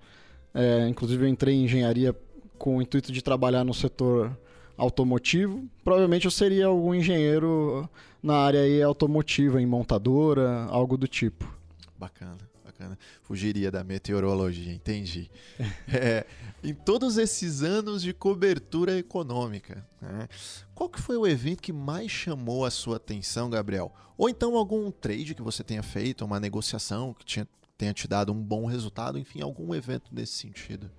é, 0.54 0.88
inclusive 0.88 1.24
eu 1.24 1.28
entrei 1.30 1.56
em 1.56 1.66
engenharia 1.66 2.16
com 2.58 2.78
o 2.78 2.82
intuito 2.82 3.12
de 3.12 3.22
trabalhar 3.22 3.64
no 3.64 3.74
setor 3.74 4.36
automotivo. 4.78 5.64
Provavelmente 5.84 6.26
eu 6.26 6.32
seria 6.32 6.68
algum 6.68 6.94
engenheiro 6.94 7.90
na 8.22 8.38
área 8.38 8.86
automotiva, 8.86 9.62
em 9.62 9.66
montadora, 9.66 10.66
algo 10.70 10.98
do 10.98 11.08
tipo. 11.08 11.54
Bacana, 11.98 12.38
bacana. 12.74 12.98
Fugiria 13.22 13.70
da 13.72 13.84
meteorologia, 13.84 14.74
entendi. 14.74 15.30
É, 15.88 16.26
em 16.64 16.74
todos 16.74 17.18
esses 17.18 17.62
anos 17.62 18.02
de 18.02 18.14
cobertura 18.14 18.98
econômica, 18.98 19.86
né, 20.02 20.28
qual 20.74 20.90
que 20.90 21.00
foi 21.00 21.16
o 21.18 21.28
evento 21.28 21.62
que 21.62 21.72
mais 21.72 22.10
chamou 22.10 22.66
a 22.66 22.72
sua 22.72 22.98
atenção, 22.98 23.50
Gabriel? 23.50 23.94
Ou 24.18 24.28
então 24.28 24.56
algum 24.56 24.90
trade 24.90 25.36
que 25.36 25.42
você 25.42 25.64
tenha 25.64 25.84
feito, 25.84 26.26
uma 26.26 26.40
negociação 26.40 27.14
que 27.14 27.26
tinha, 27.26 27.48
tenha 27.78 27.94
te 27.94 28.08
dado 28.08 28.32
um 28.32 28.42
bom 28.42 28.66
resultado, 28.66 29.20
enfim, 29.20 29.42
algum 29.42 29.76
evento 29.76 30.10
nesse 30.12 30.34
sentido? 30.34 30.90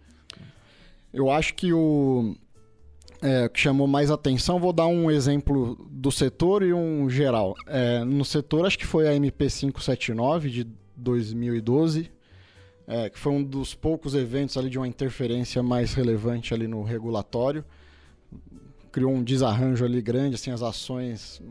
Eu 1.12 1.30
acho 1.30 1.54
que 1.54 1.72
o 1.72 2.36
é, 3.22 3.48
que 3.48 3.58
chamou 3.58 3.86
mais 3.86 4.10
atenção, 4.10 4.60
vou 4.60 4.72
dar 4.72 4.86
um 4.86 5.10
exemplo 5.10 5.76
do 5.90 6.12
setor 6.12 6.62
e 6.62 6.72
um 6.72 7.08
geral. 7.08 7.54
É, 7.66 8.04
no 8.04 8.24
setor, 8.24 8.66
acho 8.66 8.78
que 8.78 8.86
foi 8.86 9.08
a 9.08 9.12
MP579 9.12 10.50
de 10.50 10.66
2012, 10.96 12.10
é, 12.86 13.08
que 13.10 13.18
foi 13.18 13.32
um 13.32 13.42
dos 13.42 13.74
poucos 13.74 14.14
eventos 14.14 14.56
ali 14.56 14.68
de 14.68 14.78
uma 14.78 14.88
interferência 14.88 15.62
mais 15.62 15.94
relevante 15.94 16.52
ali 16.52 16.66
no 16.66 16.82
regulatório. 16.82 17.64
Criou 18.92 19.12
um 19.12 19.22
desarranjo 19.22 19.84
ali 19.84 20.00
grande, 20.00 20.34
assim, 20.36 20.50
as 20.50 20.62
ações 20.62 21.42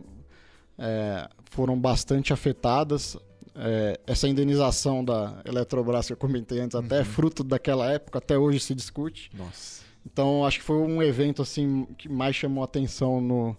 é, 0.78 1.28
foram 1.52 1.80
bastante 1.80 2.32
afetadas. 2.32 3.18
É, 3.56 4.00
essa 4.08 4.28
indenização 4.28 5.04
da 5.04 5.42
Eletrobras 5.46 6.08
que 6.08 6.14
eu 6.14 6.18
comentei 6.18 6.60
antes, 6.60 6.76
até 6.76 7.02
é 7.02 7.04
fruto 7.04 7.44
daquela 7.44 7.92
época, 7.92 8.18
até 8.18 8.38
hoje 8.38 8.60
se 8.60 8.74
discute. 8.74 9.30
Nossa. 9.36 9.84
Então, 10.06 10.46
acho 10.46 10.60
que 10.60 10.66
foi 10.66 10.78
um 10.78 11.02
evento 11.02 11.42
assim 11.42 11.86
que 11.98 12.10
mais 12.10 12.36
chamou 12.36 12.64
atenção 12.64 13.22
no 13.22 13.58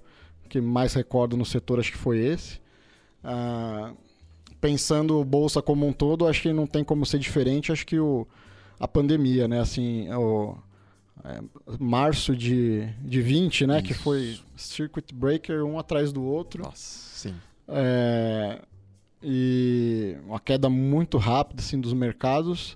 que 0.49 0.61
mais 0.61 0.95
recordo 0.95 1.37
no 1.37 1.45
setor, 1.45 1.81
acho 1.81 1.93
que 1.93 1.99
foi 1.99 2.19
esse. 2.19 2.61
Ah, 3.23 3.93
pensando 4.65 5.23
bolsa 5.23 5.61
como 5.61 5.87
um 5.87 5.93
todo, 5.93 6.27
acho 6.27 6.41
que 6.41 6.51
não 6.51 6.67
tem 6.67 6.83
como 6.83 7.05
ser 7.05 7.19
diferente. 7.19 7.71
Acho 7.71 7.85
que 7.85 7.99
o, 7.99 8.27
a 8.81 8.89
pandemia, 8.89 9.47
né? 9.47 9.61
Assim, 9.61 10.11
o 10.15 10.57
é, 11.23 11.39
março 11.79 12.35
de, 12.35 12.89
de 13.03 13.21
20, 13.21 13.67
né? 13.67 13.83
Que 13.83 13.93
Isso. 13.93 14.01
foi 14.01 14.41
circuit 14.57 15.13
breaker 15.13 15.67
um 15.67 15.79
atrás 15.79 16.15
do 16.15 16.25
outro. 16.25 16.63
Nossa, 16.63 16.79
sim. 16.79 17.35
É, 17.69 18.63
e 19.23 20.17
uma 20.27 20.41
queda 20.41 20.71
muito 20.71 21.19
rápida 21.19 21.61
assim, 21.61 21.79
dos 21.79 21.93
mercados. 21.93 22.75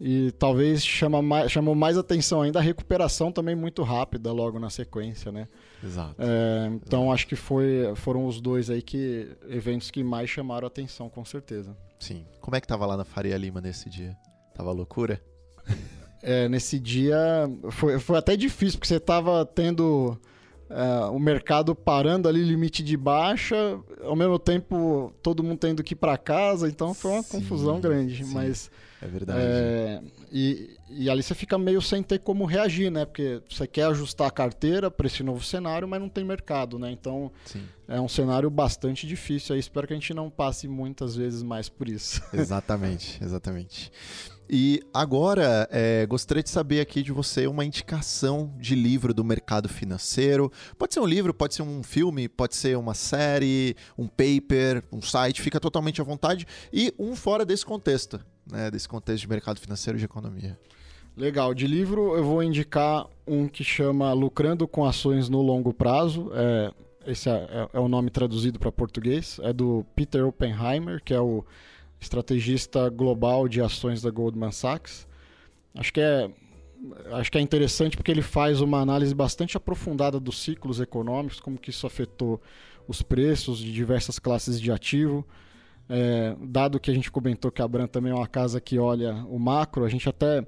E 0.00 0.32
talvez 0.38 0.82
chama 0.82 1.20
mais, 1.20 1.52
chamou 1.52 1.74
mais 1.74 1.98
atenção 1.98 2.40
ainda 2.40 2.60
a 2.60 2.62
recuperação 2.62 3.30
também 3.30 3.54
muito 3.54 3.82
rápida 3.82 4.32
logo 4.32 4.58
na 4.58 4.70
sequência, 4.70 5.30
né? 5.30 5.48
Exato. 5.82 6.14
É, 6.18 6.66
então 6.74 7.10
acho 7.10 7.26
que 7.26 7.36
foi, 7.36 7.92
foram 7.96 8.26
os 8.26 8.40
dois 8.40 8.68
aí 8.70 8.82
que 8.82 9.28
eventos 9.48 9.90
que 9.90 10.02
mais 10.04 10.28
chamaram 10.28 10.66
atenção, 10.66 11.08
com 11.08 11.24
certeza. 11.24 11.76
Sim. 11.98 12.24
Como 12.40 12.56
é 12.56 12.60
que 12.60 12.66
tava 12.66 12.86
lá 12.86 12.96
na 12.96 13.04
Faria 13.04 13.36
Lima 13.36 13.60
nesse 13.60 13.88
dia? 13.88 14.16
Tava 14.54 14.72
loucura? 14.72 15.20
É, 16.22 16.48
nesse 16.48 16.78
dia 16.78 17.18
foi, 17.70 17.98
foi 17.98 18.18
até 18.18 18.36
difícil, 18.36 18.78
porque 18.78 18.88
você 18.88 18.96
estava 18.96 19.44
tendo 19.46 20.18
é, 20.68 21.04
o 21.06 21.18
mercado 21.18 21.74
parando 21.74 22.28
ali, 22.28 22.42
limite 22.42 22.82
de 22.82 22.96
baixa, 22.96 23.78
ao 24.02 24.14
mesmo 24.14 24.38
tempo 24.38 25.12
todo 25.22 25.42
mundo 25.42 25.58
tendo 25.58 25.82
que 25.82 25.94
ir 25.94 25.96
para 25.96 26.18
casa, 26.18 26.68
então 26.68 26.92
foi 26.92 27.12
uma 27.12 27.22
Sim, 27.22 27.38
confusão 27.40 27.80
grande. 27.80 28.24
sim. 28.24 28.34
Mas 28.34 28.70
É 29.02 29.06
verdade. 29.06 29.40
É, 29.40 30.02
e, 30.30 30.76
e 30.90 31.08
ali 31.08 31.22
você 31.22 31.34
fica 31.34 31.56
meio 31.56 31.80
sem 31.80 32.02
ter 32.02 32.18
como 32.18 32.44
reagir, 32.44 32.90
né? 32.90 33.04
Porque 33.06 33.40
você 33.48 33.66
quer 33.66 33.84
ajustar 33.84 34.28
a 34.28 34.30
carteira 34.30 34.90
para 34.90 35.06
esse 35.06 35.22
novo 35.22 35.42
cenário, 35.42 35.88
mas 35.88 36.00
não 36.00 36.08
tem 36.08 36.22
mercado, 36.22 36.78
né? 36.78 36.90
Então 36.90 37.32
Sim. 37.44 37.62
é 37.88 38.00
um 38.00 38.08
cenário 38.08 38.50
bastante 38.50 39.06
difícil. 39.06 39.54
Aí 39.54 39.60
espero 39.60 39.86
que 39.86 39.94
a 39.94 39.96
gente 39.96 40.12
não 40.12 40.28
passe 40.28 40.68
muitas 40.68 41.16
vezes 41.16 41.42
mais 41.42 41.68
por 41.68 41.88
isso. 41.88 42.20
Exatamente, 42.32 43.22
exatamente. 43.22 43.90
E 44.52 44.82
agora, 44.92 45.68
é, 45.70 46.04
gostaria 46.06 46.42
de 46.42 46.50
saber 46.50 46.80
aqui 46.80 47.04
de 47.04 47.12
você 47.12 47.46
uma 47.46 47.64
indicação 47.64 48.52
de 48.58 48.74
livro 48.74 49.14
do 49.14 49.22
mercado 49.22 49.68
financeiro. 49.68 50.50
Pode 50.76 50.92
ser 50.92 50.98
um 50.98 51.06
livro, 51.06 51.32
pode 51.32 51.54
ser 51.54 51.62
um 51.62 51.84
filme, 51.84 52.28
pode 52.28 52.56
ser 52.56 52.76
uma 52.76 52.92
série, 52.92 53.76
um 53.96 54.08
paper, 54.08 54.82
um 54.90 55.00
site, 55.00 55.40
fica 55.40 55.60
totalmente 55.60 56.00
à 56.00 56.04
vontade. 56.04 56.48
E 56.72 56.92
um 56.98 57.14
fora 57.14 57.44
desse 57.44 57.64
contexto, 57.64 58.18
né? 58.50 58.72
Desse 58.72 58.88
contexto 58.88 59.22
de 59.22 59.28
mercado 59.28 59.60
financeiro 59.60 59.96
e 59.96 60.00
de 60.00 60.04
economia. 60.04 60.58
Legal, 61.16 61.54
de 61.54 61.68
livro 61.68 62.16
eu 62.16 62.24
vou 62.24 62.42
indicar 62.42 63.06
um 63.24 63.46
que 63.46 63.62
chama 63.62 64.12
Lucrando 64.12 64.66
com 64.66 64.84
Ações 64.84 65.28
no 65.28 65.42
Longo 65.42 65.72
Prazo. 65.72 66.28
É, 66.34 66.72
esse 67.06 67.28
é, 67.28 67.34
é- 67.34 67.68
é 67.74 67.78
o 67.78 67.86
nome 67.86 68.10
traduzido 68.10 68.58
para 68.58 68.72
português. 68.72 69.38
É 69.44 69.52
do 69.52 69.86
Peter 69.94 70.26
Oppenheimer, 70.26 71.00
que 71.04 71.14
é 71.14 71.20
o 71.20 71.44
estrategista 72.00 72.88
global 72.88 73.46
de 73.48 73.60
ações 73.60 74.02
da 74.02 74.10
Goldman 74.10 74.52
Sachs. 74.52 75.06
Acho 75.74 75.92
que 75.92 76.00
é 76.00 76.30
acho 77.12 77.30
que 77.30 77.36
é 77.36 77.40
interessante 77.42 77.96
porque 77.96 78.10
ele 78.10 78.22
faz 78.22 78.62
uma 78.62 78.80
análise 78.80 79.14
bastante 79.14 79.56
aprofundada 79.56 80.18
dos 80.18 80.42
ciclos 80.42 80.80
econômicos, 80.80 81.38
como 81.38 81.58
que 81.58 81.68
isso 81.68 81.86
afetou 81.86 82.40
os 82.88 83.02
preços 83.02 83.58
de 83.58 83.72
diversas 83.72 84.18
classes 84.18 84.58
de 84.60 84.72
ativo. 84.72 85.26
É, 85.88 86.34
dado 86.40 86.80
que 86.80 86.90
a 86.90 86.94
gente 86.94 87.10
comentou 87.10 87.50
que 87.50 87.60
a 87.60 87.68
Bran 87.68 87.86
também 87.86 88.12
é 88.12 88.14
uma 88.14 88.26
casa 88.26 88.60
que 88.60 88.78
olha 88.78 89.14
o 89.28 89.38
macro, 89.38 89.84
a 89.84 89.88
gente 89.88 90.08
até 90.08 90.46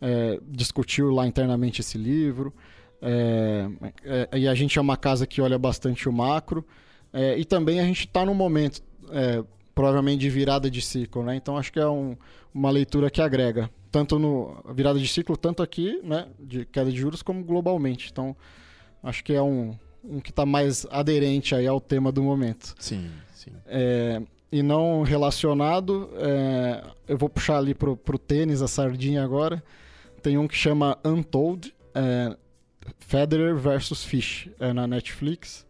é, 0.00 0.38
discutiu 0.48 1.10
lá 1.10 1.26
internamente 1.26 1.80
esse 1.80 1.96
livro. 1.96 2.52
É, 3.00 3.68
é, 4.04 4.38
e 4.38 4.48
a 4.48 4.54
gente 4.54 4.78
é 4.78 4.82
uma 4.82 4.96
casa 4.96 5.26
que 5.26 5.40
olha 5.40 5.58
bastante 5.58 6.08
o 6.08 6.12
macro. 6.12 6.64
É, 7.12 7.38
e 7.38 7.44
também 7.44 7.80
a 7.80 7.84
gente 7.84 8.06
está 8.06 8.24
num 8.24 8.34
momento, 8.34 8.82
é, 9.10 9.42
provavelmente, 9.74 10.20
de 10.20 10.30
virada 10.30 10.70
de 10.70 10.80
ciclo. 10.82 11.22
Né? 11.22 11.36
Então 11.36 11.56
acho 11.56 11.72
que 11.72 11.78
é 11.80 11.88
um- 11.88 12.16
uma 12.54 12.70
leitura 12.70 13.10
que 13.10 13.20
agrega. 13.20 13.70
Tanto 13.90 14.18
no 14.18 14.62
virada 14.74 14.98
de 14.98 15.08
ciclo, 15.08 15.36
tanto 15.36 15.62
aqui, 15.62 16.00
né, 16.04 16.28
de 16.38 16.64
queda 16.64 16.90
de 16.92 16.96
juros, 16.98 17.22
como 17.22 17.42
globalmente. 17.44 18.08
Então 18.12 18.36
acho 19.02 19.24
que 19.24 19.32
é 19.32 19.42
um, 19.42 19.74
um 20.04 20.20
que 20.20 20.30
está 20.30 20.46
mais 20.46 20.86
aderente 20.90 21.54
aí 21.54 21.66
ao 21.66 21.80
tema 21.80 22.12
do 22.12 22.22
momento. 22.22 22.74
Sim, 22.78 23.10
sim. 23.32 23.50
É, 23.66 24.22
e 24.52 24.62
não 24.62 25.02
relacionado, 25.02 26.10
é, 26.16 26.84
eu 27.08 27.16
vou 27.18 27.28
puxar 27.28 27.56
ali 27.58 27.74
pro, 27.74 27.96
pro 27.96 28.18
tênis, 28.18 28.62
a 28.62 28.68
sardinha 28.68 29.22
agora. 29.24 29.62
Tem 30.22 30.36
um 30.38 30.46
que 30.46 30.56
chama 30.56 30.98
Untold, 31.04 31.74
é, 31.94 32.36
Federer 32.98 33.56
versus 33.56 34.04
Fish, 34.04 34.48
é 34.60 34.72
na 34.72 34.86
Netflix. 34.86 35.64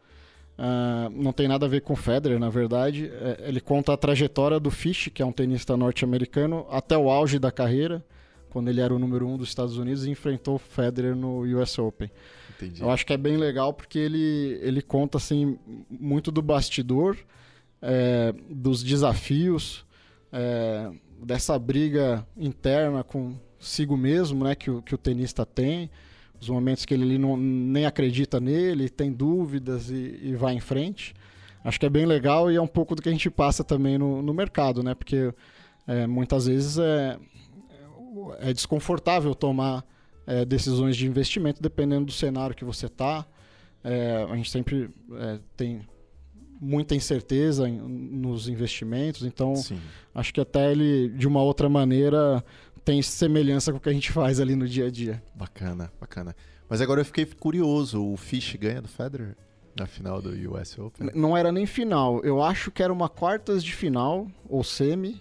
Ah, 0.63 1.09
não 1.11 1.33
tem 1.33 1.49
nada 1.49 1.65
a 1.65 1.69
ver 1.69 1.81
com 1.81 1.97
Federer, 1.97 2.39
na 2.39 2.51
verdade. 2.51 3.11
É, 3.11 3.49
ele 3.49 3.63
conta 3.63 3.95
a 3.95 3.97
trajetória 3.97 4.61
do 4.61 4.71
Fish, 4.71 5.09
que 5.09 5.23
é 5.23 5.25
um 5.25 5.33
tenista 5.33 5.75
norte-americano, 5.75 6.67
até 6.71 6.99
o 6.99 7.11
auge 7.11 7.39
da 7.39 7.51
carreira, 7.51 8.05
quando 8.51 8.69
ele 8.69 8.83
era 8.83 8.95
o 8.95 8.99
número 8.99 9.27
um 9.27 9.39
dos 9.39 9.49
Estados 9.49 9.79
Unidos 9.79 10.05
e 10.05 10.11
enfrentou 10.11 10.57
o 10.57 10.59
Federer 10.59 11.17
no 11.17 11.45
US 11.59 11.79
Open. 11.79 12.11
Entendi. 12.51 12.83
Eu 12.83 12.91
acho 12.91 13.07
que 13.07 13.13
é 13.15 13.17
bem 13.17 13.39
legal 13.39 13.73
porque 13.73 13.99
ele, 13.99 14.59
ele 14.61 14.83
conta 14.83 15.17
assim 15.17 15.59
muito 15.89 16.31
do 16.31 16.43
bastidor, 16.43 17.17
é, 17.81 18.35
dos 18.51 18.83
desafios, 18.83 19.87
é, 20.31 20.91
dessa 21.23 21.59
briga 21.59 22.27
interna 22.37 23.03
consigo 23.03 23.97
mesmo, 23.97 24.45
né, 24.45 24.55
que 24.55 24.71
o, 24.71 24.83
que 24.83 24.95
o 24.95 24.99
tenista 24.99 25.47
tem, 25.47 25.91
os 26.41 26.49
momentos 26.49 26.84
que 26.84 26.95
ele 26.95 27.18
não, 27.18 27.36
nem 27.36 27.84
acredita 27.84 28.41
nele, 28.41 28.88
tem 28.88 29.12
dúvidas 29.12 29.91
e, 29.91 30.18
e, 30.22 30.34
vai 30.34 30.55
em 30.55 30.61
frente. 30.61 31.14
Acho 31.62 31.78
que 31.78 31.84
é 31.84 31.91
bem 31.91 32.07
legal 32.07 32.51
e 32.51 32.57
é 32.57 32.62
um 32.62 32.66
pouco 32.66 32.95
do 32.95 33.03
que 33.03 33.09
a 33.09 33.12
gente 33.12 33.30
passa 33.30 33.62
também 33.62 33.99
no, 33.99 34.22
no 34.22 34.32
mercado, 34.32 34.82
né? 34.82 34.95
Porque 34.95 35.34
é, 35.86 36.07
muitas 36.07 36.47
vezes 36.47 36.78
é, 36.78 37.18
é 38.41 38.53
desconfortável 38.53 39.34
tomar 39.34 39.84
é, 40.26 40.45
decisões 40.45 40.97
de 40.97 41.07
investimento 41.07 41.61
dependendo 41.62 42.07
do 42.07 42.12
cenário 42.12 42.57
que 42.57 42.64
você 42.64 42.86
está. 42.86 43.26
É, 43.84 44.26
a 44.30 44.36
gente 44.36 44.51
sempre 44.51 44.88
é, 45.12 45.38
tem 45.57 45.82
muita 46.61 46.95
incerteza 46.95 47.68
em, 47.68 47.78
nos 47.78 48.49
investimentos, 48.49 49.24
então 49.24 49.57
Sim. 49.57 49.80
acho 50.14 50.32
que 50.32 50.41
até 50.41 50.70
ele, 50.70 51.09
de 51.09 51.26
uma 51.26 51.43
outra 51.43 51.68
maneira, 51.68 52.45
tem 52.85 53.03
semelhança 53.03 53.72
com 53.72 53.78
o 53.78 53.81
que 53.81 53.89
a 53.89 53.93
gente 53.93 54.11
faz 54.12 54.41
ali 54.41 54.55
no 54.55 54.68
dia 54.68 54.87
a 54.87 54.91
dia. 54.91 55.22
Bacana, 55.35 55.93
bacana. 56.01 56.35
Mas 56.68 56.81
agora 56.81 57.01
eu 57.01 57.05
fiquei 57.05 57.26
curioso, 57.26 58.05
o 58.05 58.16
Fish 58.16 58.57
ganha 58.57 58.81
do 58.81 58.89
Federer 58.89 59.37
na 59.78 59.87
final 59.87 60.20
do 60.20 60.31
US 60.53 60.78
Open? 60.78 61.11
Não 61.14 61.37
era 61.37 61.51
nem 61.51 61.66
final, 61.66 62.20
eu 62.24 62.43
acho 62.43 62.70
que 62.70 62.83
era 62.83 62.93
uma 62.93 63.09
quartas 63.09 63.62
de 63.62 63.74
final, 63.74 64.26
ou 64.49 64.62
semi, 64.62 65.20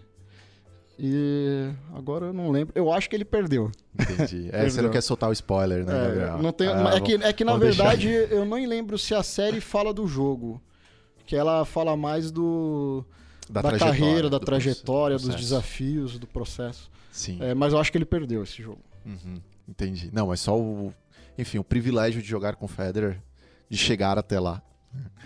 e 1.01 1.71
agora 1.95 2.25
eu 2.25 2.33
não 2.33 2.51
lembro. 2.51 2.73
Eu 2.75 2.91
acho 2.91 3.09
que 3.09 3.15
ele 3.15 3.23
perdeu. 3.23 3.71
Entendi. 3.97 4.49
É, 4.51 4.69
você 4.69 4.81
não 4.81 4.89
quer 4.89 5.01
soltar 5.01 5.29
o 5.29 5.33
spoiler, 5.33 5.85
né, 5.85 5.93
Gabriel? 5.93 6.37
É, 6.37 6.41
não 6.41 6.51
tem, 6.51 6.67
ah, 6.67 6.91
é, 6.95 6.99
que, 6.99 7.13
é 7.13 7.33
que, 7.33 7.45
na 7.45 7.55
verdade, 7.55 8.09
eu 8.09 8.43
nem 8.43 8.67
lembro 8.67 8.97
se 8.97 9.15
a 9.15 9.23
série 9.23 9.61
fala 9.61 9.93
do 9.93 10.07
jogo 10.07 10.61
que 11.25 11.35
ela 11.35 11.63
fala 11.63 11.95
mais 11.95 12.31
do 12.31 13.05
da, 13.49 13.61
da 13.61 13.77
carreira, 13.77 14.29
da 14.29 14.39
trajetória, 14.39 15.15
processo. 15.15 15.37
dos 15.37 15.41
desafios, 15.41 16.19
do 16.19 16.27
processo. 16.27 16.89
Sim. 17.11 17.37
É, 17.41 17.53
mas 17.53 17.73
eu 17.73 17.79
acho 17.79 17.91
que 17.91 17.97
ele 17.97 18.05
perdeu 18.05 18.43
esse 18.43 18.61
jogo. 18.61 18.81
Uhum, 19.05 19.41
entendi. 19.67 20.09
Não, 20.13 20.27
mas 20.27 20.39
só 20.39 20.57
o, 20.57 20.93
enfim, 21.37 21.57
o 21.57 21.63
privilégio 21.63 22.21
de 22.21 22.27
jogar 22.27 22.55
com 22.55 22.65
o 22.65 22.67
Federer, 22.67 23.21
de 23.69 23.77
chegar 23.77 24.17
até 24.17 24.39
lá. 24.39 24.61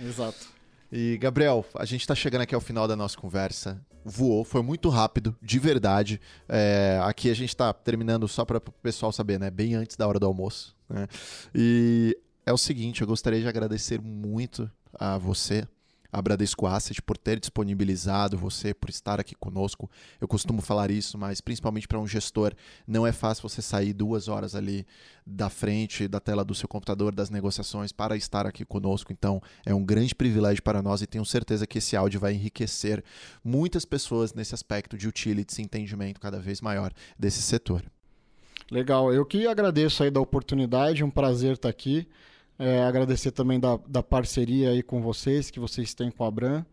Exato. 0.01 0.53
E 0.91 1.17
Gabriel, 1.17 1.65
a 1.75 1.85
gente 1.85 2.01
está 2.01 2.13
chegando 2.13 2.41
aqui 2.41 2.53
ao 2.53 2.61
final 2.61 2.87
da 2.87 2.95
nossa 2.95 3.17
conversa. 3.17 3.81
Voou, 4.05 4.43
foi 4.43 4.61
muito 4.61 4.89
rápido, 4.89 5.35
de 5.41 5.57
verdade. 5.57 6.19
É, 6.47 6.99
aqui 7.03 7.29
a 7.29 7.33
gente 7.33 7.49
está 7.49 7.73
terminando 7.73 8.27
só 8.27 8.43
para 8.43 8.57
o 8.57 8.71
pessoal 8.81 9.11
saber, 9.11 9.39
né? 9.39 9.49
Bem 9.49 9.75
antes 9.75 9.95
da 9.95 10.07
hora 10.07 10.19
do 10.19 10.25
almoço. 10.25 10.75
Né? 10.89 11.07
E 11.55 12.17
é 12.45 12.51
o 12.51 12.57
seguinte, 12.57 13.01
eu 13.01 13.07
gostaria 13.07 13.39
de 13.39 13.47
agradecer 13.47 14.01
muito 14.01 14.69
a 14.93 15.17
você, 15.17 15.67
a 16.13 16.21
Bradesco 16.21 16.67
Asset 16.67 17.01
por 17.01 17.17
ter 17.17 17.39
disponibilizado 17.39 18.37
você, 18.37 18.71
por 18.71 18.89
estar 18.89 19.19
aqui 19.19 19.33
conosco. 19.33 19.89
Eu 20.21 20.27
costumo 20.27 20.61
falar 20.61 20.91
isso, 20.91 21.17
mas 21.17 21.41
principalmente 21.41 21.87
para 21.87 21.99
um 21.99 22.07
gestor, 22.07 22.53
não 22.87 23.05
é 23.05 23.11
fácil 23.11 23.49
você 23.49 23.63
sair 23.63 23.93
duas 23.93 24.27
horas 24.27 24.53
ali 24.53 24.85
da 25.25 25.49
frente 25.49 26.07
da 26.07 26.19
tela 26.19 26.45
do 26.45 26.53
seu 26.53 26.69
computador, 26.69 27.15
das 27.15 27.31
negociações, 27.31 27.91
para 27.91 28.15
estar 28.15 28.45
aqui 28.45 28.63
conosco. 28.63 29.11
Então, 29.11 29.41
é 29.65 29.73
um 29.73 29.83
grande 29.83 30.13
privilégio 30.13 30.61
para 30.61 30.83
nós 30.83 31.01
e 31.01 31.07
tenho 31.07 31.25
certeza 31.25 31.65
que 31.65 31.79
esse 31.79 31.95
áudio 31.95 32.19
vai 32.19 32.33
enriquecer 32.33 33.03
muitas 33.43 33.83
pessoas 33.83 34.33
nesse 34.33 34.53
aspecto 34.53 34.95
de 34.95 35.07
utility 35.07 35.59
e 35.59 35.63
entendimento 35.63 36.21
cada 36.21 36.39
vez 36.39 36.61
maior 36.61 36.93
desse 37.17 37.41
setor. 37.41 37.83
Legal, 38.69 39.11
eu 39.13 39.25
que 39.25 39.47
agradeço 39.47 40.03
aí 40.03 40.11
da 40.11 40.21
oportunidade, 40.21 41.03
um 41.03 41.09
prazer 41.09 41.53
estar 41.53 41.69
aqui. 41.69 42.07
É, 42.57 42.83
agradecer 42.83 43.31
também 43.31 43.59
da, 43.59 43.77
da 43.87 44.03
parceria 44.03 44.69
aí 44.69 44.83
com 44.83 45.01
vocês, 45.01 45.49
que 45.49 45.59
vocês 45.59 45.93
têm 45.93 46.11
com 46.11 46.23
a 46.23 46.31
Bran, 46.31 46.65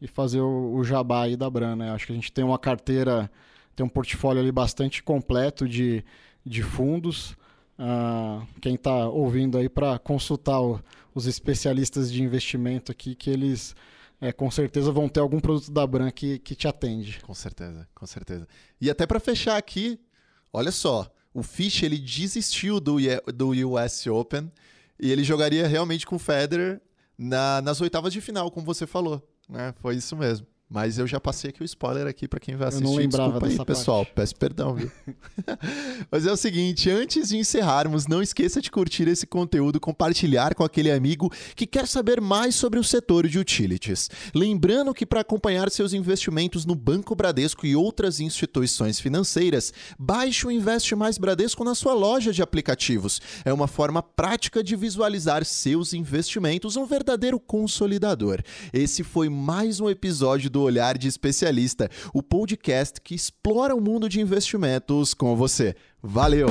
e 0.00 0.06
fazer 0.06 0.40
o, 0.40 0.74
o 0.74 0.84
jabá 0.84 1.22
aí 1.22 1.36
da 1.36 1.48
Bran, 1.48 1.76
né? 1.76 1.90
Acho 1.90 2.06
que 2.06 2.12
a 2.12 2.14
gente 2.14 2.32
tem 2.32 2.44
uma 2.44 2.58
carteira, 2.58 3.30
tem 3.74 3.84
um 3.84 3.88
portfólio 3.88 4.40
ali 4.40 4.52
bastante 4.52 5.02
completo 5.02 5.68
de, 5.68 6.04
de 6.44 6.62
fundos. 6.62 7.36
Uh, 7.78 8.44
quem 8.60 8.74
está 8.74 9.08
ouvindo 9.08 9.56
aí 9.56 9.68
para 9.68 9.98
consultar 9.98 10.60
o, 10.60 10.80
os 11.14 11.26
especialistas 11.26 12.10
de 12.10 12.22
investimento 12.22 12.90
aqui, 12.90 13.14
que 13.14 13.30
eles 13.30 13.74
é, 14.20 14.32
com 14.32 14.50
certeza 14.50 14.90
vão 14.90 15.08
ter 15.08 15.20
algum 15.20 15.40
produto 15.40 15.70
da 15.70 15.86
Bran 15.86 16.10
que, 16.10 16.38
que 16.38 16.54
te 16.54 16.66
atende. 16.66 17.20
Com 17.22 17.34
certeza, 17.34 17.88
com 17.94 18.06
certeza. 18.06 18.46
E 18.80 18.90
até 18.90 19.06
para 19.06 19.20
fechar 19.20 19.56
aqui, 19.56 20.00
olha 20.52 20.72
só, 20.72 21.10
o 21.32 21.42
Fish 21.42 21.82
ele 21.82 21.98
desistiu 21.98 22.80
do, 22.80 22.96
do 23.32 23.50
US 23.70 24.06
Open 24.06 24.50
e 25.00 25.10
ele 25.10 25.22
jogaria 25.24 25.66
realmente 25.66 26.06
com 26.06 26.16
o 26.16 26.18
Federer 26.18 26.80
na, 27.16 27.60
nas 27.62 27.80
oitavas 27.80 28.12
de 28.12 28.20
final, 28.20 28.50
como 28.50 28.66
você 28.66 28.86
falou. 28.86 29.22
Né? 29.48 29.74
Foi 29.80 29.96
isso 29.96 30.16
mesmo. 30.16 30.46
Mas 30.70 30.98
eu 30.98 31.06
já 31.06 31.18
passei 31.18 31.48
aqui 31.48 31.62
o 31.62 31.64
spoiler 31.64 32.06
aqui 32.06 32.28
para 32.28 32.38
quem 32.38 32.54
vai 32.54 32.68
assistir. 32.68 32.84
Eu 32.84 32.90
não 32.90 32.96
lembrava 32.98 33.40
Desculpa 33.40 33.62
aí, 33.62 33.66
pessoal. 33.66 34.04
Parte. 34.04 34.14
Peço 34.14 34.36
perdão, 34.36 34.74
viu? 34.74 34.90
Mas 36.12 36.26
é 36.26 36.32
o 36.32 36.36
seguinte, 36.36 36.90
antes 36.90 37.30
de 37.30 37.38
encerrarmos, 37.38 38.06
não 38.06 38.20
esqueça 38.20 38.60
de 38.60 38.70
curtir 38.70 39.08
esse 39.08 39.26
conteúdo, 39.26 39.80
compartilhar 39.80 40.54
com 40.54 40.62
aquele 40.62 40.90
amigo 40.90 41.32
que 41.56 41.66
quer 41.66 41.88
saber 41.88 42.20
mais 42.20 42.54
sobre 42.54 42.78
o 42.78 42.84
setor 42.84 43.26
de 43.26 43.38
utilities. 43.38 44.10
Lembrando 44.34 44.92
que 44.92 45.06
para 45.06 45.22
acompanhar 45.22 45.70
seus 45.70 45.94
investimentos 45.94 46.66
no 46.66 46.74
Banco 46.74 47.14
Bradesco 47.14 47.64
e 47.66 47.74
outras 47.74 48.20
instituições 48.20 49.00
financeiras, 49.00 49.72
baixe 49.98 50.46
o 50.46 50.50
Investe 50.50 50.94
Mais 50.94 51.16
Bradesco 51.16 51.64
na 51.64 51.74
sua 51.74 51.94
loja 51.94 52.30
de 52.30 52.42
aplicativos. 52.42 53.22
É 53.42 53.52
uma 53.54 53.66
forma 53.66 54.02
prática 54.02 54.62
de 54.62 54.76
visualizar 54.76 55.46
seus 55.46 55.94
investimentos, 55.94 56.76
um 56.76 56.84
verdadeiro 56.84 57.40
consolidador. 57.40 58.42
Esse 58.70 59.02
foi 59.02 59.30
mais 59.30 59.80
um 59.80 59.88
episódio 59.88 60.50
do 60.50 60.57
do 60.58 60.64
Olhar 60.64 60.98
de 60.98 61.06
Especialista, 61.06 61.88
o 62.12 62.20
podcast 62.20 63.00
que 63.00 63.14
explora 63.14 63.76
o 63.76 63.80
mundo 63.80 64.08
de 64.08 64.20
investimentos 64.20 65.14
com 65.14 65.36
você. 65.36 65.76
Valeu! 66.02 66.48